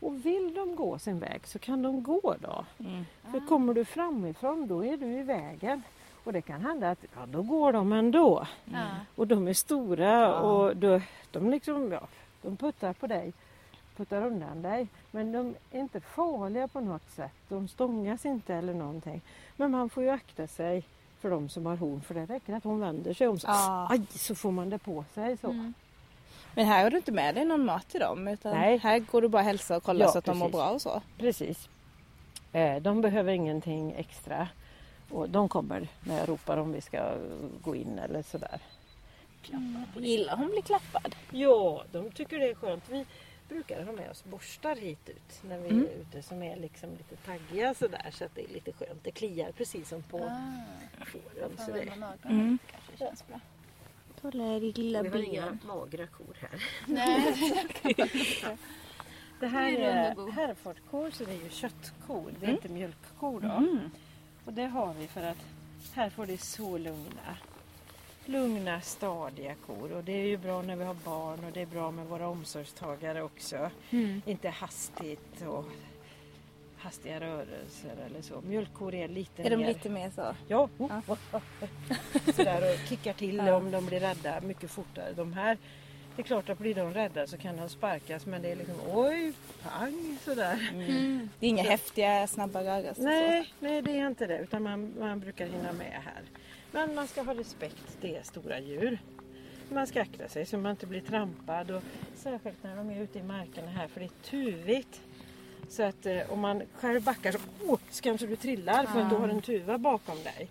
Och 0.00 0.26
vill 0.26 0.54
de 0.54 0.76
gå 0.76 0.98
sin 0.98 1.18
väg 1.18 1.46
så 1.46 1.58
kan 1.58 1.82
de 1.82 2.02
gå 2.02 2.34
då. 2.40 2.64
Mm. 2.78 3.04
För 3.30 3.46
kommer 3.46 3.74
du 3.74 3.84
framifrån 3.84 4.66
då 4.66 4.84
är 4.84 4.96
du 4.96 5.06
i 5.06 5.22
vägen. 5.22 5.82
Och 6.24 6.32
det 6.32 6.42
kan 6.42 6.60
hända 6.60 6.90
att 6.90 7.04
ja, 7.14 7.26
då 7.26 7.42
går 7.42 7.72
de 7.72 7.92
ändå. 7.92 8.46
Ja. 8.64 8.86
Och 9.14 9.26
de 9.26 9.48
är 9.48 9.54
stora 9.54 10.40
och 10.40 10.76
då, 10.76 11.00
de, 11.30 11.50
liksom, 11.50 11.92
ja, 11.92 12.08
de 12.42 12.56
puttar 12.56 12.92
på 12.92 13.06
dig. 13.06 13.32
Puttar 13.96 14.26
undan 14.26 14.62
dig. 14.62 14.88
Men 15.10 15.32
de 15.32 15.54
är 15.70 15.80
inte 15.80 16.00
farliga 16.00 16.68
på 16.68 16.80
något 16.80 17.10
sätt. 17.10 17.32
De 17.48 17.68
stångas 17.68 18.26
inte 18.26 18.54
eller 18.54 18.74
någonting. 18.74 19.20
Men 19.56 19.70
man 19.70 19.90
får 19.90 20.02
ju 20.02 20.08
akta 20.08 20.46
sig 20.46 20.84
för 21.20 21.30
de 21.30 21.48
som 21.48 21.66
har 21.66 21.76
horn. 21.76 22.00
För 22.00 22.14
det 22.14 22.26
räcker 22.26 22.54
att 22.54 22.64
hon 22.64 22.80
vänder 22.80 23.14
sig 23.14 23.28
om 23.28 23.38
så, 23.38 23.46
Ja. 23.46 23.86
aj, 23.90 24.00
så 24.10 24.34
får 24.34 24.50
man 24.50 24.70
det 24.70 24.78
på 24.78 25.04
sig. 25.14 25.36
Så. 25.36 25.50
Mm. 25.50 25.74
Men 26.54 26.66
här 26.66 26.82
har 26.82 26.90
du 26.90 26.96
inte 26.96 27.12
med 27.12 27.34
dig 27.34 27.44
någon 27.44 27.64
mat 27.64 27.88
till 27.88 28.00
dem 28.00 28.28
utan 28.28 28.52
Nej. 28.56 28.78
här 28.78 28.98
går 28.98 29.22
du 29.22 29.28
bara 29.28 29.42
hälsa 29.42 29.76
och 29.76 29.82
kolla 29.82 30.04
Ja, 30.04 30.12
så 30.12 30.18
att 30.18 30.24
de 30.24 30.38
mår 30.38 30.46
precis. 30.46 30.56
bra 30.58 30.70
och 30.70 30.82
så. 30.82 31.02
Precis. 31.18 31.68
Eh, 32.52 32.82
de 32.82 33.00
behöver 33.00 33.32
ingenting 33.32 33.92
extra. 33.92 34.48
Och 35.10 35.28
de 35.30 35.48
kommer 35.48 35.88
när 36.04 36.18
jag 36.18 36.28
ropar 36.28 36.56
om 36.56 36.72
vi 36.72 36.80
ska 36.80 37.14
gå 37.62 37.76
in 37.76 37.98
eller 37.98 38.22
sådär. 38.22 38.60
Gillar 39.96 40.36
hon 40.36 40.50
bli 40.50 40.62
klappad? 40.62 41.14
Ja, 41.30 41.82
de 41.92 42.10
tycker 42.10 42.38
det 42.38 42.50
är 42.50 42.54
skönt. 42.54 42.84
Vi 42.88 43.06
brukar 43.50 43.82
ha 43.84 43.92
med 43.92 44.10
oss 44.10 44.24
borstar 44.24 44.76
hit 44.76 45.08
ut 45.08 45.42
när 45.48 45.58
vi 45.58 45.68
Mm. 45.70 45.84
är 45.84 45.88
ute 45.90 46.22
som 46.22 46.42
är 46.42 46.56
liksom 46.56 46.90
lite 46.90 47.16
taggiga 47.16 47.74
sådär 47.74 48.10
så 48.12 48.24
att 48.24 48.34
det 48.34 48.44
är 48.44 48.48
lite 48.48 48.72
skönt. 48.72 49.04
Det 49.04 49.10
kliar 49.10 49.52
precis 49.52 49.88
som 49.88 50.02
på 50.02 50.18
Ah, 50.18 51.04
fåren. 51.04 51.56
får 51.56 51.64
Så 51.64 51.72
det. 51.72 51.82
Mm. 52.28 52.58
Kanske 52.70 52.96
känns 52.98 53.26
bra. 53.28 53.40
Kolla 54.22 54.58
ditt 54.60 54.76
lilla 54.78 55.02
Vi 55.02 55.08
har 55.08 55.18
inga 55.18 55.42
ben. 55.42 55.58
magra 55.66 56.06
kor 56.06 56.36
här. 56.40 56.62
Nej. 56.86 57.34
Det 59.40 59.46
här 59.46 59.72
är. 59.72 60.30
Herefordkor 60.32 61.10
så 61.10 61.24
det 61.24 61.32
är 61.32 61.42
ju 61.44 61.50
köttkor. 61.50 62.30
Det 62.40 62.46
är 62.46 62.48
Mm. 62.50 62.56
inte 62.56 62.68
mjölkkor 62.68 63.40
då. 63.40 63.48
Mm. 63.48 63.90
Och 64.44 64.52
det 64.52 64.66
har 64.66 64.94
vi 64.94 65.06
för 65.08 65.22
att 65.22 65.36
här 65.94 66.10
får 66.10 66.26
det 66.26 66.38
så 66.40 66.78
lugna. 66.78 67.36
Lugna, 68.30 68.80
stadiga 68.80 69.54
kor. 69.66 69.92
Och 69.92 70.04
det 70.04 70.12
är 70.12 70.26
ju 70.26 70.36
bra 70.36 70.62
när 70.62 70.76
vi 70.76 70.84
har 70.84 70.94
barn 71.04 71.44
och 71.44 71.52
det 71.52 71.60
är 71.62 71.66
bra 71.66 71.90
med 71.90 72.06
våra 72.06 72.28
omsorgstagare 72.28 73.22
också. 73.22 73.70
Mm. 73.90 74.22
Inte 74.26 74.48
hastigt 74.48 75.42
och 75.48 75.64
hastiga 76.78 77.20
rörelser 77.20 77.96
eller 78.06 78.22
så. 78.22 78.40
Mjölkkor 78.40 78.94
är 78.94 79.08
lite 79.08 79.42
Är 79.42 79.50
de 79.50 79.56
mer... 79.56 79.66
lite 79.68 79.88
mer 79.88 80.10
så? 80.10 80.34
Ja, 80.48 80.68
Ja. 80.78 81.02
sådär 82.34 82.72
och 82.72 82.88
kickar 82.88 83.12
till 83.12 83.36
Ja. 83.36 83.54
om 83.56 83.70
de 83.70 83.86
blir 83.86 84.00
rädda 84.00 84.40
mycket 84.40 84.70
fortare. 84.70 85.12
De 85.12 85.32
här, 85.32 85.58
det 86.16 86.22
är 86.22 86.26
klart 86.26 86.48
att 86.48 86.58
blir 86.58 86.74
de 86.74 86.94
rädda 86.94 87.26
så 87.26 87.36
kan 87.38 87.56
de 87.56 87.68
sparkas 87.68 88.26
men 88.26 88.42
det 88.42 88.52
är 88.52 88.56
liksom 88.56 88.76
oj, 88.92 89.32
pang 89.62 90.18
sådär. 90.24 90.70
Mm. 90.72 91.28
Det 91.38 91.46
är 91.46 91.50
inga 91.50 91.62
häftiga 91.62 92.26
snabba 92.26 92.64
rörelser. 92.64 93.02
Nej, 93.02 93.52
nej 93.60 93.82
det 93.82 93.98
är 93.98 94.06
inte 94.06 94.26
det 94.26 94.38
utan 94.38 94.62
man, 94.62 94.94
man 94.98 95.20
brukar 95.20 95.46
hinna 95.46 95.72
med 95.72 96.00
här. 96.04 96.22
Men 96.72 96.94
man 96.94 97.06
ska 97.06 97.22
ha 97.22 97.34
respekt, 97.34 97.98
det 98.00 98.16
är 98.16 98.22
stora 98.22 98.60
djur. 98.60 98.98
Man 99.68 99.86
ska 99.86 100.02
akta 100.02 100.28
sig 100.28 100.46
så 100.46 100.58
man 100.58 100.70
inte 100.70 100.86
blir 100.86 101.00
trampad 101.00 101.70
och 101.70 101.82
särskilt 102.14 102.62
när 102.62 102.76
de 102.76 102.90
är 102.90 103.02
ute 103.02 103.18
i 103.18 103.22
markerna 103.22 103.70
här 103.70 103.88
för 103.88 104.00
det 104.00 104.06
är 104.06 104.30
tuvigt. 104.30 105.00
Så 105.68 105.82
att 105.82 106.06
eh, 106.06 106.32
om 106.32 106.40
man 106.40 106.62
själv 106.74 107.02
backar 107.02 107.32
så, 107.32 107.38
oh, 107.66 107.78
så 107.90 108.02
kanske 108.02 108.26
du 108.26 108.36
trillar 108.36 108.86
för 108.86 109.00
att 109.00 109.10
du 109.10 109.16
har 109.16 109.28
en 109.28 109.42
tuva 109.42 109.78
bakom 109.78 110.16
dig. 110.22 110.48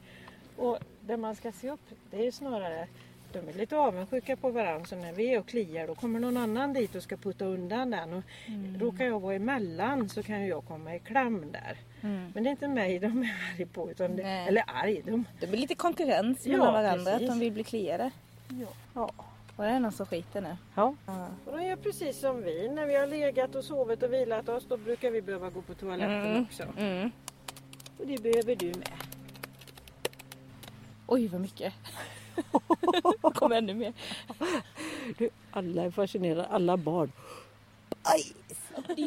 Och 0.55 0.77
det 1.01 1.17
man 1.17 1.35
ska 1.35 1.51
se 1.51 1.69
upp 1.69 1.79
det 2.11 2.27
är 2.27 2.31
snarare 2.31 2.87
De 3.33 3.39
är 3.49 3.53
lite 3.53 3.77
avundsjuka 3.77 4.35
på 4.35 4.49
varandra 4.49 4.85
så 4.85 4.95
när 4.95 5.13
vi 5.13 5.33
är 5.33 5.39
och 5.39 5.47
kliar 5.47 5.87
då 5.87 5.95
kommer 5.95 6.19
någon 6.19 6.37
annan 6.37 6.73
dit 6.73 6.95
och 6.95 7.03
ska 7.03 7.17
putta 7.17 7.45
undan 7.45 7.89
den. 7.91 8.13
Och 8.13 8.23
Råkar 8.79 9.05
jag 9.05 9.19
vara 9.19 9.35
emellan 9.35 10.09
så 10.09 10.23
kan 10.23 10.47
jag 10.47 10.65
komma 10.65 10.95
i 10.95 10.99
kläm 10.99 11.51
där. 11.51 11.77
Mm. 12.01 12.31
Men 12.35 12.43
det 12.43 12.49
är 12.49 12.51
inte 12.51 12.67
mig 12.67 12.99
de 12.99 13.21
är 13.23 13.35
arg 13.55 13.65
på. 13.65 13.91
Utan 13.91 14.15
det, 14.15 14.23
eller 14.23 14.63
arg, 14.67 15.01
de... 15.05 15.25
Det 15.39 15.47
blir 15.47 15.59
lite 15.59 15.75
konkurrens 15.75 16.45
Ja, 16.45 16.57
mellan 16.57 16.73
varandra. 16.73 17.11
precis. 17.11 17.29
Att 17.29 17.35
de 17.35 17.39
vill 17.39 17.51
bli 17.53 17.63
kliade. 17.63 18.11
Ja. 18.49 18.67
Ja. 18.93 19.11
Och 19.55 19.63
det 19.65 19.69
är 19.69 19.79
någon 19.79 19.91
som 19.91 20.05
skiter 20.05 20.41
nu. 20.41 20.57
Ja. 20.75 20.95
Ja. 21.05 21.27
Och 21.45 21.57
de 21.57 21.63
gör 21.65 21.75
precis 21.75 22.19
som 22.19 22.41
vi. 22.43 22.69
När 22.69 22.85
vi 22.85 22.95
har 22.95 23.07
legat 23.07 23.55
och 23.55 23.63
sovit 23.63 24.03
och 24.03 24.13
vilat 24.13 24.49
oss 24.49 24.65
då 24.69 24.77
brukar 24.77 25.11
vi 25.11 25.21
behöva 25.21 25.49
gå 25.49 25.61
på 25.61 25.73
toaletten 25.73 26.25
Mm. 26.25 26.43
också. 26.43 26.63
Mm. 26.77 27.11
Och 27.97 28.07
det 28.07 28.23
behöver 28.23 28.55
du 28.55 28.65
med. 28.67 28.89
Oj 31.07 31.27
vad 31.27 31.41
mycket. 31.41 31.73
Kom 33.33 33.51
ännu 33.51 33.73
mer. 33.73 33.93
Du, 35.17 35.29
alla 35.51 35.83
är 35.83 35.91
fascinerade, 35.91 36.45
alla 36.45 36.77
barn. 36.77 37.11
Aj! 38.03 38.33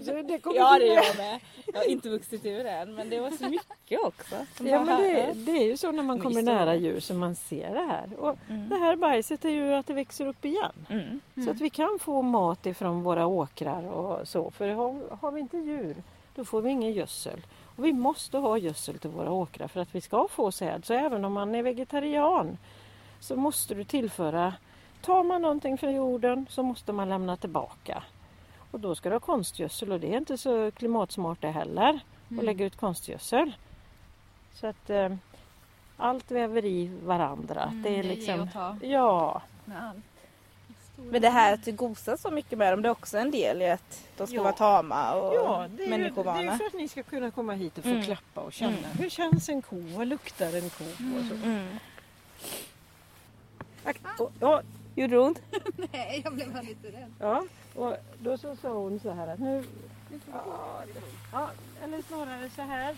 Så 0.04 0.22
det 0.22 0.38
kommer 0.38 0.56
Ja 0.56 0.78
det 0.78 0.88
är 0.88 0.94
jag 0.94 1.16
med. 1.16 1.40
Jag 1.72 1.80
har 1.80 1.88
inte 1.88 2.08
vuxit 2.08 2.46
ur 2.46 2.66
än 2.66 2.94
men 2.94 3.10
det 3.10 3.20
var 3.20 3.30
så 3.30 3.48
mycket 3.48 4.00
också. 4.04 4.34
Ja 4.58 4.84
men 4.84 5.02
det, 5.02 5.32
det 5.34 5.50
är 5.50 5.66
ju 5.66 5.76
så 5.76 5.92
när 5.92 6.02
man 6.02 6.20
kommer 6.20 6.38
är 6.38 6.42
nära 6.42 6.70
det. 6.70 6.76
djur 6.76 7.00
som 7.00 7.18
man 7.18 7.34
ser 7.34 7.74
det 7.74 7.84
här. 7.84 8.18
Och 8.18 8.36
Mm. 8.48 8.68
Det 8.68 8.76
här 8.76 8.96
bajset 8.96 9.44
är 9.44 9.48
ju 9.48 9.74
att 9.74 9.86
det 9.86 9.94
växer 9.94 10.26
upp 10.26 10.44
igen. 10.44 10.86
Mm. 10.88 11.20
Så 11.44 11.50
att 11.50 11.60
vi 11.60 11.70
kan 11.70 11.98
få 12.00 12.22
mat 12.22 12.66
ifrån 12.66 13.02
våra 13.02 13.26
åkrar 13.26 13.82
och 13.82 14.28
så. 14.28 14.50
För 14.50 14.68
har, 14.68 15.16
har 15.20 15.32
vi 15.32 15.40
inte 15.40 15.56
djur 15.56 15.96
då 16.34 16.44
får 16.44 16.62
vi 16.62 16.70
ingen 16.70 16.92
gödsel. 16.92 17.40
Och 17.76 17.84
vi 17.84 17.92
måste 17.92 18.38
ha 18.38 18.58
gödsel 18.58 18.98
till 18.98 19.10
våra 19.10 19.32
åkrar 19.32 19.68
för 19.68 19.80
att 19.80 19.94
vi 19.94 20.00
ska 20.00 20.28
få 20.28 20.52
säd. 20.52 20.84
Så 20.84 20.94
även 20.94 21.24
om 21.24 21.32
man 21.32 21.54
är 21.54 21.62
vegetarian 21.62 22.58
så 23.22 23.36
måste 23.36 23.74
du 23.74 23.84
tillföra, 23.84 24.54
tar 25.02 25.22
man 25.24 25.42
någonting 25.42 25.78
från 25.78 25.94
jorden 25.94 26.46
så 26.50 26.62
måste 26.62 26.92
man 26.92 27.08
lämna 27.08 27.36
tillbaka. 27.36 28.02
Och 28.70 28.80
då 28.80 28.94
ska 28.94 29.08
du 29.08 29.14
ha 29.14 29.20
konstgödsel 29.20 29.92
och 29.92 30.00
det 30.00 30.12
är 30.14 30.18
inte 30.18 30.38
så 30.38 30.70
klimatsmart 30.70 31.40
det 31.40 31.50
heller 31.50 32.00
att 32.38 32.44
lägga 32.44 32.64
ut 32.66 32.76
konstgödsel. 32.76 33.52
Så 34.54 34.66
att 34.66 34.90
eh, 34.90 35.14
allt 35.96 36.30
väver 36.30 36.64
i 36.64 36.90
varandra. 37.04 37.62
Mm, 37.62 37.82
det 37.82 37.88
är 37.98 38.02
det 38.02 38.08
liksom, 38.08 38.48
ta. 38.48 38.76
ja, 38.82 39.42
med 39.64 39.82
allt. 39.88 39.98
Men 40.96 41.22
det 41.22 41.28
här 41.30 41.54
att 41.54 41.64
du 41.64 41.72
gosar 41.72 42.16
så 42.16 42.30
mycket 42.30 42.58
med 42.58 42.72
dem 42.72 42.82
det 42.82 42.88
är 42.88 42.90
också 42.90 43.18
en 43.18 43.30
del 43.30 43.62
i 43.62 43.70
att 43.70 44.04
de 44.16 44.26
ska 44.26 44.36
Ja. 44.36 44.42
vara 44.42 44.52
tama 44.52 45.12
och 45.14 45.34
Ja, 45.34 45.40
det 45.58 45.64
är, 45.64 45.68
ju, 45.68 45.76
det 45.76 45.84
är 45.84 45.98
människovana. 45.98 46.58
för 46.58 46.64
att 46.64 46.72
ni 46.72 46.88
ska 46.88 47.02
kunna 47.02 47.30
komma 47.30 47.52
hit 47.52 47.78
och 47.78 47.84
få 47.84 47.90
Mm. 47.90 48.02
klappa 48.04 48.40
och 48.40 48.52
känna. 48.52 48.78
Mm. 48.78 48.90
Hur 48.98 49.08
känns 49.10 49.48
en 49.48 49.62
ko? 49.62 49.76
Vad 49.96 50.06
luktar 50.08 50.46
en 50.56 50.70
ko? 50.70 50.84
Och 51.18 51.24
så. 51.28 51.34
Mm. 51.34 51.78
Ja, 54.40 54.62
Gjorde 54.94 55.14
det 55.14 55.18
ont? 55.20 55.42
Nej, 55.92 56.20
jag 56.24 56.34
blev 56.34 56.52
bara 56.52 56.62
lite 56.62 56.88
rädd. 56.88 57.12
ja, 57.18 57.44
och 57.74 57.96
då 58.18 58.38
så 58.38 58.56
sa 58.56 58.68
hon 58.72 59.00
så 59.00 59.10
här 59.10 59.28
att 59.28 59.38
nu... 59.38 59.64
Ja, 60.32 60.82
ja, 61.32 61.50
eller 61.84 62.02
snarare 62.02 62.50
så 62.50 62.62
här. 62.62 62.96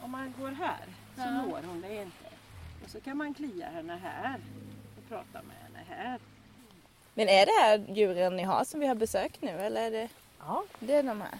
Om 0.00 0.10
man 0.10 0.34
går 0.40 0.48
här 0.50 0.84
så 1.14 1.20
Ja. 1.20 1.30
når 1.30 1.60
hon 1.66 1.80
det 1.80 1.94
inte. 2.02 2.26
Och 2.84 2.90
så 2.90 3.00
kan 3.00 3.16
man 3.16 3.34
klia 3.34 3.66
henne 3.68 4.00
här 4.02 4.36
och 4.96 5.08
prata 5.08 5.42
med 5.42 5.56
henne 5.62 5.84
här. 5.88 6.18
Men 7.14 7.28
är 7.28 7.46
det 7.46 7.52
här 7.62 7.94
djuren 7.96 8.36
ni 8.36 8.42
har 8.42 8.64
som 8.64 8.80
vi 8.80 8.86
har 8.86 8.94
besökt 8.94 9.42
nu 9.42 9.50
eller 9.50 9.80
är 9.86 9.90
det, 9.90 10.08
Ja, 10.38 10.64
det 10.80 10.94
är 10.94 11.02
de 11.02 11.20
här? 11.20 11.38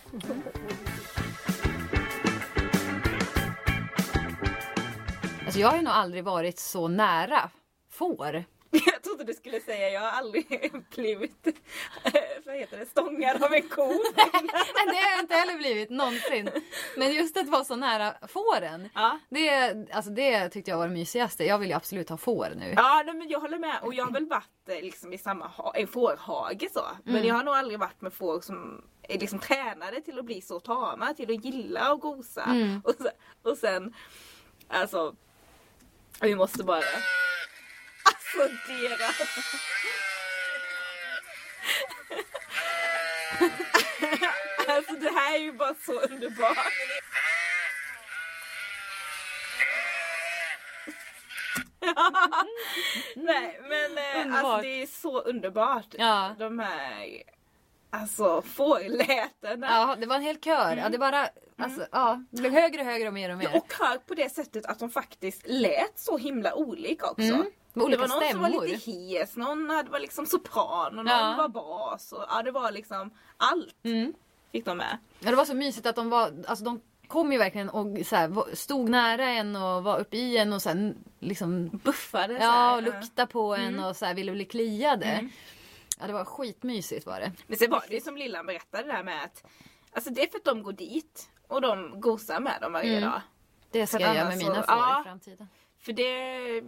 Alltså 5.45 5.61
jag 5.61 5.69
har 5.69 5.77
ju 5.77 5.83
nog 5.83 5.93
aldrig 5.93 6.25
varit 6.25 6.59
så 6.59 6.89
nära 6.89 7.51
får. 7.91 8.45
Trodde 9.17 9.33
du 9.33 9.35
skulle 9.39 9.61
säga 9.61 9.91
jag 9.91 10.01
har 10.01 10.09
aldrig 10.11 10.73
blivit 10.95 11.47
vad 12.47 12.55
heter 12.55 12.79
det, 12.79 12.87
stångad 12.87 13.43
av 13.43 13.55
en 13.55 13.69
ko. 13.69 13.87
Nej, 14.17 14.87
det 14.87 14.97
har 14.97 15.11
jag 15.11 15.21
inte 15.21 15.35
heller 15.35 15.57
blivit 15.59 15.91
någonsin. 15.91 16.51
Men 16.97 17.13
just 17.13 17.37
att 17.37 17.49
vara 17.49 17.65
så 17.65 17.77
nära 17.77 18.15
fåren. 18.29 18.89
Ja, 18.95 19.19
Det, 19.29 19.75
alltså 19.93 20.11
det 20.11 20.49
tyckte 20.49 20.71
jag 20.71 20.79
var 20.79 20.89
det 20.89 20.95
mysigaste. 20.95 21.45
Jag 21.45 21.59
vill 21.59 21.69
ju 21.69 21.75
absolut 21.75 22.09
ha 22.09 22.17
får 22.17 22.49
nu. 22.57 22.73
ja 22.77 23.03
nej, 23.07 23.15
men 23.15 23.29
jag 23.29 23.41
håller 23.41 23.59
med. 23.59 23.79
Och 23.83 23.95
jag 23.95 24.05
har 24.05 24.13
väl 24.13 24.27
varit 24.27 24.69
eh, 24.69 24.81
liksom, 24.81 25.13
i 25.13 25.19
samma 25.19 25.47
ha- 25.47 25.75
en 25.77 25.87
fårhage 25.87 26.69
så. 26.73 26.85
Men 27.05 27.27
jag 27.27 27.35
har 27.35 27.45
nog 27.45 27.55
aldrig 27.55 27.79
varit 27.81 28.01
med 28.01 28.13
får 28.13 28.41
som 28.41 28.85
är 29.03 29.19
liksom 29.19 29.39
tränade 29.39 30.01
till 30.01 30.19
att 30.19 30.25
bli 30.25 30.41
så 30.41 30.61
tama, 30.61 31.15
till 31.15 31.37
att 31.37 31.45
gilla 31.45 31.81
att 31.81 32.01
gosa. 32.01 32.43
Mm. 32.43 32.81
Och, 32.85 32.95
sen, 32.99 33.11
och 33.43 33.59
sen, 33.59 33.95
alltså, 34.69 35.15
vi 36.21 36.35
måste 36.35 36.65
bara... 36.65 36.83
Deras... 38.35 39.21
alltså 44.69 44.95
det 44.95 45.11
här 45.11 45.35
är 45.35 45.39
ju 45.39 45.53
bara 45.53 45.75
så 45.75 46.01
underbart. 46.01 46.57
Nej 53.17 53.61
men 53.63 53.99
eh, 53.99 54.35
alltså 54.35 54.63
det 54.63 54.83
är 54.83 54.87
så 54.87 55.21
underbart. 55.21 55.95
Ja. 55.99 56.35
De 56.39 56.59
här 56.59 57.23
alltså 57.91 58.43
fårlätena. 58.43 59.67
Ja, 59.67 59.97
det 60.01 60.07
var 60.07 60.17
en 60.17 60.23
hel 60.23 60.37
kör. 60.37 60.77
Ja, 60.77 60.89
det 60.89 60.99
bara, 60.99 61.29
alltså, 61.57 61.87
ja, 61.93 62.25
det 62.31 62.41
blev 62.41 62.53
högre 62.53 62.81
och 62.81 62.87
högre 62.87 63.09
och 63.09 63.15
mer 63.15 63.31
och 63.31 63.39
mer. 63.39 63.57
Och 63.57 63.75
hör 63.79 63.99
på 63.99 64.15
det 64.15 64.33
sättet 64.33 64.67
att 64.67 64.79
de 64.79 64.91
faktiskt 64.91 65.43
lät 65.45 65.99
så 65.99 66.19
himla 66.19 66.55
olika 66.55 67.07
också. 67.07 67.23
Mm. 67.23 67.47
Det 67.91 67.97
var 67.97 68.09
någon 68.09 68.09
som 68.09 68.41
var 68.41 68.49
stämmor. 68.49 68.67
lite 68.67 68.91
hes, 68.91 69.37
någon 69.37 69.71
hade 69.71 69.91
var 69.91 70.01
liksom 70.01 70.27
sopran 70.27 70.99
och 70.99 71.05
någon 71.05 71.07
Ja. 71.07 71.35
var 71.39 71.49
bas. 71.49 72.13
Och, 72.13 72.25
ja 72.29 72.43
det 72.43 72.51
var 72.51 72.71
liksom 72.73 73.11
allt 73.37 73.75
Mm. 73.85 74.15
fick 74.53 74.65
de 74.65 74.77
med. 74.79 74.99
Ja, 75.21 75.31
det 75.31 75.37
var 75.37 75.45
så 75.45 75.55
mysigt 75.55 75.87
att 75.87 75.97
de 75.97 76.11
var, 76.11 76.33
alltså 76.47 76.65
de 76.65 76.81
kom 77.09 77.33
ju 77.33 77.39
verkligen 77.39 77.69
och 77.69 78.07
så 78.07 78.17
här, 78.17 78.55
stod 78.55 78.89
nära 78.89 79.25
en 79.25 79.57
och 79.57 79.83
var 79.85 79.99
uppe 79.99 80.17
i 80.17 80.37
en 80.39 80.53
och 80.53 80.63
sen 80.63 81.05
liksom 81.21 81.69
Buffade 81.85 82.35
Ja, 82.35 82.41
här. 82.41 82.77
och 82.77 82.83
lukta 82.83 83.27
på 83.27 83.55
en 83.55 83.81
och 83.85 83.97
så 83.97 84.05
här, 84.07 84.15
ville 84.15 84.33
bli 84.33 84.45
kliade. 84.45 85.07
Mm. 85.07 85.31
Ja, 86.01 86.07
det 86.07 86.13
var 86.13 86.25
skitmysigt 86.25 87.07
var 87.07 87.21
det. 87.21 87.33
Men 87.47 87.59
sen 87.59 87.71
var 87.71 87.85
det 87.89 87.95
ju 87.95 88.01
som 88.01 88.17
Lillan 88.17 88.47
berättade 88.47 88.93
där 88.93 89.03
med 89.03 89.25
att 89.25 89.45
Alltså 89.93 90.11
det 90.11 90.23
är 90.23 90.31
för 90.31 90.39
att 90.39 90.45
de 90.45 90.63
går 90.63 90.73
dit 90.73 91.29
och 91.49 91.61
de 91.61 92.01
gosar 92.01 92.41
med 92.41 92.59
dem 92.61 92.73
varje 92.73 92.97
Mm. 92.99 93.11
dag. 93.11 93.21
Det 93.71 93.87
ska 93.87 94.01
jag 94.01 94.15
göra 94.15 94.29
med 94.29 94.39
mina 94.39 94.55
får 94.55 94.65
ja. 94.69 95.01
i 95.01 95.05
framtiden. 95.05 95.49
För 95.81 95.93
det 95.93 96.63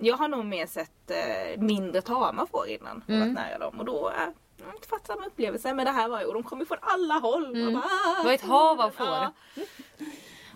Jag 0.00 0.16
har 0.16 0.28
nog 0.28 0.44
mer 0.44 0.66
sett 0.66 1.10
eh, 1.10 1.60
mindre 1.60 2.00
tama 2.02 2.46
får 2.46 2.66
innan 2.68 3.04
Mm. 3.08 3.20
varit 3.20 3.34
nära 3.34 3.58
dem 3.58 3.78
och 3.78 3.84
då 3.84 4.12
jag 4.56 4.66
har 4.66 4.74
inte 4.74 4.88
fått 4.88 5.06
samma 5.06 5.26
upplevelse 5.26 5.74
men 5.74 5.84
det 5.84 5.90
här 5.92 6.08
var 6.08 6.20
ju 6.20 6.26
och 6.26 6.34
de 6.34 6.42
kom 6.42 6.58
ju 6.60 6.66
från 6.66 6.78
alla 6.80 7.14
håll. 7.14 7.56
Mm. 7.56 7.74
Bara, 7.74 7.84
"Ah, 7.84 8.18
Det 8.22 8.24
var 8.24 8.32
ett 8.32 8.42
hav 8.42 8.80
av 8.80 8.90
får. 8.90 9.06
Ja. 9.06 9.32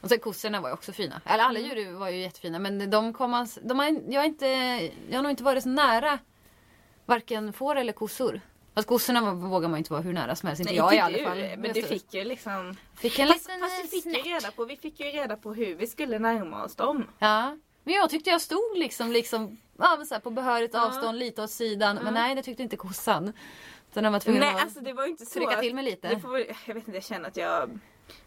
Och 0.00 0.08
sen 0.08 0.18
kossorna 0.18 0.60
var 0.60 0.68
ju 0.68 0.72
också 0.74 0.92
fina. 0.92 1.20
Eller 1.24 1.44
alla 1.44 1.58
Mm. 1.58 1.78
djur 1.78 1.92
var 1.92 2.08
ju 2.08 2.20
jättefina 2.20 2.58
men 2.58 2.90
de 2.90 3.12
kom 3.12 3.34
alltså, 3.34 3.60
de 3.64 3.78
har, 3.78 3.96
jag, 4.08 4.20
har 4.20 4.26
inte, 4.26 4.46
jag 5.08 5.18
har 5.18 5.22
nog 5.22 5.30
inte 5.32 5.42
varit 5.44 5.62
så 5.62 5.68
nära 5.68 6.18
varken 7.06 7.52
får 7.52 7.76
eller 7.76 7.92
kossor. 7.92 8.40
Fast 8.74 8.88
kossorna 8.88 9.34
vågar 9.34 9.68
man 9.68 9.78
inte 9.78 9.92
vara 9.92 10.02
hur 10.02 10.12
nära 10.12 10.36
som 10.36 10.46
helst. 10.46 10.60
Inte 10.60 10.72
Nej, 10.72 10.76
jag 10.76 10.92
i 10.92 10.96
inte 10.96 11.04
alla 11.04 11.18
du, 11.18 11.24
fall. 11.24 11.58
Men 11.58 11.72
du 11.72 11.82
fick 11.82 12.14
ju 12.14 12.24
liksom 12.24 12.76
fick 12.96 13.18
en 13.18 13.28
Fast, 13.28 13.48
liten 13.48 13.60
fast 13.60 13.84
vi 13.84 13.88
fick 13.88 14.06
ju 14.26 14.32
reda 14.34 14.50
på, 14.50 14.64
vi 14.64 14.76
fick 14.76 15.00
ju 15.00 15.06
reda 15.06 15.36
på 15.36 15.54
hur 15.54 15.74
vi 15.74 15.86
skulle 15.86 16.18
närma 16.18 16.64
oss 16.64 16.76
dem. 16.76 17.06
Ja. 17.18 17.56
Men 17.84 17.94
jag 17.94 18.10
tyckte 18.10 18.30
jag 18.30 18.40
stod 18.40 18.78
liksom, 18.78 19.12
liksom 19.12 19.60
ja, 19.78 19.94
men 19.96 20.06
så 20.06 20.14
här, 20.14 20.20
på 20.20 20.30
behörigt 20.30 20.74
avstånd 20.74 21.18
lite 21.18 21.42
åt 21.42 21.50
sidan. 21.50 21.98
Men 22.02 22.14
nej 22.14 22.34
det 22.34 22.42
tyckte 22.42 22.62
inte 22.62 22.76
kossan. 22.76 23.32
Så 23.94 24.00
den 24.00 24.12
var 24.12 24.20
tvungen 24.20 24.40
Nej 24.40 24.54
att 24.54 24.62
alltså 24.62 24.80
det 24.80 24.92
var 24.92 25.06
inte 25.06 25.26
så 25.26 25.38
trycka 25.38 25.60
till 25.60 25.74
mig 25.74 25.84
lite. 25.84 26.08
Det 26.08 26.20
får, 26.20 26.38
jag 26.38 26.74
vet 26.74 26.76
inte, 26.76 26.90
jag 26.96 27.04
känner 27.04 27.28
att 27.28 27.36
jag 27.36 27.80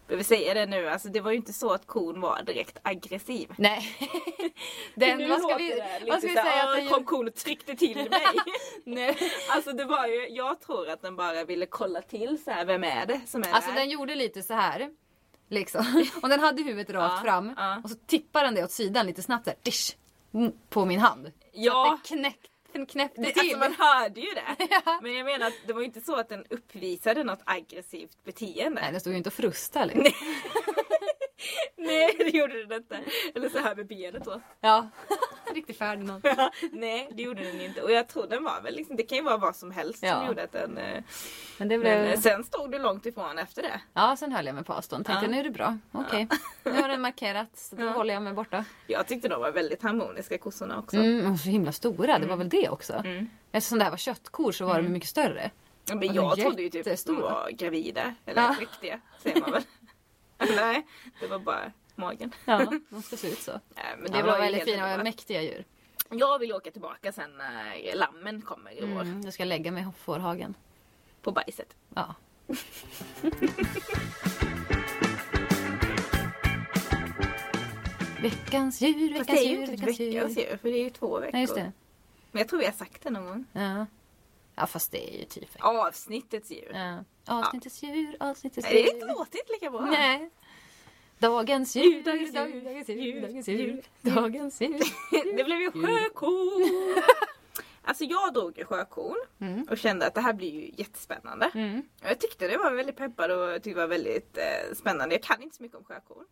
behöver 0.06 0.24
säga 0.24 0.54
det 0.54 0.66
nu. 0.66 0.88
Alltså 0.88 1.08
det 1.08 1.20
var 1.20 1.30
ju 1.30 1.36
inte 1.36 1.52
så 1.52 1.70
att 1.72 1.86
kon 1.86 2.20
var 2.20 2.42
direkt 2.42 2.78
aggressiv. 2.82 3.54
Nej. 3.58 3.96
Den, 4.94 5.28
vad 5.28 5.40
ska 5.42 5.56
vi, 5.56 5.68
det 5.70 6.06
vad 6.10 6.18
ska 6.18 6.28
vi 6.28 6.36
här, 6.36 6.50
säga 6.50 6.62
att 6.62 6.68
"Åh, 6.68 6.76
den 6.76 6.88
kom 6.88 7.04
kon 7.04 7.28
och 7.28 7.34
tryckte 7.34 7.76
till 7.76 7.96
mig. 8.10 8.20
Nej. 8.84 9.16
alltså 9.50 9.72
det 9.72 9.84
var 9.84 10.06
ju, 10.06 10.28
jag 10.28 10.60
tror 10.60 10.88
att 10.90 11.02
den 11.02 11.16
bara 11.16 11.44
ville 11.44 11.66
kolla 11.66 12.02
till 12.02 12.42
så 12.44 12.50
här, 12.50 12.64
vem 12.64 12.84
är 12.84 13.06
det 13.06 13.20
som 13.26 13.42
är 13.42 13.52
Alltså 13.52 13.70
där? 13.70 13.78
den 13.78 13.90
gjorde 13.90 14.14
lite 14.14 14.42
så 14.42 14.54
här. 14.54 14.90
Liksom. 15.48 16.04
Och 16.22 16.28
den 16.28 16.40
hade 16.40 16.62
huvudet 16.62 16.90
rakt 16.94 17.22
fram. 17.22 17.54
Och 17.84 17.90
så 17.90 17.96
tippade 18.06 18.46
den 18.46 18.54
det 18.54 18.64
åt 18.64 18.70
sidan 18.70 19.06
lite 19.06 19.22
snabbt 19.22 19.44
där. 19.44 19.54
Dish, 19.62 19.96
mm, 20.34 20.52
på 20.68 20.84
min 20.84 21.00
hand. 21.00 21.32
Ja. 21.52 21.72
Så 21.72 21.94
att 21.94 22.02
det 22.02 22.16
knäckte, 22.16 22.48
den 22.72 22.86
knäppte 22.86 23.20
Det, 23.20 23.32
till. 23.32 23.40
alltså 23.40 23.58
man 23.58 23.74
hörde 23.78 24.20
ju 24.20 24.30
det. 24.34 24.66
Ja. 24.84 24.98
Men 25.02 25.14
jag 25.14 25.24
menar 25.24 25.46
att 25.46 25.54
det 25.66 25.72
var 25.72 25.80
ju 25.80 25.86
inte 25.86 26.00
så 26.00 26.16
att 26.16 26.28
den 26.28 26.44
uppvisade 26.50 27.24
något 27.24 27.42
aggressivt 27.44 28.24
beteende. 28.24 28.80
Nej 28.80 28.92
den 28.92 29.00
stod 29.00 29.12
ju 29.12 29.16
inte 29.16 29.28
och 29.28 29.34
frustade. 29.34 29.94
Liksom. 29.94 30.26
Nej 31.76 32.14
det 32.18 32.38
gjorde 32.38 32.64
den 32.66 32.76
inte. 32.78 32.98
Eller 33.34 33.48
så 33.48 33.58
här 33.58 33.74
med 33.76 33.86
benet 33.86 34.24
då. 34.24 34.40
Ja. 34.60 34.88
Riktigt 35.54 35.78
Ferdinand. 35.78 36.26
Nej 36.72 37.10
det 37.16 37.22
gjorde 37.22 37.42
den 37.44 37.60
inte. 37.60 37.82
Och 37.82 37.90
jag 37.90 38.08
tror 38.08 38.26
den 38.26 38.44
var 38.44 38.60
väl 38.62 38.74
liksom, 38.74 38.96
det 38.96 39.02
kan 39.02 39.18
ju 39.18 39.24
vara 39.24 39.36
vad 39.36 39.56
som 39.56 39.70
helst 39.70 40.02
Ja. 40.02 40.14
som 40.18 40.26
gjorde 40.26 40.42
att 40.42 40.52
den... 40.52 40.78
eh, 40.78 41.02
Men 41.58 41.68
det 41.68 41.78
Men 41.78 41.80
blev... 41.80 42.04
eh, 42.04 42.18
sen 42.20 42.44
stod 42.44 42.70
du 42.72 42.78
långt 42.78 43.06
ifrån 43.06 43.38
efter 43.38 43.62
det. 43.62 43.80
Ja, 43.92 44.16
sen 44.16 44.32
höll 44.32 44.46
jag 44.46 44.54
mig 44.54 44.64
på 44.64 44.72
avstånd. 44.72 45.06
Tänkte 45.06 45.24
Ja. 45.24 45.30
nu 45.30 45.38
är 45.40 45.44
det 45.44 45.50
bra. 45.50 45.78
Okej. 45.92 46.28
Nu 46.64 46.70
har 46.82 46.88
den 46.88 47.00
markerat. 47.00 47.48
Så 47.58 47.76
då 47.76 47.84
Ja. 47.84 47.90
håller 47.90 48.14
jag 48.14 48.22
mig 48.22 48.32
borta. 48.32 48.64
Jag 48.86 49.06
tyckte 49.06 49.28
de 49.28 49.40
var 49.40 49.52
väldigt 49.52 49.82
harmoniska 49.82 50.38
kossorna 50.38 50.78
också. 50.78 50.96
Mm, 50.96 51.32
och 51.32 51.38
så 51.38 51.48
himla 51.48 51.72
stora. 51.72 52.18
Det 52.18 52.26
var 52.26 52.36
väl 52.36 52.48
det 52.48 52.68
också. 52.68 52.92
Mm. 52.92 53.28
Eftersom 53.52 53.78
det 53.78 53.84
här 53.84 53.90
var 53.90 53.98
köttkor 53.98 54.52
så 54.52 54.66
var 54.66 54.82
de 54.82 54.88
mycket 54.88 55.08
större. 55.08 55.50
Men 55.94 56.14
jag 56.14 56.38
trodde 56.40 56.62
ju 56.62 56.70
typ 56.70 56.86
att 56.86 57.06
de 57.06 57.20
var 57.20 57.50
gravida. 57.50 58.14
Eller 58.26 58.42
Ja. 58.42 58.54
riktiga 58.60 59.00
säger 59.22 59.40
man 59.40 59.52
väl. 59.52 59.62
Nej, 60.56 60.86
det 61.20 61.26
var 61.26 61.38
bara 61.38 61.72
magen. 61.94 62.34
Ja, 62.44 62.64
de 62.90 63.02
ska 63.02 63.16
se 63.16 63.28
ut 63.28 63.38
så. 63.38 63.60
Nej, 63.74 63.84
men 63.98 64.12
Det 64.12 64.22
var 64.22 64.36
ju 64.36 64.42
väldigt 64.42 64.64
fina 64.64 64.94
och 64.98 65.04
mäktiga 65.04 65.42
djur. 65.42 65.64
Jag 66.10 66.38
vill 66.38 66.52
åka 66.52 66.70
tillbaka 66.70 67.12
sen 67.12 67.36
när 67.36 67.94
lammen 67.96 68.42
kommer 68.42 68.70
i 68.70 68.82
år. 68.82 69.00
Mm, 69.00 69.20
jag 69.24 69.34
ska 69.34 69.44
lägga 69.44 69.70
mig 69.72 69.82
i 69.82 69.86
fårhagen. 69.98 70.54
På 71.22 71.32
bajset. 71.32 71.76
Ja. 71.94 72.14
veckans 78.22 78.80
djur, 78.80 79.14
Fast 79.14 79.20
veckans 79.20 79.40
det 79.40 79.46
är 79.46 79.50
ju 79.50 79.50
djur, 79.50 79.60
inte 79.60 79.70
veckans 79.72 80.00
veckans 80.00 80.36
djur. 80.36 80.48
djur 80.50 80.56
för 80.56 80.68
det 80.68 80.78
är 80.78 80.84
ju 80.84 80.90
två 80.90 81.18
veckor. 81.20 81.32
Nej, 81.32 81.42
just 81.42 81.54
det. 81.54 81.72
Men 82.30 82.40
jag 82.40 82.48
tror 82.48 82.58
vi 82.58 82.64
har 82.64 82.72
sagt 82.72 83.02
det 83.02 83.10
någon 83.10 83.26
gång. 83.26 83.44
Ja. 83.52 83.86
ja, 84.54 84.66
fast 84.66 84.92
det 84.92 85.14
är 85.14 85.18
ju 85.18 85.24
typ... 85.24 85.48
Avsnittets 85.58 86.50
djur. 86.50 86.70
Ja. 86.74 87.04
Avsnittets 87.26 87.82
djur, 87.82 88.16
avsnittets 88.20 88.66
Nej, 88.66 88.74
det 88.74 88.80
djur. 88.80 88.88
är 88.90 88.94
inte 88.94 89.06
låtit 89.06 89.50
lika 89.50 89.70
bra. 89.70 89.80
Nej. 89.80 90.30
Dagens 91.18 91.76
djur, 91.76 92.02
Dagens 92.02 92.34
djur, 92.34 92.46
djur, 92.46 92.60
dagens 92.64 92.88
djur, 92.88 92.96
djur, 93.02 93.20
dagens 93.20 93.48
djur. 93.48 93.58
djur, 93.58 93.82
dagens 94.14 94.60
djur. 94.60 95.36
Det 95.36 95.44
blev 95.44 95.60
ju 95.60 95.70
sjökon. 95.70 96.64
Alltså 97.88 98.04
jag 98.04 98.34
drog 98.34 98.58
ju 98.58 98.64
sjökon 98.64 99.16
Mm. 99.40 99.62
och 99.70 99.78
kände 99.78 100.06
att 100.06 100.14
det 100.14 100.20
här 100.20 100.32
blir 100.32 100.50
ju 100.50 100.70
jättespännande. 100.76 101.50
Mm. 101.54 101.82
Jag 102.02 102.18
tyckte 102.20 102.48
det 102.48 102.56
var 102.58 102.70
väldigt 102.72 102.96
peppad 102.96 103.30
och 103.30 103.54
tyckte 103.54 103.70
det 103.70 103.74
var 103.74 103.86
väldigt 103.86 104.38
eh, 104.38 104.74
spännande. 104.74 105.14
Jag 105.14 105.22
kan 105.22 105.42
inte 105.42 105.56
så 105.56 105.62
mycket 105.62 105.78
om 105.78 105.84
sjökon. 105.84 106.24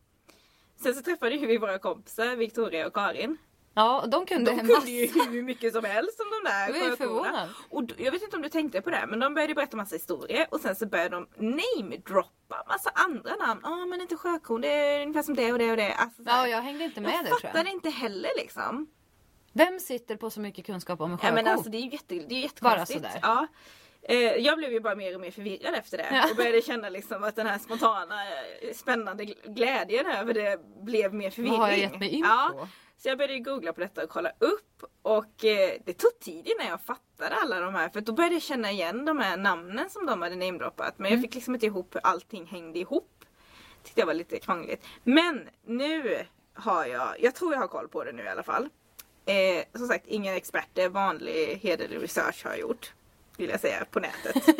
Sen 0.83 0.95
så 0.95 1.03
träffade 1.03 1.37
vi 1.37 1.57
våra 1.59 1.79
kompisar 1.79 2.37
Victoria 2.37 2.87
och 2.87 2.95
Karin. 2.95 3.37
Ja, 3.75 4.05
de 4.09 4.27
kunde 4.27 4.51
De 4.51 4.57
kunde 4.61 4.91
ju 4.91 5.07
hur 5.31 5.43
mycket 5.43 5.73
som 5.73 5.85
helst 5.85 6.21
om 6.21 6.27
de 6.31 6.51
där 6.51 6.91
sjökorna. 6.97 7.49
Och 7.71 7.85
jag 7.97 8.13
vet 8.13 8.23
inte 8.23 8.37
om 8.37 8.43
du 8.43 8.49
tänkte 8.49 8.81
på 8.81 8.91
det 8.91 9.05
men 9.09 9.19
de 9.21 9.35
började 9.35 9.55
berätta 9.55 9.77
massa 9.77 9.95
historier 9.97 10.47
och 10.51 10.61
sen 10.61 10.77
så 10.77 10.87
började 10.87 11.17
de 11.17 11.27
namedroppa 11.37 12.65
massa 12.69 12.91
andra 12.95 13.37
namn. 13.47 13.61
Ja 13.65 13.87
men 13.87 14.01
inte 14.01 14.17
sjökon, 14.17 14.61
det 14.61 14.69
är 14.69 15.03
ungefär 15.03 15.23
som 15.23 15.35
det 15.37 15.53
och 15.53 15.59
det 15.59 15.71
och 15.71 15.77
det. 15.77 15.93
Alltså. 15.95 16.23
Ja, 16.27 16.49
jag 16.49 16.63
hängde 16.63 16.85
inte 16.85 17.01
med 17.01 17.11
jag 17.13 17.25
där 17.25 17.31
tror 17.31 17.41
fattade 17.41 17.65
jag. 17.69 17.75
inte 17.75 17.91
heller 17.91 18.31
liksom. 18.37 18.87
Vem 19.53 19.81
sitter 19.81 20.17
på 20.17 20.31
så 20.31 20.41
mycket 20.41 20.67
kunskap 20.67 21.01
om 21.01 21.11
en 21.13 21.19
Ja, 21.23 21.29
sjöko? 21.29 21.35
men 21.35 21.47
alltså, 21.47 21.71
det 21.71 21.77
är 21.77 21.81
ju 21.83 21.91
jätte, 21.91 22.15
det 22.15 22.15
är 22.15 22.43
ju 22.43 22.49
Bara 22.61 22.73
jättekonstigt. 22.79 22.99
sådär. 23.01 23.19
Ja. 23.23 23.47
Eh, 24.09 24.17
jag 24.37 24.59
blev 24.59 24.73
ju 24.73 24.81
bara 24.81 24.95
mer 24.95 25.15
och 25.15 25.21
mer 25.21 25.31
förvirrad 25.31 25.75
efter 25.75 25.99
det 25.99 26.07
Ja. 26.11 26.31
och 26.31 26.37
började 26.37 26.63
känna 26.63 26.89
liksom 26.89 27.25
att 27.25 27.37
den 27.37 27.47
här 27.47 27.59
spontana 27.59 28.15
eh, 28.63 28.75
spännande 28.75 29.25
gl- 29.25 29.55
glädjen 29.55 30.07
över 30.07 30.35
det 30.35 30.61
blev 30.83 31.15
mer 31.15 31.31
förvirring. 31.31 31.53
Vad 31.59 31.61
har 31.61 31.69
jag 31.69 31.79
gett 31.79 31.99
mig 32.01 32.09
in 32.09 32.25
ja. 32.25 32.51
på? 32.59 32.69
Så 32.97 33.09
jag 33.09 33.19
började 33.19 33.39
googla 33.39 33.73
på 33.73 33.81
detta 33.81 34.03
och 34.05 34.09
kolla 34.11 34.31
upp 34.39 34.85
och 35.03 35.45
eh, 35.45 35.73
det 35.85 35.93
tog 35.93 36.19
tid 36.21 36.47
innan 36.49 36.67
jag 36.67 36.81
fattade 36.81 37.35
alla 37.43 37.61
de 37.61 37.75
här 37.75 37.89
för 37.89 38.01
då 38.01 38.13
började 38.13 38.35
jag 38.35 38.43
känna 38.43 38.71
igen 38.71 39.05
de 39.05 39.19
här 39.19 39.37
namnen 39.37 39.91
som 39.91 40.07
de 40.07 40.23
hade 40.23 40.37
namedroppat 40.37 40.95
men 40.99 41.05
jag 41.11 41.13
Mm. 41.13 41.23
fick 41.23 41.35
liksom 41.35 41.55
inte 41.55 41.67
ihop 41.67 41.95
hur 41.95 42.01
allting 42.07 42.47
hängde 42.47 42.79
ihop. 42.79 43.11
Tyckte 43.83 44.01
jag 44.01 44.07
var 44.07 44.15
lite 44.15 44.39
krångligt. 44.41 44.87
Men 45.05 45.49
nu 45.67 46.19
har 46.55 46.87
jag, 46.87 47.09
jag 47.21 47.35
tror 47.35 47.53
jag 47.53 47.61
har 47.61 47.69
koll 47.69 47.89
på 47.89 48.05
det 48.05 48.13
nu 48.13 48.23
i 48.25 48.29
alla 48.29 48.43
fall. 48.43 48.69
Eh, 49.27 49.79
som 49.79 49.87
sagt, 49.89 50.07
inga 50.07 50.37
experter, 50.37 50.89
vanlig 50.89 51.59
hederlig 51.63 52.03
research 52.03 52.45
har 52.45 52.51
jag 52.51 52.61
gjort. 52.61 52.93
Vill 53.37 53.51
jag 53.51 53.61
säga 53.61 53.85
på 53.85 54.01
nätet. 54.01 54.49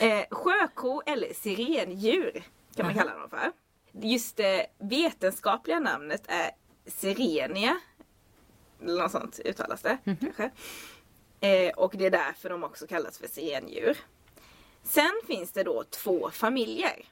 eh, 0.00 0.24
sjöko 0.30 1.02
eller 1.06 1.34
sirendjur 1.34 2.44
kan 2.76 2.86
man 2.86 2.96
Aha. 2.96 3.04
kalla 3.04 3.18
dem 3.18 3.30
för. 3.30 3.52
Just 3.92 4.36
det 4.36 4.66
vetenskapliga 4.78 5.80
namnet 5.80 6.22
är 6.28 6.50
sirenia. 6.86 7.80
Eller 8.82 9.02
något 9.02 9.12
sånt 9.12 9.40
uttalas 9.44 9.82
det 9.82 9.98
kanske. 10.20 10.50
Eh, 11.40 11.72
och 11.74 11.94
det 11.96 12.06
är 12.06 12.10
därför 12.10 12.50
de 12.50 12.64
också 12.64 12.86
kallas 12.86 13.18
för 13.18 13.28
sirendjur. 13.28 13.98
Sen 14.82 15.12
finns 15.26 15.52
det 15.52 15.62
då 15.62 15.84
två 15.84 16.30
familjer. 16.30 17.04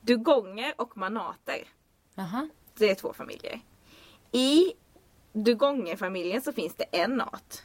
Dugonger 0.00 0.74
och 0.76 0.96
manater. 0.96 1.68
Jaha. 2.14 2.48
Det 2.74 2.90
är 2.90 2.94
två 2.94 3.12
familjer. 3.12 3.60
I 4.32 4.72
Dugongerfamiljen 5.32 6.42
så 6.42 6.52
finns 6.52 6.74
det 6.74 6.84
en 6.84 7.20
art. 7.20 7.62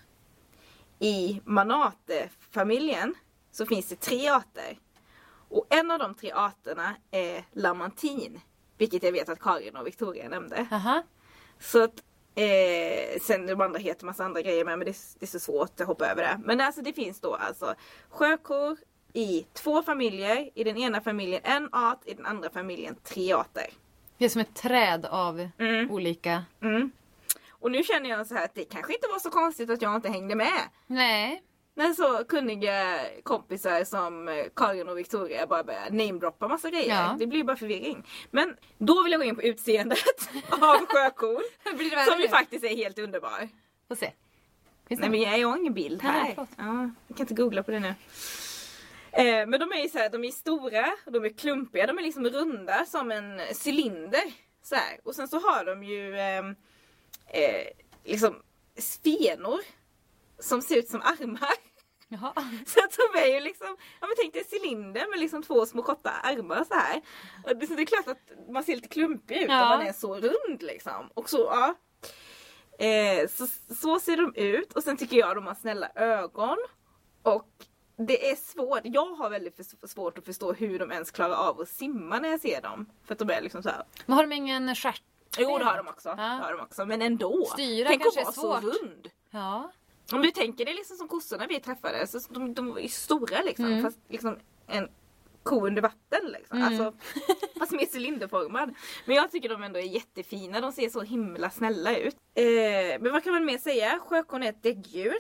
I 0.99 1.41
Manate-familjen 1.45 3.15
så 3.51 3.65
finns 3.65 3.89
det 3.89 3.95
tre 3.99 4.27
arter. 4.29 4.77
Och 5.49 5.65
en 5.69 5.91
av 5.91 5.99
de 5.99 6.13
tre 6.15 6.31
arterna 6.31 6.95
är 7.11 7.43
lamantin. 7.51 8.39
Vilket 8.77 9.03
jag 9.03 9.11
vet 9.11 9.29
att 9.29 9.39
Karin 9.39 9.75
och 9.75 9.87
Victoria 9.87 10.29
nämnde. 10.29 10.67
Jaha. 10.71 11.03
Så 11.59 11.83
att 11.83 12.03
eh, 12.35 13.19
sen 13.21 13.45
de 13.47 13.61
andra 13.61 13.79
heter 13.79 14.05
massa 14.05 14.25
andra 14.25 14.41
grejer 14.41 14.65
med 14.65 14.77
men 14.79 14.85
det, 14.87 14.95
det 15.19 15.25
är 15.25 15.27
så 15.27 15.39
svårt 15.39 15.81
att 15.81 15.87
hoppa 15.87 16.07
över 16.07 16.21
det. 16.23 16.39
Men 16.45 16.61
alltså 16.61 16.81
det 16.81 16.93
finns 16.93 17.19
då 17.21 17.33
alltså 17.35 17.75
sjökor 18.09 18.77
i 19.13 19.45
två 19.53 19.83
familjer. 19.83 20.49
I 20.55 20.63
den 20.63 20.77
ena 20.77 21.01
familjen 21.01 21.41
en 21.43 21.69
art, 21.71 22.01
i 22.05 22.13
den 22.13 22.25
andra 22.25 22.49
familjen 22.49 22.95
tre 23.03 23.33
arter. 23.33 23.67
Det 24.17 24.25
är 24.25 24.29
som 24.29 24.41
ett 24.41 24.55
träd 24.55 25.05
av 25.05 25.49
Mm. 25.57 25.91
olika... 25.91 26.43
Mm. 26.61 26.91
Och 27.59 27.71
nu 27.71 27.83
känner 27.83 28.09
jag 28.09 28.27
så 28.27 28.35
här 28.35 28.45
att 28.45 28.55
det 28.55 28.63
kanske 28.65 28.93
inte 28.93 29.07
var 29.07 29.19
så 29.19 29.29
konstigt 29.29 29.69
att 29.69 29.81
jag 29.81 29.95
inte 29.95 30.09
hängde 30.09 30.35
med. 30.35 30.61
Nej. 30.87 31.43
När 31.75 31.93
så 31.93 32.23
kunniga 32.23 32.99
kompisar 33.23 33.83
som 33.83 34.27
eh, 34.27 34.45
Karin 34.55 34.89
och 34.89 34.97
Victoria 34.97 35.47
bara 35.47 35.63
börjar 35.63 35.89
namedroppa 35.91 36.47
massa 36.47 36.69
grejer. 36.69 36.95
Ja. 36.95 37.15
Det 37.19 37.27
blir 37.27 37.43
bara 37.43 37.57
förvirring. 37.57 38.07
Men 38.31 38.57
då 38.77 39.03
vill 39.03 39.11
jag 39.11 39.21
gå 39.21 39.25
in 39.25 39.35
på 39.35 39.41
utseendet 39.41 40.29
av 40.49 40.85
sjökon. 40.85 41.41
Som 42.11 42.21
ju 42.21 42.27
faktiskt 42.27 42.63
är 42.63 42.75
helt 42.75 42.99
underbar. 42.99 43.49
Får 43.87 43.95
se. 43.95 44.11
Finns 44.87 45.01
Nej 45.01 45.09
men 45.09 45.21
jag 45.21 45.47
har 45.49 45.57
ingen 45.57 45.73
bild 45.73 46.01
Nej, 46.03 46.11
här. 46.11 46.31
förlåt. 46.35 46.49
ja, 46.57 46.89
jag 47.07 47.17
kan 47.17 47.23
inte 47.23 47.33
googla 47.33 47.63
på 47.63 47.71
det 47.71 47.79
nu. 47.79 47.93
Eh, 49.11 49.47
men 49.47 49.59
de 49.59 49.71
är 49.71 49.83
ju 49.83 49.89
så 49.89 49.97
här, 49.97 50.09
de 50.09 50.23
är 50.23 50.31
stora, 50.31 50.85
de 51.05 51.25
är 51.25 51.29
klumpiga, 51.29 51.87
de 51.87 51.97
är 51.97 52.01
liksom 52.01 52.25
runda 52.25 52.85
som 52.85 53.11
en 53.11 53.39
cylinder. 53.65 54.23
Så 54.63 54.75
här. 54.75 54.99
Och 55.03 55.15
sen 55.15 55.27
så 55.27 55.39
har 55.39 55.65
de 55.65 55.83
ju 55.83 56.19
ehm, 56.19 56.55
eh, 57.29 57.67
liksom 58.03 58.41
spenor 58.77 59.59
som 60.39 60.61
ser 60.61 60.77
ut 60.77 60.87
som 60.89 61.01
armar. 61.01 61.53
Jaha. 62.07 62.33
Så 62.65 62.79
att 62.79 62.97
de 63.13 63.19
är 63.19 63.27
ju 63.33 63.39
liksom, 63.39 63.77
ja 64.01 64.07
men 64.07 64.15
tänk 64.17 64.33
dig 64.33 64.43
cylinder 64.51 65.09
med 65.09 65.19
liksom 65.19 65.43
två 65.43 65.65
små 65.65 65.81
korta 65.83 66.09
armar 66.09 66.63
så 66.67 66.73
här. 66.73 67.01
Och 67.43 67.57
det, 67.57 67.65
det 67.75 67.81
är 67.81 67.85
klart 67.85 68.07
att 68.07 68.49
man 68.49 68.63
ser 68.63 68.75
lite 68.75 68.87
klumpig 68.87 69.37
ut 69.37 69.45
Ja. 69.49 69.63
om 69.63 69.69
man 69.79 69.87
är 69.87 69.93
så 69.93 70.15
rund 70.15 70.61
liksom. 70.63 71.09
Och 71.13 71.29
så, 71.29 71.37
ja. 71.37 71.75
Eh, 72.85 73.27
så, 73.27 73.47
så 73.75 73.99
ser 73.99 74.17
de 74.17 74.35
ut 74.35 74.73
och 74.73 74.83
sen 74.83 74.97
tycker 74.97 75.17
jag 75.17 75.35
de 75.35 75.47
har 75.47 75.55
snälla 75.55 75.89
ögon. 75.95 76.57
Och 77.23 77.49
det 78.07 78.29
är 78.31 78.35
svårt, 78.35 78.81
jag 78.83 79.05
har 79.15 79.29
väldigt 79.29 79.89
svårt 79.89 80.17
att 80.17 80.25
förstå 80.25 80.53
hur 80.53 80.79
de 80.79 80.91
ens 80.91 81.11
klarar 81.11 81.35
av 81.35 81.61
att 81.61 81.69
simma 81.69 82.19
när 82.19 82.29
jag 82.29 82.39
ser 82.41 82.61
dem. 82.61 82.89
För 83.05 83.13
att 83.13 83.19
de 83.19 83.29
är 83.29 83.41
liksom 83.41 83.63
så 83.63 83.69
här. 83.69 83.83
Men 84.05 84.15
har 84.17 84.23
de 84.23 84.31
ingen 84.35 84.75
stjärt? 84.75 85.03
Jo 85.37 85.57
det 85.57 85.65
har 85.65 85.77
de 85.77 85.87
också. 85.87 86.09
Ja. 86.09 86.15
Det 86.15 86.23
har 86.23 86.51
de 86.51 86.61
också. 86.61 86.85
Men 86.85 87.01
ändå. 87.01 87.45
Styra 87.45 87.87
Tänk 87.87 88.01
att 88.01 88.15
kanske 88.15 88.41
vara 88.41 88.57
är 88.57 88.61
så 88.61 88.61
svårt. 88.61 88.81
rund. 88.81 89.09
Ja. 89.31 89.71
Om 90.13 90.21
du 90.21 90.31
tänker 90.31 90.65
dig 90.65 90.73
liksom 90.73 90.97
som 90.97 91.07
kossorna 91.07 91.47
vi 91.47 91.59
träffade, 91.59 92.07
så 92.07 92.19
de, 92.29 92.53
de 92.53 92.79
ju 92.81 92.87
stora 92.87 93.41
liksom. 93.41 93.65
Mm. 93.65 93.83
Fast 93.83 93.99
liksom 94.07 94.37
en 94.67 94.89
ko 95.43 95.67
under 95.67 95.81
vatten 95.81 96.27
liksom. 96.39 96.57
Mm. 96.57 96.67
Alltså, 96.67 96.93
fast 97.59 97.71
mer 97.71 97.87
cylinderformad. 97.93 98.75
Men 99.05 99.15
jag 99.15 99.31
tycker 99.31 99.49
de 99.49 99.63
ändå 99.63 99.79
är 99.79 99.83
jättefina, 99.83 100.61
de 100.61 100.71
ser 100.71 100.89
så 100.89 101.01
himla 101.01 101.49
snälla 101.49 101.97
ut. 101.97 102.15
Eh, 102.33 102.43
men 102.99 103.11
vad 103.11 103.23
kan 103.23 103.33
man 103.33 103.45
mer 103.45 103.57
säga? 103.57 103.99
Sjökon 103.99 104.43
är 104.43 104.49
ett 104.49 104.63
däggdjur. 104.63 105.17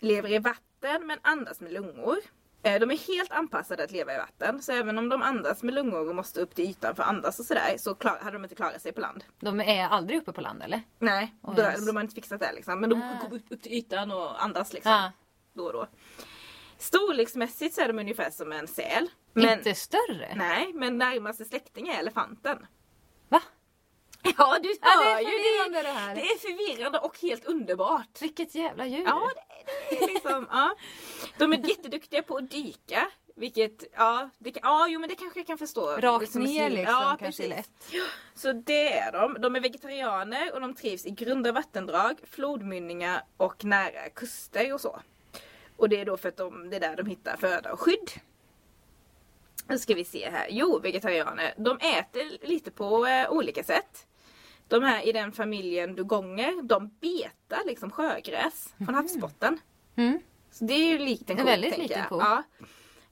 Lever 0.00 0.32
i 0.32 0.38
vatten 0.38 1.06
men 1.06 1.18
andas 1.22 1.60
med 1.60 1.72
lungor. 1.72 2.18
Eh, 2.64 2.80
De 2.80 2.90
är 2.90 3.14
helt 3.16 3.32
anpassade 3.32 3.84
att 3.84 3.90
leva 3.90 4.14
i 4.14 4.18
vatten, 4.18 4.62
så 4.62 4.72
även 4.72 4.98
om 4.98 5.08
de 5.08 5.22
andas 5.22 5.62
med 5.62 5.74
lungor 5.74 6.08
och 6.08 6.14
måste 6.14 6.40
upp 6.40 6.54
till 6.54 6.64
ytan 6.70 6.94
för 6.96 7.02
att 7.02 7.08
andas 7.08 7.38
och 7.38 7.44
sådär 7.46 7.74
så 7.78 7.96
hade 8.20 8.30
de 8.36 8.44
inte 8.44 8.54
klarat 8.54 8.82
sig 8.82 8.92
på 8.92 9.00
land. 9.00 9.24
De 9.40 9.60
är 9.60 9.88
aldrig 9.88 10.18
uppe 10.18 10.32
på 10.32 10.40
land 10.40 10.62
eller? 10.62 10.82
Nej, 10.98 11.34
Oj, 11.42 11.54
då, 11.56 11.62
yes. 11.62 11.86
de 11.86 11.96
har 11.96 12.02
inte 12.02 12.14
fixat 12.14 12.40
det 12.40 12.52
liksom. 12.52 12.80
Men 12.80 12.90
de 12.90 13.02
Ah. 13.02 13.28
går 13.28 13.36
upp, 13.36 13.62
till 13.62 13.72
ytan 13.72 14.10
och 14.10 14.42
andas 14.44 14.72
liksom 14.72 14.92
Ja. 14.92 15.12
då 15.54 15.64
och 15.64 15.72
då. 15.72 15.86
Storleksmässigt 16.78 17.74
så 17.74 17.80
är 17.80 17.86
de 17.88 17.98
ungefär 17.98 18.30
som 18.30 18.52
en 18.52 18.66
säl. 18.68 19.08
Men, 19.32 19.58
Inte 19.58 19.74
större? 19.74 20.34
Nej, 20.36 20.72
men 20.74 20.98
närmaste 20.98 21.44
släkting 21.44 21.88
är 21.88 21.98
elefanten. 21.98 22.66
Ja, 24.38 24.58
du 24.62 24.68
Ja, 24.68 25.02
det 25.02 25.04
hör 25.04 25.16
är 25.16 25.20
ju! 25.20 25.72
Det, 25.72 25.82
det 25.82 25.88
här. 25.88 26.14
det 26.14 26.20
är 26.20 26.38
förvirrande 26.38 26.98
och 26.98 27.18
helt 27.22 27.44
underbart. 27.44 28.22
Vilket 28.22 28.54
jävla 28.54 28.86
djur. 28.86 29.02
Ja, 29.06 29.30
det, 29.34 29.96
det 29.96 30.02
är 30.04 30.06
liksom, 30.06 30.46
ja. 30.50 30.74
De 31.38 31.52
är 31.52 31.68
jätteduktiga 31.68 32.22
på 32.22 32.36
att 32.36 32.50
dyka. 32.50 33.10
Vilket, 33.36 33.84
ja, 33.96 34.30
det, 34.38 34.56
ja 34.62 34.88
jo 34.88 35.00
men 35.00 35.08
det 35.08 35.14
kanske 35.14 35.40
jag 35.40 35.46
kan 35.46 35.58
förstå. 35.58 35.96
Rakt 35.96 36.26
Det 36.26 36.32
som 36.32 36.42
är 36.42 36.46
ner 36.46 36.70
liksom 36.70 36.94
ja, 36.94 37.16
kanske 37.20 37.42
precis. 37.42 37.48
lätt. 37.48 38.02
Så 38.34 38.52
det 38.52 38.98
är 38.98 39.12
de. 39.12 39.36
De 39.40 39.56
är 39.56 39.60
vegetarianer 39.60 40.54
och 40.54 40.60
de 40.60 40.74
trivs 40.74 41.06
i 41.06 41.10
grunda 41.10 41.52
vattendrag, 41.52 42.18
flodmynningar 42.30 43.24
och 43.36 43.64
nära 43.64 44.08
kuster 44.14 44.72
och 44.72 44.80
så. 44.80 45.00
Och 45.76 45.88
det 45.88 46.00
är 46.00 46.04
då 46.04 46.16
för 46.16 46.28
att 46.28 46.36
de, 46.36 46.70
det 46.70 46.76
är 46.76 46.80
där 46.80 46.96
de 46.96 47.06
hittar 47.06 47.36
föda 47.36 47.72
och 47.72 47.80
skydd. 47.80 48.10
Nu 49.66 49.78
ska 49.78 49.94
vi 49.94 50.04
se 50.04 50.30
här. 50.30 50.46
Jo, 50.50 50.78
vegetarianer. 50.78 51.54
De 51.56 51.78
äter 51.78 52.46
lite 52.46 52.70
på 52.70 53.06
eh, 53.06 53.30
olika 53.30 53.64
sätt. 53.64 54.06
De 54.68 54.82
här 54.82 55.08
i 55.08 55.12
den 55.12 55.32
familjen 55.32 55.94
dugonger, 55.94 56.62
de 56.62 56.88
betar 57.00 57.66
liksom 57.66 57.90
sjögräs 57.90 58.74
från 58.78 58.94
havsbotten. 58.94 59.58
Mm. 59.96 60.18
Så 60.50 60.64
det 60.64 60.74
är 60.74 60.86
ju 60.86 60.98
likt 60.98 61.30
en 61.30 61.36
ko, 61.36 61.44
väldigt 61.44 61.78
likt 61.78 61.96
en 61.96 62.08
ko. 62.08 62.20
Ja. 62.20 62.42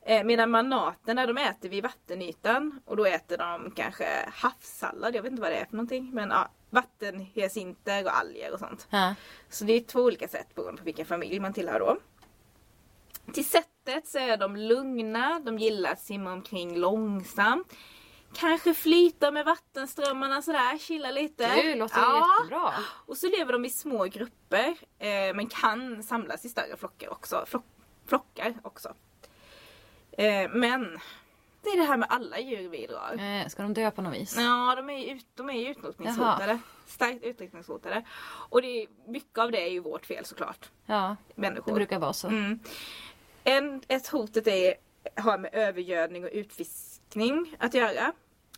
Eh, 0.05 0.25
medan 0.25 0.51
manaterna 0.51 1.27
de 1.27 1.39
äter 1.39 1.69
vid 1.69 1.83
vattenytan 1.83 2.81
och 2.85 2.97
då 2.97 3.07
äter 3.07 3.39
de 3.39 3.71
kanske 3.71 4.05
havssallad, 4.33 5.15
jag 5.15 5.23
vet 5.23 5.31
inte 5.31 5.43
vad 5.43 5.51
det 5.51 5.57
är 5.57 5.65
för 5.65 5.77
någonting. 5.77 6.11
Men 6.13 6.31
ja, 6.31 6.51
vattenhyacinter 6.71 8.05
och 8.05 8.19
alger 8.19 8.53
och 8.53 8.59
sånt. 8.59 8.87
Ja. 8.91 9.15
Så 9.49 9.65
det 9.65 9.73
är 9.73 9.81
två 9.81 10.01
olika 10.01 10.29
sätt 10.29 10.55
beroende 10.55 10.79
på 10.79 10.85
vilken 10.85 11.07
familj 11.07 11.41
man 11.41 11.53
tillhör 11.53 11.81
då. 11.81 11.99
Till 13.33 13.45
sättet 13.45 14.09
så 14.09 14.19
är 14.19 14.37
de 14.37 14.57
lugna, 14.57 15.41
de 15.41 15.59
gillar 15.59 15.93
att 15.93 16.01
simma 16.01 16.33
omkring 16.33 16.77
långsamt. 16.77 17.73
Kanske 18.35 18.75
flyta 18.75 19.31
med 19.31 19.45
vattenströmmarna 19.45 20.43
sådär, 20.43 20.79
chilla 20.79 21.11
lite. 21.11 21.49
Det 21.49 21.75
låter 21.75 21.99
jättebra. 21.99 22.73
Och 23.07 23.17
så 23.17 23.29
lever 23.29 23.53
de 23.53 23.65
i 23.65 23.71
små 23.71 24.05
grupper 24.05 24.77
eh, 24.99 25.35
men 25.35 25.47
kan 25.47 26.03
samlas 26.03 26.45
i 26.45 26.49
större 26.49 26.77
flockar 26.77 27.09
också. 27.09 27.45
Flock, 27.47 27.65
flockar 28.07 28.55
också. 28.63 28.95
Eh, 30.13 30.51
men 30.51 31.01
det 31.63 31.69
är 31.69 31.77
det 31.77 31.85
här 31.85 31.97
med 31.97 32.09
alla 32.11 32.41
djur 32.41 32.69
vi 32.69 32.87
drar. 32.87 33.19
Eh, 33.19 33.49
ska 33.49 33.63
de 33.63 33.75
dö 33.75 33.91
på 33.91 34.03
något 34.03 34.15
vis? 34.15 34.37
Ja, 34.37 34.75
de 34.77 34.91
är 34.91 34.99
ju, 34.99 35.11
ut, 35.11 35.27
de 35.35 35.51
är 35.51 35.55
ju 35.55 35.69
utrotningshotade. 35.69 36.59
Starkt 36.87 37.25
utrotningshotade. 37.25 38.05
Och 38.49 38.63
det 38.63 38.87
mycket 39.07 39.39
av 39.39 39.51
det 39.51 39.63
är 39.63 39.71
ju 39.71 39.81
vårt 39.81 40.07
fel 40.07 40.25
såklart. 40.25 40.71
Ja, 40.87 41.17
Människor. 41.35 41.67
det 41.67 41.75
brukar 41.75 41.99
vara 41.99 42.13
så. 42.13 42.29
Mm. 42.29 42.59
En, 43.45 43.83
ett 43.89 44.09
hotet 44.09 44.47
är, 44.47 44.75
har 45.17 45.39
med 45.39 45.51
övergödning 45.55 46.25
och 46.25 46.31
utfiskning 46.33 46.92
att 47.59 47.75
göra. 47.75 48.13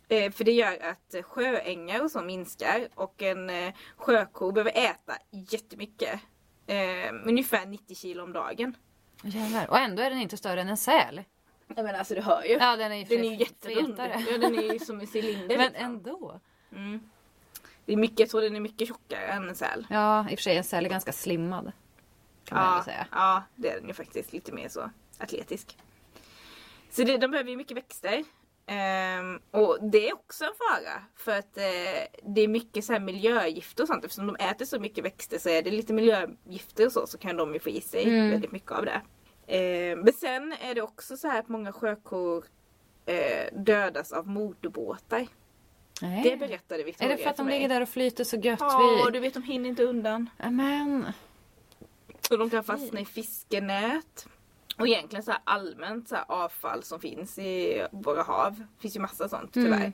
Eh, 0.07 0.31
för 0.31 0.43
det 0.43 0.51
gör 0.51 0.79
att 0.83 1.25
sjöängar 1.25 2.03
och 2.03 2.11
så 2.11 2.21
minskar 2.21 2.87
och 2.95 3.21
en 3.21 3.49
eh, 3.49 3.73
sjöko 3.97 4.51
behöver 4.51 4.71
äta 4.77 5.17
jättemycket. 5.31 6.19
Eh, 6.67 7.13
ungefär 7.25 7.65
90 7.65 7.95
kilo 7.95 8.23
om 8.23 8.33
dagen. 8.33 8.75
Jävlar. 9.23 9.69
Och 9.69 9.77
ändå 9.77 10.03
är 10.03 10.09
den 10.09 10.19
inte 10.19 10.37
större 10.37 10.61
än 10.61 10.69
en 10.69 10.77
säl. 10.77 11.23
Jag 11.67 11.83
menar 11.83 11.99
alltså 11.99 12.15
du 12.15 12.21
hör 12.21 12.43
ju. 12.43 12.51
Ja, 12.53 12.75
den 12.75 12.91
är 12.91 12.95
ju 12.95 13.23
ju 13.25 13.35
jätterund. 13.35 13.95
Ja, 13.97 14.37
den 14.37 14.55
är 14.55 14.73
ju 14.73 14.79
som 14.79 14.99
en 14.99 15.07
cylinder. 15.13 15.57
Men 15.57 15.67
liksom. 15.71 15.85
ändå. 15.85 16.39
Mm. 16.71 17.09
Det 17.85 17.93
är 17.93 17.97
mycket, 17.97 18.19
jag 18.19 18.29
tror 18.29 18.41
den 18.41 18.55
är 18.55 18.59
mycket 18.59 18.87
tjockare 18.87 19.25
än 19.27 19.49
en 19.49 19.55
säl. 19.55 19.87
Ja, 19.89 20.29
i 20.29 20.35
och 20.35 20.39
för 20.39 20.43
sig 20.43 20.57
en 20.57 20.63
säl 20.63 20.85
är 20.85 20.89
ganska 20.89 21.11
slimmad. 21.11 21.71
Kan 22.45 22.57
man 22.57 22.77
Ja, 22.77 22.83
säga. 22.83 23.07
ja, 23.11 23.43
det 23.55 23.69
är 23.69 23.75
den 23.79 23.87
ju 23.87 23.93
faktiskt. 23.93 24.33
Lite 24.33 24.51
mer 24.51 24.69
så 24.69 24.89
atletisk. 25.17 25.77
Så 26.89 27.03
det, 27.03 27.17
de 27.17 27.31
behöver 27.31 27.49
ju 27.49 27.57
mycket 27.57 27.77
växter. 27.77 28.23
Ehm, 28.67 29.39
och 29.51 29.77
det 29.91 30.09
är 30.09 30.13
också 30.13 30.45
en 30.45 30.51
fara. 30.57 31.03
För 31.15 31.31
att 31.31 31.57
eh, 31.57 32.21
det 32.35 32.41
är 32.41 32.47
mycket 32.47 32.85
så 32.85 32.93
här 32.93 32.99
miljögifter 32.99 33.83
och 33.83 33.87
sånt. 33.87 34.05
Eftersom 34.05 34.27
de 34.27 34.35
äter 34.35 34.65
så 34.65 34.79
mycket 34.79 35.05
växter 35.05 35.39
så 35.39 35.49
är 35.49 35.61
det 35.61 35.71
lite 35.71 35.93
miljögifter 35.93 36.85
och 36.85 36.91
så. 36.91 37.07
Så 37.07 37.17
kan 37.17 37.37
de 37.37 37.53
ju 37.53 37.59
få 37.59 37.69
i 37.69 37.81
sig 37.81 38.03
Mm. 38.03 38.31
väldigt 38.31 38.51
mycket 38.51 38.71
av 38.71 38.85
det. 38.85 39.01
Ehm, 39.47 39.99
men 39.99 40.13
sen 40.13 40.53
är 40.61 40.75
det 40.75 40.81
också 40.81 41.17
så 41.17 41.27
här 41.27 41.39
att 41.39 41.47
många 41.49 41.71
sjökor 41.71 42.45
eh, 43.05 43.53
dödas 43.57 44.11
av 44.11 44.27
motorbåtar. 44.27 45.27
Nej. 46.01 46.23
Det 46.23 46.37
berättade 46.37 46.83
Victoria 46.83 47.13
Är 47.13 47.17
det 47.17 47.23
för 47.23 47.29
att 47.29 47.37
de 47.37 47.47
ligger 47.47 47.69
där 47.69 47.81
och 47.81 47.89
flyter 47.89 48.23
så 48.23 48.35
gött 48.37 48.59
Ja, 48.59 49.01
vid? 49.05 49.13
du 49.13 49.19
vet 49.19 49.33
de 49.33 49.43
hinner 49.43 49.69
inte 49.69 49.83
undan. 49.83 50.29
Men 50.51 51.05
Och 52.31 52.37
de 52.37 52.49
kan 52.49 52.63
fastna 52.63 52.99
i 52.99 53.05
fiskenät. 53.05 54.27
Och 54.79 54.87
egentligen 54.87 55.23
så 55.23 55.33
allmänt 55.43 56.09
så 56.09 56.15
avfall 56.27 56.83
som 56.83 56.99
finns 56.99 57.39
i 57.39 57.87
våra 57.91 58.23
hav. 58.23 58.55
Det 58.57 58.81
finns 58.81 58.95
ju 58.95 58.99
massa 58.99 59.29
sånt 59.29 59.53
tyvärr. 59.53 59.77
Mm. 59.77 59.93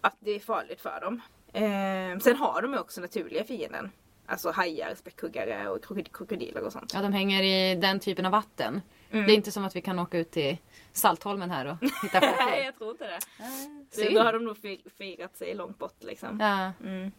Att 0.00 0.16
det 0.20 0.30
är 0.30 0.40
farligt 0.40 0.80
för 0.80 1.00
dem. 1.00 1.20
Eh, 1.52 2.18
sen 2.20 2.36
har 2.36 2.62
de 2.62 2.72
ju 2.72 2.78
också 2.78 3.00
naturliga 3.00 3.44
fienden. 3.44 3.90
Alltså 4.26 4.50
hajar, 4.50 4.94
späckhuggare 4.94 5.68
och 5.68 5.84
krokod- 5.84 6.12
krokodiler 6.12 6.62
och 6.64 6.72
sånt. 6.72 6.94
ja, 6.94 7.02
de 7.02 7.12
hänger 7.12 7.42
i 7.42 7.74
den 7.74 8.00
typen 8.00 8.26
av 8.26 8.32
vatten. 8.32 8.82
Mm. 9.10 9.26
Det 9.26 9.32
är 9.32 9.34
inte 9.34 9.52
som 9.52 9.64
att 9.64 9.76
vi 9.76 9.80
kan 9.80 9.98
åka 9.98 10.18
ut 10.18 10.30
till 10.30 10.56
Saltholmen 10.92 11.50
här 11.50 11.66
och 11.66 11.76
hitta 12.02 12.20
Nej, 12.20 12.34
sjökor. 12.34 12.64
jag 12.64 12.76
tror 12.78 12.90
inte 12.90 13.04
det. 13.04 13.18
det. 13.90 13.96
Synd. 13.96 14.14
Då 14.16 14.22
har 14.22 14.32
de 14.32 14.44
nog 14.44 14.56
fir- 14.56 14.90
firat 14.98 15.36
sig 15.36 15.54
långt 15.54 15.78
bort 15.78 16.02
liksom. 16.02 16.40
Ja. 16.40 16.72
Mm. 16.88 17.12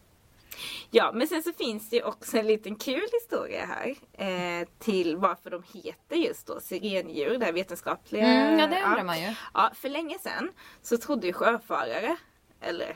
Ja, 0.92 1.12
men 1.14 1.28
sen 1.28 1.44
så 1.44 1.54
finns 1.54 1.90
det 1.90 1.96
ju 1.96 2.04
också 2.04 2.38
en 2.38 2.48
liten 2.48 2.76
kul 2.76 3.08
historia 3.14 3.66
här. 3.66 3.96
Eh, 4.14 4.68
till 4.80 5.18
varför 5.18 5.50
de 5.50 5.64
heter 5.74 6.16
just 6.16 6.48
då 6.48 6.60
sirendjur, 6.60 7.38
det 7.38 7.46
här 7.46 7.54
vetenskapliga. 7.54 8.26
Mm, 8.28 8.60
ja, 8.60 8.68
det 8.68 8.84
undrar 8.84 9.04
man 9.04 9.22
ju. 9.22 9.34
Ja, 9.54 9.72
för 9.76 9.90
länge 9.90 10.20
sedan 10.20 10.52
så 10.82 10.98
trodde 10.98 11.28
ju 11.28 11.34
sjöfarare, 11.34 12.18
eller 12.62 12.96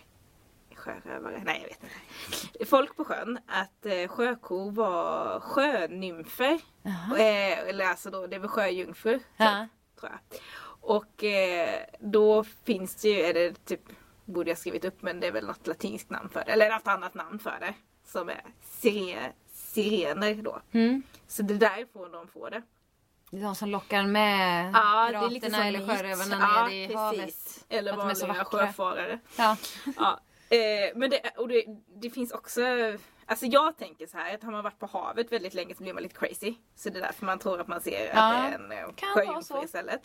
sjörövare, 0.75 1.41
nej 1.45 1.59
jag 1.61 1.69
vet 1.69 1.83
inte. 1.83 2.65
Folk 2.65 2.95
på 2.95 3.05
sjön 3.05 3.39
att 3.47 3.85
eh, 3.85 4.07
sjökor 4.07 4.71
var 4.71 5.39
sjönymfer. 5.39 6.59
Jaha. 6.81 7.17
Eh, 7.19 7.59
eller 7.69 7.85
alltså 7.85 8.09
då, 8.09 8.27
det 8.27 8.39
var 8.39 8.47
sjöjungfrur. 8.47 9.19
Ja. 9.37 9.67
Tror 9.99 10.11
jag. 10.11 10.39
Och 10.81 11.23
eh, 11.23 11.79
då 11.99 12.43
finns 12.43 12.95
det 12.95 13.09
ju, 13.09 13.21
är 13.21 13.33
det 13.33 13.65
typ, 13.65 13.81
borde 14.29 14.49
jag 14.49 14.57
skrivit 14.57 14.85
upp 14.85 15.01
men 15.01 15.19
det 15.19 15.27
är 15.27 15.31
väl 15.31 15.45
något 15.45 15.67
latinskt 15.67 16.09
namn 16.09 16.29
för 16.29 16.43
det. 16.45 16.51
Eller 16.51 16.69
något 16.69 16.87
annat 16.87 17.13
namn 17.13 17.39
för 17.39 17.57
det. 17.59 17.73
Som 18.05 18.29
är 18.29 18.41
sire, 18.61 19.33
sirener 19.53 20.33
då. 20.33 20.61
Mm. 20.71 21.03
Så 21.27 21.41
det 21.43 21.53
är 21.53 21.57
därifrån 21.57 22.11
de 22.11 22.27
får 22.27 22.49
det. 22.49 22.61
Det 23.31 23.37
är 23.37 23.41
de 23.41 23.55
som 23.55 23.69
lockar 23.69 24.03
med 24.03 24.71
Ja, 24.73 25.09
det 25.11 25.17
är 25.17 25.29
piraterna 25.29 25.67
eller 25.67 25.79
sjörövarna 25.79 26.37
ja, 26.39 26.67
ner 26.67 26.83
i 26.83 26.87
precis. 26.87 26.95
havet. 26.95 27.65
Eller 27.69 27.95
vanliga 27.95 28.45
sjöfarare. 28.45 29.19
Ja. 29.37 29.57
Ja. 29.97 30.19
Eh, 30.49 30.91
men 30.95 31.09
det, 31.09 31.21
och 31.37 31.47
det, 31.47 31.63
det 32.01 32.09
finns 32.09 32.31
också, 32.31 32.61
alltså 33.25 33.45
jag 33.45 33.77
tänker 33.77 34.07
så 34.07 34.17
här 34.17 34.35
att 34.35 34.43
har 34.43 34.51
man 34.51 34.63
varit 34.63 34.79
på 34.79 34.85
havet 34.85 35.31
väldigt 35.31 35.53
länge 35.53 35.75
så 35.75 35.83
blir 35.83 35.93
man 35.93 36.03
lite 36.03 36.15
crazy. 36.15 36.55
Så 36.75 36.89
det 36.89 36.99
är 36.99 37.01
därför 37.01 37.25
man 37.25 37.39
tror 37.39 37.61
att 37.61 37.67
man 37.67 37.81
ser 37.81 38.05
Ja, 38.15 38.33
att 38.33 38.51
det 38.69 38.75
är 38.75 38.83
en 38.83 38.93
sjöjungfru 39.13 39.63
istället. 39.63 40.01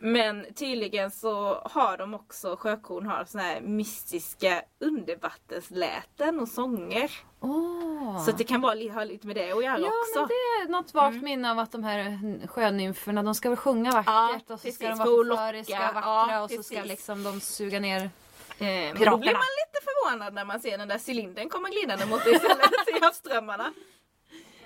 Men 0.00 0.46
tydligen 0.54 1.10
så 1.10 1.54
har 1.64 1.96
de 1.96 2.14
också, 2.14 2.56
sjökorn 2.56 3.06
har 3.06 3.24
såna 3.24 3.42
här 3.42 3.60
mystiska 3.60 4.62
undervattensläten 4.78 6.40
och 6.40 6.48
sånger. 6.48 7.10
Åh. 7.40 8.24
Så 8.24 8.32
det 8.32 8.44
kan 8.44 8.60
vara, 8.60 8.92
ha 8.92 9.04
lite 9.04 9.26
med 9.26 9.36
det 9.36 9.52
att 9.52 9.64
göra 9.64 9.78
Ja 9.78 9.86
också. 9.86 10.18
men 10.18 10.28
det 10.28 10.34
är 10.34 10.68
något 10.68 10.94
vagt 10.94 11.22
minne 11.22 11.50
av 11.50 11.58
att 11.58 11.72
de 11.72 11.84
här 11.84 12.18
sjönymferna 12.46 13.22
de 13.22 13.34
ska 13.34 13.48
väl 13.48 13.56
sjunga 13.56 13.90
vackert 13.90 14.06
Ja, 14.06 14.34
och 14.36 14.40
så 14.46 14.54
precis, 14.56 14.74
ska 14.74 14.88
de 14.88 14.98
vara 14.98 15.06
förföriska, 15.06 15.92
vackra 15.94 16.02
Ja, 16.04 16.42
och 16.42 16.50
så 16.50 16.62
ska 16.62 16.82
liksom 16.84 17.22
de 17.22 17.40
suga 17.40 17.80
ner 17.80 18.10
Eh, 18.58 18.94
då 18.94 19.16
blir 19.16 19.32
man 19.32 19.50
lite 19.60 19.80
förvånad 19.84 20.34
när 20.34 20.44
man 20.44 20.60
ser 20.60 20.78
den 20.78 20.88
där 20.88 21.00
cylindern 21.06 21.48
komma 21.48 21.68
glidande 21.68 22.06
mot 22.06 22.24
dig 22.24 22.34
istället 22.34 22.88
i 22.96 23.04
havsströmmarna. 23.04 23.72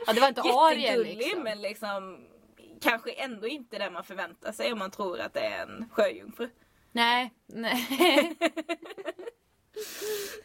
Ja 0.07 0.13
det 0.13 0.21
var 0.21 0.29
inte 0.29 0.41
Ariel 0.41 0.81
Jättegullig 0.83 1.17
liksom. 1.17 1.43
men 1.43 1.61
liksom 1.63 2.19
kanske 2.81 3.13
ändå 3.13 3.47
inte 3.47 3.79
det 3.79 3.91
man 3.91 4.05
förväntar 4.05 4.53
sig 4.53 4.73
om 4.73 4.79
man 4.79 4.91
tror 4.91 5.21
att 5.21 5.35
det 5.35 5.41
är 5.41 5.63
en 5.63 5.89
sjöjungfru. 5.93 6.49
Nej, 6.93 7.33
nej. 7.47 8.37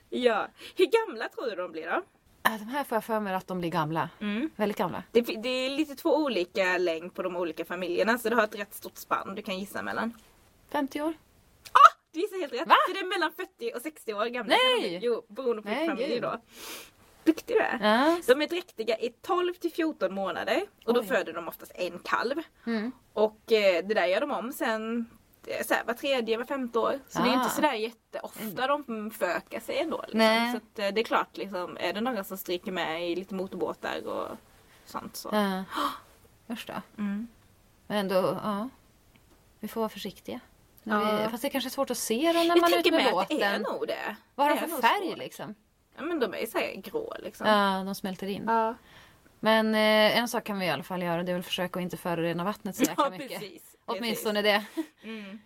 Ja. 0.10 0.48
Hur 0.76 0.86
gamla 0.86 1.30
tror 1.30 1.50
du 1.50 1.56
de 1.56 1.72
blir 1.72 1.86
då? 1.86 2.02
De 2.42 2.68
här 2.68 2.84
får 2.84 2.96
jag 2.96 3.04
för 3.04 3.20
mig 3.20 3.34
att 3.34 3.48
de 3.48 3.60
blir 3.60 3.70
gamla. 3.70 4.10
Mm. 4.22 4.50
Väldigt 4.56 4.78
gamla. 4.78 5.04
Det, 5.12 5.22
det 5.22 5.50
är 5.50 5.70
lite 5.70 5.96
två 5.96 6.16
olika 6.16 6.78
längd 6.78 7.14
på 7.14 7.24
de 7.24 7.36
olika 7.36 7.66
familjerna 7.66 8.18
så 8.18 8.30
du 8.30 8.36
har 8.36 8.44
ett 8.44 8.56
rätt 8.60 8.74
stort 8.74 8.98
spann 8.98 9.36
du 9.36 9.42
kan 9.42 9.60
gissa 9.60 9.82
mellan. 9.82 10.14
50 10.72 11.02
år? 11.02 11.14
Du 12.14 12.20
gissar 12.20 12.40
helt 12.40 12.54
rätt. 12.54 12.68
Va? 12.68 12.76
Så 12.88 12.94
det 12.94 13.00
är 13.00 13.06
mellan 13.06 13.32
40 13.34 13.72
och 13.76 13.82
60 13.82 14.14
år 14.14 14.26
gamla. 14.26 14.56
Nej! 14.56 15.00
Jo, 15.04 15.26
beroende 15.30 15.62
på 15.62 15.70
Nej, 15.70 15.80
vilken 15.80 15.98
familj 15.98 16.20
då. 16.20 16.42
Duktig 17.26 17.56
du 17.56 17.60
är. 17.62 17.78
Ja. 17.82 18.18
De 18.28 18.42
är 18.42 18.48
dräktiga 18.48 18.98
i 18.98 19.10
12 19.22 19.54
till 19.54 19.72
14 19.72 20.14
månader 20.14 20.62
och 20.86 20.94
då 20.94 21.00
Oj. 21.00 21.06
föder 21.08 21.34
de 21.34 21.48
oftast 21.48 21.72
en 21.76 22.00
kalv. 22.00 22.36
Mm. 22.66 22.92
Och 23.14 23.52
eh, 23.52 23.86
det 23.86 23.94
där 23.94 24.06
gör 24.06 24.22
de 24.22 24.32
om 24.32 24.52
sen 24.54 25.06
eh, 25.48 25.66
så 25.66 25.74
här, 25.74 25.84
var 25.84 25.94
tredje, 25.94 26.38
var 26.38 26.46
femte 26.46 26.80
år. 26.80 27.00
Så 27.08 27.20
det 27.22 27.30
är 27.30 27.32
Ah. 27.32 27.44
inte 27.44 27.50
sådär 27.56 27.74
jätteofta 27.74 28.68
de 28.68 29.12
förökar 29.12 29.60
sig 29.60 29.80
ändå. 29.80 30.02
Liksom. 30.08 30.52
Så 30.52 30.58
att, 30.58 30.80
eh, 30.80 30.94
det 30.94 31.02
är 31.02 31.06
klart, 31.06 31.38
liksom, 31.38 31.78
är 31.80 31.94
det 31.94 32.02
några 32.02 32.24
som 32.24 32.38
stryker 32.38 32.72
med 32.72 33.12
i 33.12 33.16
lite 33.16 33.36
motorbåtar 33.36 34.08
och 34.08 34.28
sånt 34.86 35.16
så. 35.16 35.30
Ja. 35.32 35.64
Usch 36.54 36.66
då. 36.68 36.74
Mm. 36.98 37.28
Men 37.88 37.98
ändå, 37.98 38.40
ja. 38.44 38.70
Vi 39.60 39.68
får 39.68 39.82
vara 39.82 39.90
försiktiga. 39.90 40.40
Ja. 40.84 41.00
vi, 41.24 41.30
fast 41.30 41.42
det 41.42 41.48
är 41.48 41.50
kanske 41.50 41.68
är 41.68 41.72
svårt 41.72 41.92
att 41.92 41.98
se 41.98 42.34
dem 42.34 42.48
när 42.48 42.56
Jag 42.56 42.62
man 42.62 42.74
är 42.74 42.80
ute 42.80 42.90
tänker 42.90 42.92
med 42.92 43.14
mig 43.14 43.22
att 43.22 43.30
det 43.30 43.42
är 43.42 43.60
båten. 43.60 43.74
nog 43.74 43.88
det. 43.88 44.16
Vad 44.36 44.48
har 44.48 44.56
de 44.56 44.68
för 44.68 44.82
färg 44.82 45.16
liksom? 45.16 45.56
Ja 45.98 46.04
men 46.04 46.20
de 46.20 46.34
är 46.34 46.46
så 46.46 46.58
här 46.58 46.74
grå 46.76 47.14
liksom. 47.20 47.48
Ja, 47.48 47.84
de 47.86 47.96
smälter 47.96 48.28
in. 48.28 48.44
Ja. 48.48 48.76
Men 49.40 49.76
eh, 49.76 50.18
en 50.18 50.28
sak 50.28 50.44
kan 50.44 50.60
vi 50.60 50.66
i 50.66 50.70
alla 50.70 50.84
fall 50.84 51.04
göra. 51.04 51.24
Det 51.24 51.32
är 51.32 51.34
väl 51.34 51.44
försöka 51.44 51.80
att 51.80 51.84
inte 51.84 51.98
förorena 51.98 52.44
vattnet 52.44 52.76
så 52.76 52.84
jäkla 52.84 53.04
Ja 53.06 53.10
mycket. 53.10 53.40
precis. 53.40 53.64
åtminstone 53.86 54.42
det. 54.42 54.64
Mm. 55.04 55.40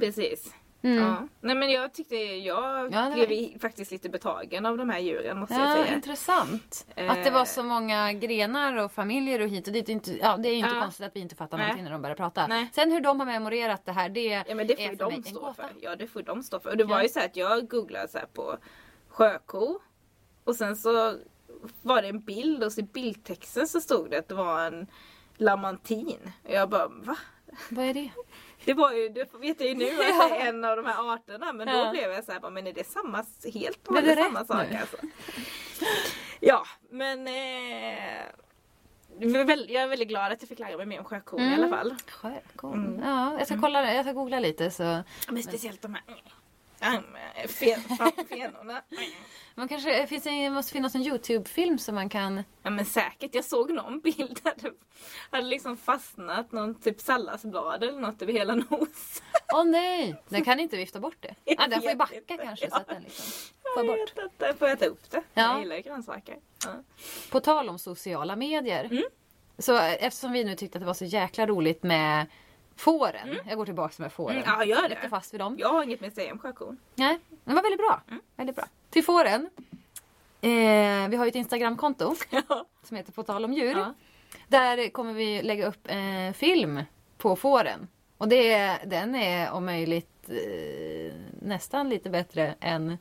Precis. 0.00 0.54
Mm. 0.82 0.98
Ja. 1.02 1.28
Nej 1.40 1.54
men 1.56 1.70
jag 1.70 1.94
tyckte 1.94 2.14
jag 2.16 2.92
Ja, 2.94 3.10
blev 3.14 3.28
var- 3.28 3.58
faktiskt 3.58 3.90
lite 3.90 4.08
betagen 4.08 4.66
av 4.66 4.76
de 4.78 4.90
här 4.90 4.98
djuren 4.98 5.38
måste 5.38 5.54
jag 5.54 5.70
Ja, 5.78 5.84
säga. 5.84 5.94
intressant. 5.94 6.86
Eh. 6.96 7.10
Att 7.12 7.24
det 7.24 7.30
var 7.30 7.44
så 7.44 7.62
många 7.62 8.12
grenar 8.12 8.76
och 8.76 8.92
familjer 8.92 9.40
och 9.40 9.48
hit 9.48 9.66
och 9.66 9.72
dit. 9.72 9.88
Inte, 9.88 10.18
ja, 10.18 10.36
det 10.36 10.48
är 10.48 10.54
inte 10.56 10.74
Ja. 10.74 10.80
konstigt 10.80 11.06
att 11.06 11.16
vi 11.16 11.20
inte 11.20 11.36
fattar 11.36 11.56
Nej. 11.58 11.66
någonting 11.66 11.84
när 11.84 11.92
de 11.92 12.02
börjar 12.02 12.16
prata. 12.16 12.46
Nej. 12.46 12.68
Sen 12.74 12.92
hur 12.92 13.00
de 13.00 13.20
har 13.20 13.26
memorerat 13.26 13.84
det 13.84 13.92
här, 13.92 14.08
det, 14.08 14.44
Ja 14.48 14.54
men 14.54 14.66
det 14.66 14.76
får 14.76 14.82
är 14.82 14.90
ju 14.90 14.96
för 14.96 15.04
mig 15.06 15.10
de 15.14 15.16
en 15.16 15.22
stå 15.24 15.40
gåta. 15.40 15.54
för. 15.54 15.70
Ja 15.80 15.96
det 15.96 16.06
får 16.06 16.22
de 16.22 16.42
stå 16.42 16.60
för. 16.60 16.70
Och 16.70 16.76
det 16.76 16.84
var 16.84 17.02
ju 17.02 17.08
så 17.08 17.20
att 17.20 17.36
jag 17.36 17.68
googlade 17.68 18.08
så 18.08 18.18
på 18.32 18.56
sjöko. 19.14 19.78
Och 20.44 20.56
sen 20.56 20.76
så 20.76 21.18
var 21.82 22.02
det 22.02 22.08
en 22.08 22.20
bild 22.20 22.64
och 22.64 22.72
så 22.72 22.80
i 22.80 22.82
bildtexten 22.82 23.68
så 23.68 23.80
stod 23.80 24.10
det 24.10 24.18
att 24.18 24.28
det 24.28 24.34
var 24.34 24.60
en 24.66 24.86
lamantin. 25.36 26.32
Och 26.44 26.50
jag 26.50 26.68
bara 26.68 26.88
va? 26.88 27.16
Vad 27.70 27.84
är 27.84 27.94
det? 27.94 28.10
Det 28.64 28.74
var 28.74 28.92
ju, 28.92 29.08
det 29.08 29.34
vet 29.34 29.60
jag 29.60 29.68
ju 29.68 29.74
nu 29.74 29.88
att 29.90 29.98
det 30.30 30.36
är 30.40 30.48
en 30.48 30.64
av 30.64 30.76
de 30.76 30.86
här 30.86 31.12
arterna 31.14 31.52
men 31.52 31.68
Ja. 31.68 31.84
då 31.84 31.90
blev 31.90 32.10
jag 32.12 32.24
så 32.24 32.32
här, 32.32 32.40
bara, 32.40 32.50
men 32.50 32.66
är 32.66 32.72
det 32.72 32.86
samma, 32.86 33.24
helt 33.54 33.88
och 33.88 33.94
hållet 33.94 34.16
det 34.16 34.22
samma 34.22 34.44
sak 34.44 34.66
nu? 34.70 34.76
alltså? 34.76 34.96
Ja 36.40 36.64
men 36.90 37.26
eh, 37.28 37.34
jag 39.18 39.34
är 39.40 39.44
väldigt- 39.88 40.08
glad 40.08 40.32
att 40.32 40.42
jag 40.42 40.48
fick 40.48 40.58
lära 40.58 40.76
mig 40.76 40.86
mer 40.86 40.98
om 40.98 41.04
sjökon 41.04 41.40
i 41.40 41.42
Mm. 41.46 41.58
alla 41.64 41.76
fall. 41.76 41.94
Sjökorn. 42.08 42.86
Mm. 42.86 43.00
Ja, 43.08 43.38
jag 43.38 43.46
ska, 43.46 43.60
kolla, 43.60 43.94
jag 43.94 44.04
ska 44.04 44.12
googla 44.12 44.40
lite 44.40 44.70
så. 44.70 45.02
Men 45.28 45.42
speciellt 45.42 45.82
de 45.82 45.94
här 45.94 46.02
mm, 46.08 46.18
fen, 47.48 47.80
fan, 47.98 48.12
fenorna. 48.28 48.82
Man 49.54 49.68
kanske, 49.68 50.00
det 50.00 50.06
finns 50.06 50.26
en, 50.26 50.52
måste 50.52 50.72
finnas 50.72 50.94
en 50.94 51.02
Youtube-film 51.02 51.78
som 51.78 51.94
man 51.94 52.08
kan... 52.08 52.44
Ja 52.62 52.70
men 52.70 52.84
säkert, 52.84 53.34
jag 53.34 53.44
såg 53.44 53.70
någon 53.72 54.00
bild 54.00 54.40
där 54.42 54.52
det 54.56 54.72
hade 55.30 55.46
liksom 55.46 55.76
fastnat 55.76 56.52
någon 56.52 56.74
typ 56.80 57.00
salladsblad 57.00 57.82
eller 57.82 58.00
något 58.00 58.22
över 58.22 58.32
hela 58.32 58.54
nosen. 58.54 59.24
Åh 59.54 59.64
nej! 59.64 60.22
Den 60.28 60.44
kan 60.44 60.60
inte 60.60 60.76
vifta 60.76 61.00
bort 61.00 61.16
det. 61.20 61.34
Jag 61.44 61.60
Ah, 61.60 61.66
den 61.66 61.80
får 61.82 61.90
ju 61.90 61.96
backa 61.96 62.14
inte. 62.16 62.36
kanske 62.36 62.70
så 62.70 62.76
Ja. 62.76 62.80
att 62.80 62.88
den 62.88 63.02
liksom 63.02 63.24
Jag 63.64 63.74
får 63.74 63.84
bort. 63.86 64.16
vet 64.16 64.24
inte, 64.24 64.54
får 64.58 64.68
jag 64.68 64.78
ta 64.78 64.84
upp 64.84 65.10
det? 65.10 65.22
Ja. 65.34 65.42
Jag 65.42 65.60
gillar 65.60 65.76
ju 65.76 65.82
grönsaker. 65.82 66.36
Ja. 66.64 66.70
På 67.30 67.40
tal 67.40 67.68
om 67.68 67.78
sociala 67.78 68.36
medier. 68.36 68.84
Mm. 68.84 69.04
Så 69.58 69.76
eftersom 69.78 70.32
vi 70.32 70.44
nu 70.44 70.54
tyckte 70.56 70.78
att 70.78 70.82
det 70.82 70.86
var 70.86 70.94
så 70.94 71.04
jäkla 71.04 71.46
roligt 71.46 71.82
med 71.82 72.26
fåren. 72.76 73.38
Jag 73.46 73.56
går 73.56 73.64
tillbaka 73.64 73.94
med 74.02 74.12
fåren. 74.12 74.36
Mm, 74.36 74.48
ja, 74.48 74.64
gör 74.64 74.82
det. 74.82 74.88
Lite 74.88 75.08
fast 75.08 75.34
vid 75.34 75.40
dem. 75.40 75.56
Jag 75.58 75.68
har 75.68 75.82
inget 75.82 76.00
mer 76.00 76.08
att 76.08 76.14
säga 76.14 76.32
om 76.32 76.38
sjökon. 76.38 76.78
Nej, 76.94 77.18
det 77.44 77.54
var 77.54 77.62
väldigt 77.62 77.80
bra. 77.80 78.02
Mm. 78.08 78.22
Väldigt 78.36 78.56
bra. 78.56 78.64
Till 78.90 79.04
fåren. 79.04 79.50
Eh, 80.40 81.08
vi 81.08 81.16
har 81.16 81.24
ju 81.24 81.28
ett 81.28 81.34
Instagramkonto 81.34 82.14
som 82.82 82.96
heter 82.96 83.12
På 83.12 83.22
tal 83.22 83.44
om 83.44 83.52
djur. 83.52 83.76
Ja. 83.76 83.94
Där 84.48 84.88
kommer 84.88 85.12
vi 85.12 85.42
lägga 85.42 85.66
upp 85.66 85.86
en 85.88 86.34
film 86.34 86.82
på 87.18 87.36
fåren. 87.36 87.88
Och 88.18 88.28
det, 88.28 88.78
den 88.84 89.14
är 89.14 89.52
om 89.52 89.64
möjligt 89.64 90.28
eh, 90.28 91.14
nästan 91.42 91.88
lite 91.88 92.10
bättre 92.10 92.54
än 92.60 92.98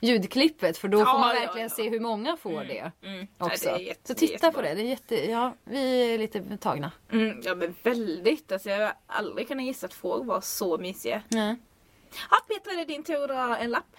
ljudklippet. 0.00 0.78
För 0.78 0.88
då 0.88 0.98
Ja, 0.98 1.04
får 1.04 1.18
man 1.18 1.34
ja, 1.34 1.40
verkligen 1.40 1.68
ja. 1.68 1.74
se 1.74 1.88
hur 1.90 2.00
många 2.00 2.36
får 2.36 2.64
det 2.64 2.78
är. 2.78 2.92
Mm. 3.02 3.26
Också. 3.38 3.68
Ja, 3.68 3.78
det 3.78 3.82
jätte, 3.84 4.08
så 4.08 4.14
titta 4.14 4.52
på 4.52 4.62
det. 4.62 4.74
det 4.74 4.80
är 4.80 4.84
jätte, 4.84 5.30
ja, 5.30 5.54
vi 5.64 6.14
är 6.14 6.18
lite 6.18 6.56
tagna. 6.56 6.92
Mm, 7.12 7.40
ja 7.44 7.54
men 7.54 7.74
väldigt. 7.82 8.52
Alltså, 8.52 8.70
jag 8.70 8.78
har 8.80 8.94
aldrig 9.06 9.48
kunnat 9.48 9.64
gissa 9.66 9.86
att 9.86 9.94
får 9.94 10.24
var 10.24 10.40
så 10.40 10.78
mysiga. 10.78 11.22
Nej. 11.28 11.56
Ja 12.30 12.36
Petra, 12.48 12.72
det 12.72 12.80
är 12.80 12.86
din 12.86 13.04
tur 13.04 13.22
att 13.22 13.28
dra 13.28 13.56
en 13.56 13.70
lapp. 13.70 13.96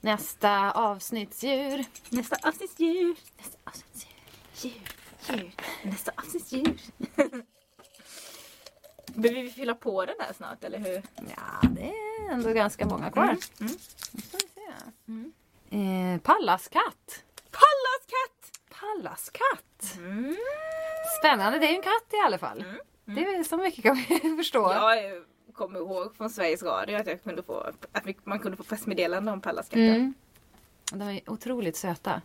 Nästa 0.00 0.70
avsnittsdjur. 0.72 1.84
Nästa 2.08 2.36
avsnittsdjur. 2.48 3.16
Nästa 3.38 3.58
avsnittsdjur. 3.64 4.12
Djur, 4.62 4.82
djur. 5.28 5.50
Nästa 5.82 6.12
avsnittsdjur. 6.16 6.76
Behöver 9.14 9.42
vi 9.42 9.50
fylla 9.50 9.74
på 9.74 10.04
den 10.04 10.14
där 10.18 10.32
snart 10.36 10.64
eller 10.64 10.78
hur? 10.78 11.02
Ja, 11.16 11.68
det 11.70 11.88
är 11.88 12.30
ändå 12.32 12.52
ganska 12.52 12.86
många 12.86 13.10
kvar. 13.10 13.36
Mm. 15.08 15.32
Eh, 15.70 16.20
pallaskatt. 16.20 17.24
Pallas 17.50 18.02
katt! 18.06 18.58
Pallaskatt. 18.80 19.96
Mm. 19.96 20.36
Spännande, 21.18 21.58
det 21.58 21.66
är 21.66 21.70
ju 21.70 21.76
en 21.76 21.82
katt 21.82 22.12
i 22.12 22.16
alla 22.26 22.38
fall. 22.38 22.64
Det 23.04 23.20
är 23.20 23.42
så 23.42 23.56
mycket 23.56 23.82
kan 23.82 23.94
vi 23.94 24.36
förstå. 24.36 24.72
Jag 24.72 25.22
kommer 25.54 25.78
ihåg 25.78 26.16
från 26.16 26.30
Sveriges 26.30 26.62
Radio 26.62 26.96
att, 26.96 27.06
jag 27.06 27.22
kunde 27.22 27.42
få, 27.42 27.70
att 27.92 28.04
man 28.24 28.38
kunde 28.38 28.56
få 28.56 28.62
pressmeddelande 28.62 29.32
om 29.32 29.40
Pallaskatten. 29.40 29.88
Mm. 29.88 30.14
De 30.92 31.02
är 31.02 31.30
otroligt 31.30 31.76
söta. 31.76 32.22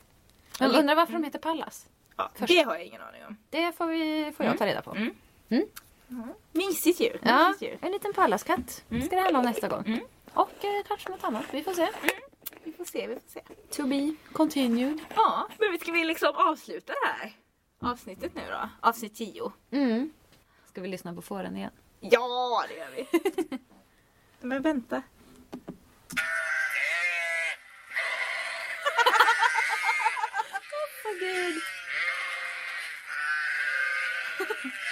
Men 0.59 0.75
undrar 0.75 0.95
varför 0.95 1.13
de 1.13 1.23
heter 1.23 1.39
Pallas? 1.39 1.87
Ja, 2.17 2.31
Först. 2.35 2.47
det 2.47 2.61
har 2.61 2.75
jag 2.75 2.85
ingen 2.85 3.01
aning 3.01 3.25
om. 3.25 3.37
Det 3.49 3.71
får, 3.77 3.85
vi, 3.87 4.33
får 4.37 4.45
jag 4.45 4.57
ta 4.57 4.65
reda 4.65 4.81
på. 4.81 4.91
Mm. 4.91 5.13
Mm. 5.49 5.67
Mysigt 6.51 6.99
djur. 6.99 7.19
Ja, 7.23 7.53
en 7.81 7.91
liten 7.91 8.13
pallaskatt 8.13 8.83
ska 9.05 9.15
det 9.15 9.21
handla 9.21 9.39
om 9.39 9.45
nästa 9.45 9.67
gång. 9.67 9.83
Mm. 9.87 9.99
Och 10.33 10.65
eh, 10.65 10.83
kanske 10.87 11.09
något 11.09 11.23
annat. 11.23 11.45
Vi 11.51 11.63
får 11.63 11.73
se. 11.73 11.87
Vi 12.67 12.73
får 12.73 12.85
se, 12.85 13.07
vi 13.07 13.13
får 13.15 13.29
se. 13.29 13.41
To 13.69 13.87
be 13.87 14.15
continued. 14.33 14.99
Ja, 15.15 15.47
men 15.59 15.79
ska 15.79 15.91
vi 15.91 16.05
liksom 16.05 16.35
avsluta 16.35 16.93
det 16.93 17.07
här 17.07 17.31
avsnittet 17.79 18.35
nu 18.35 18.41
då? 18.51 18.69
Avsnitt 18.81 19.15
10. 19.15 19.51
Mm. 19.71 20.13
Ska 20.65 20.81
vi 20.81 20.87
lyssna 20.87 21.13
på 21.13 21.21
fåren 21.21 21.57
igen? 21.57 21.71
Ja, 21.99 22.63
det 22.69 22.75
gör 22.75 22.91
vi. 22.95 23.07
men 24.47 24.61
vänta. 24.61 25.03
Åh 31.05 31.19
gud. 31.19 31.61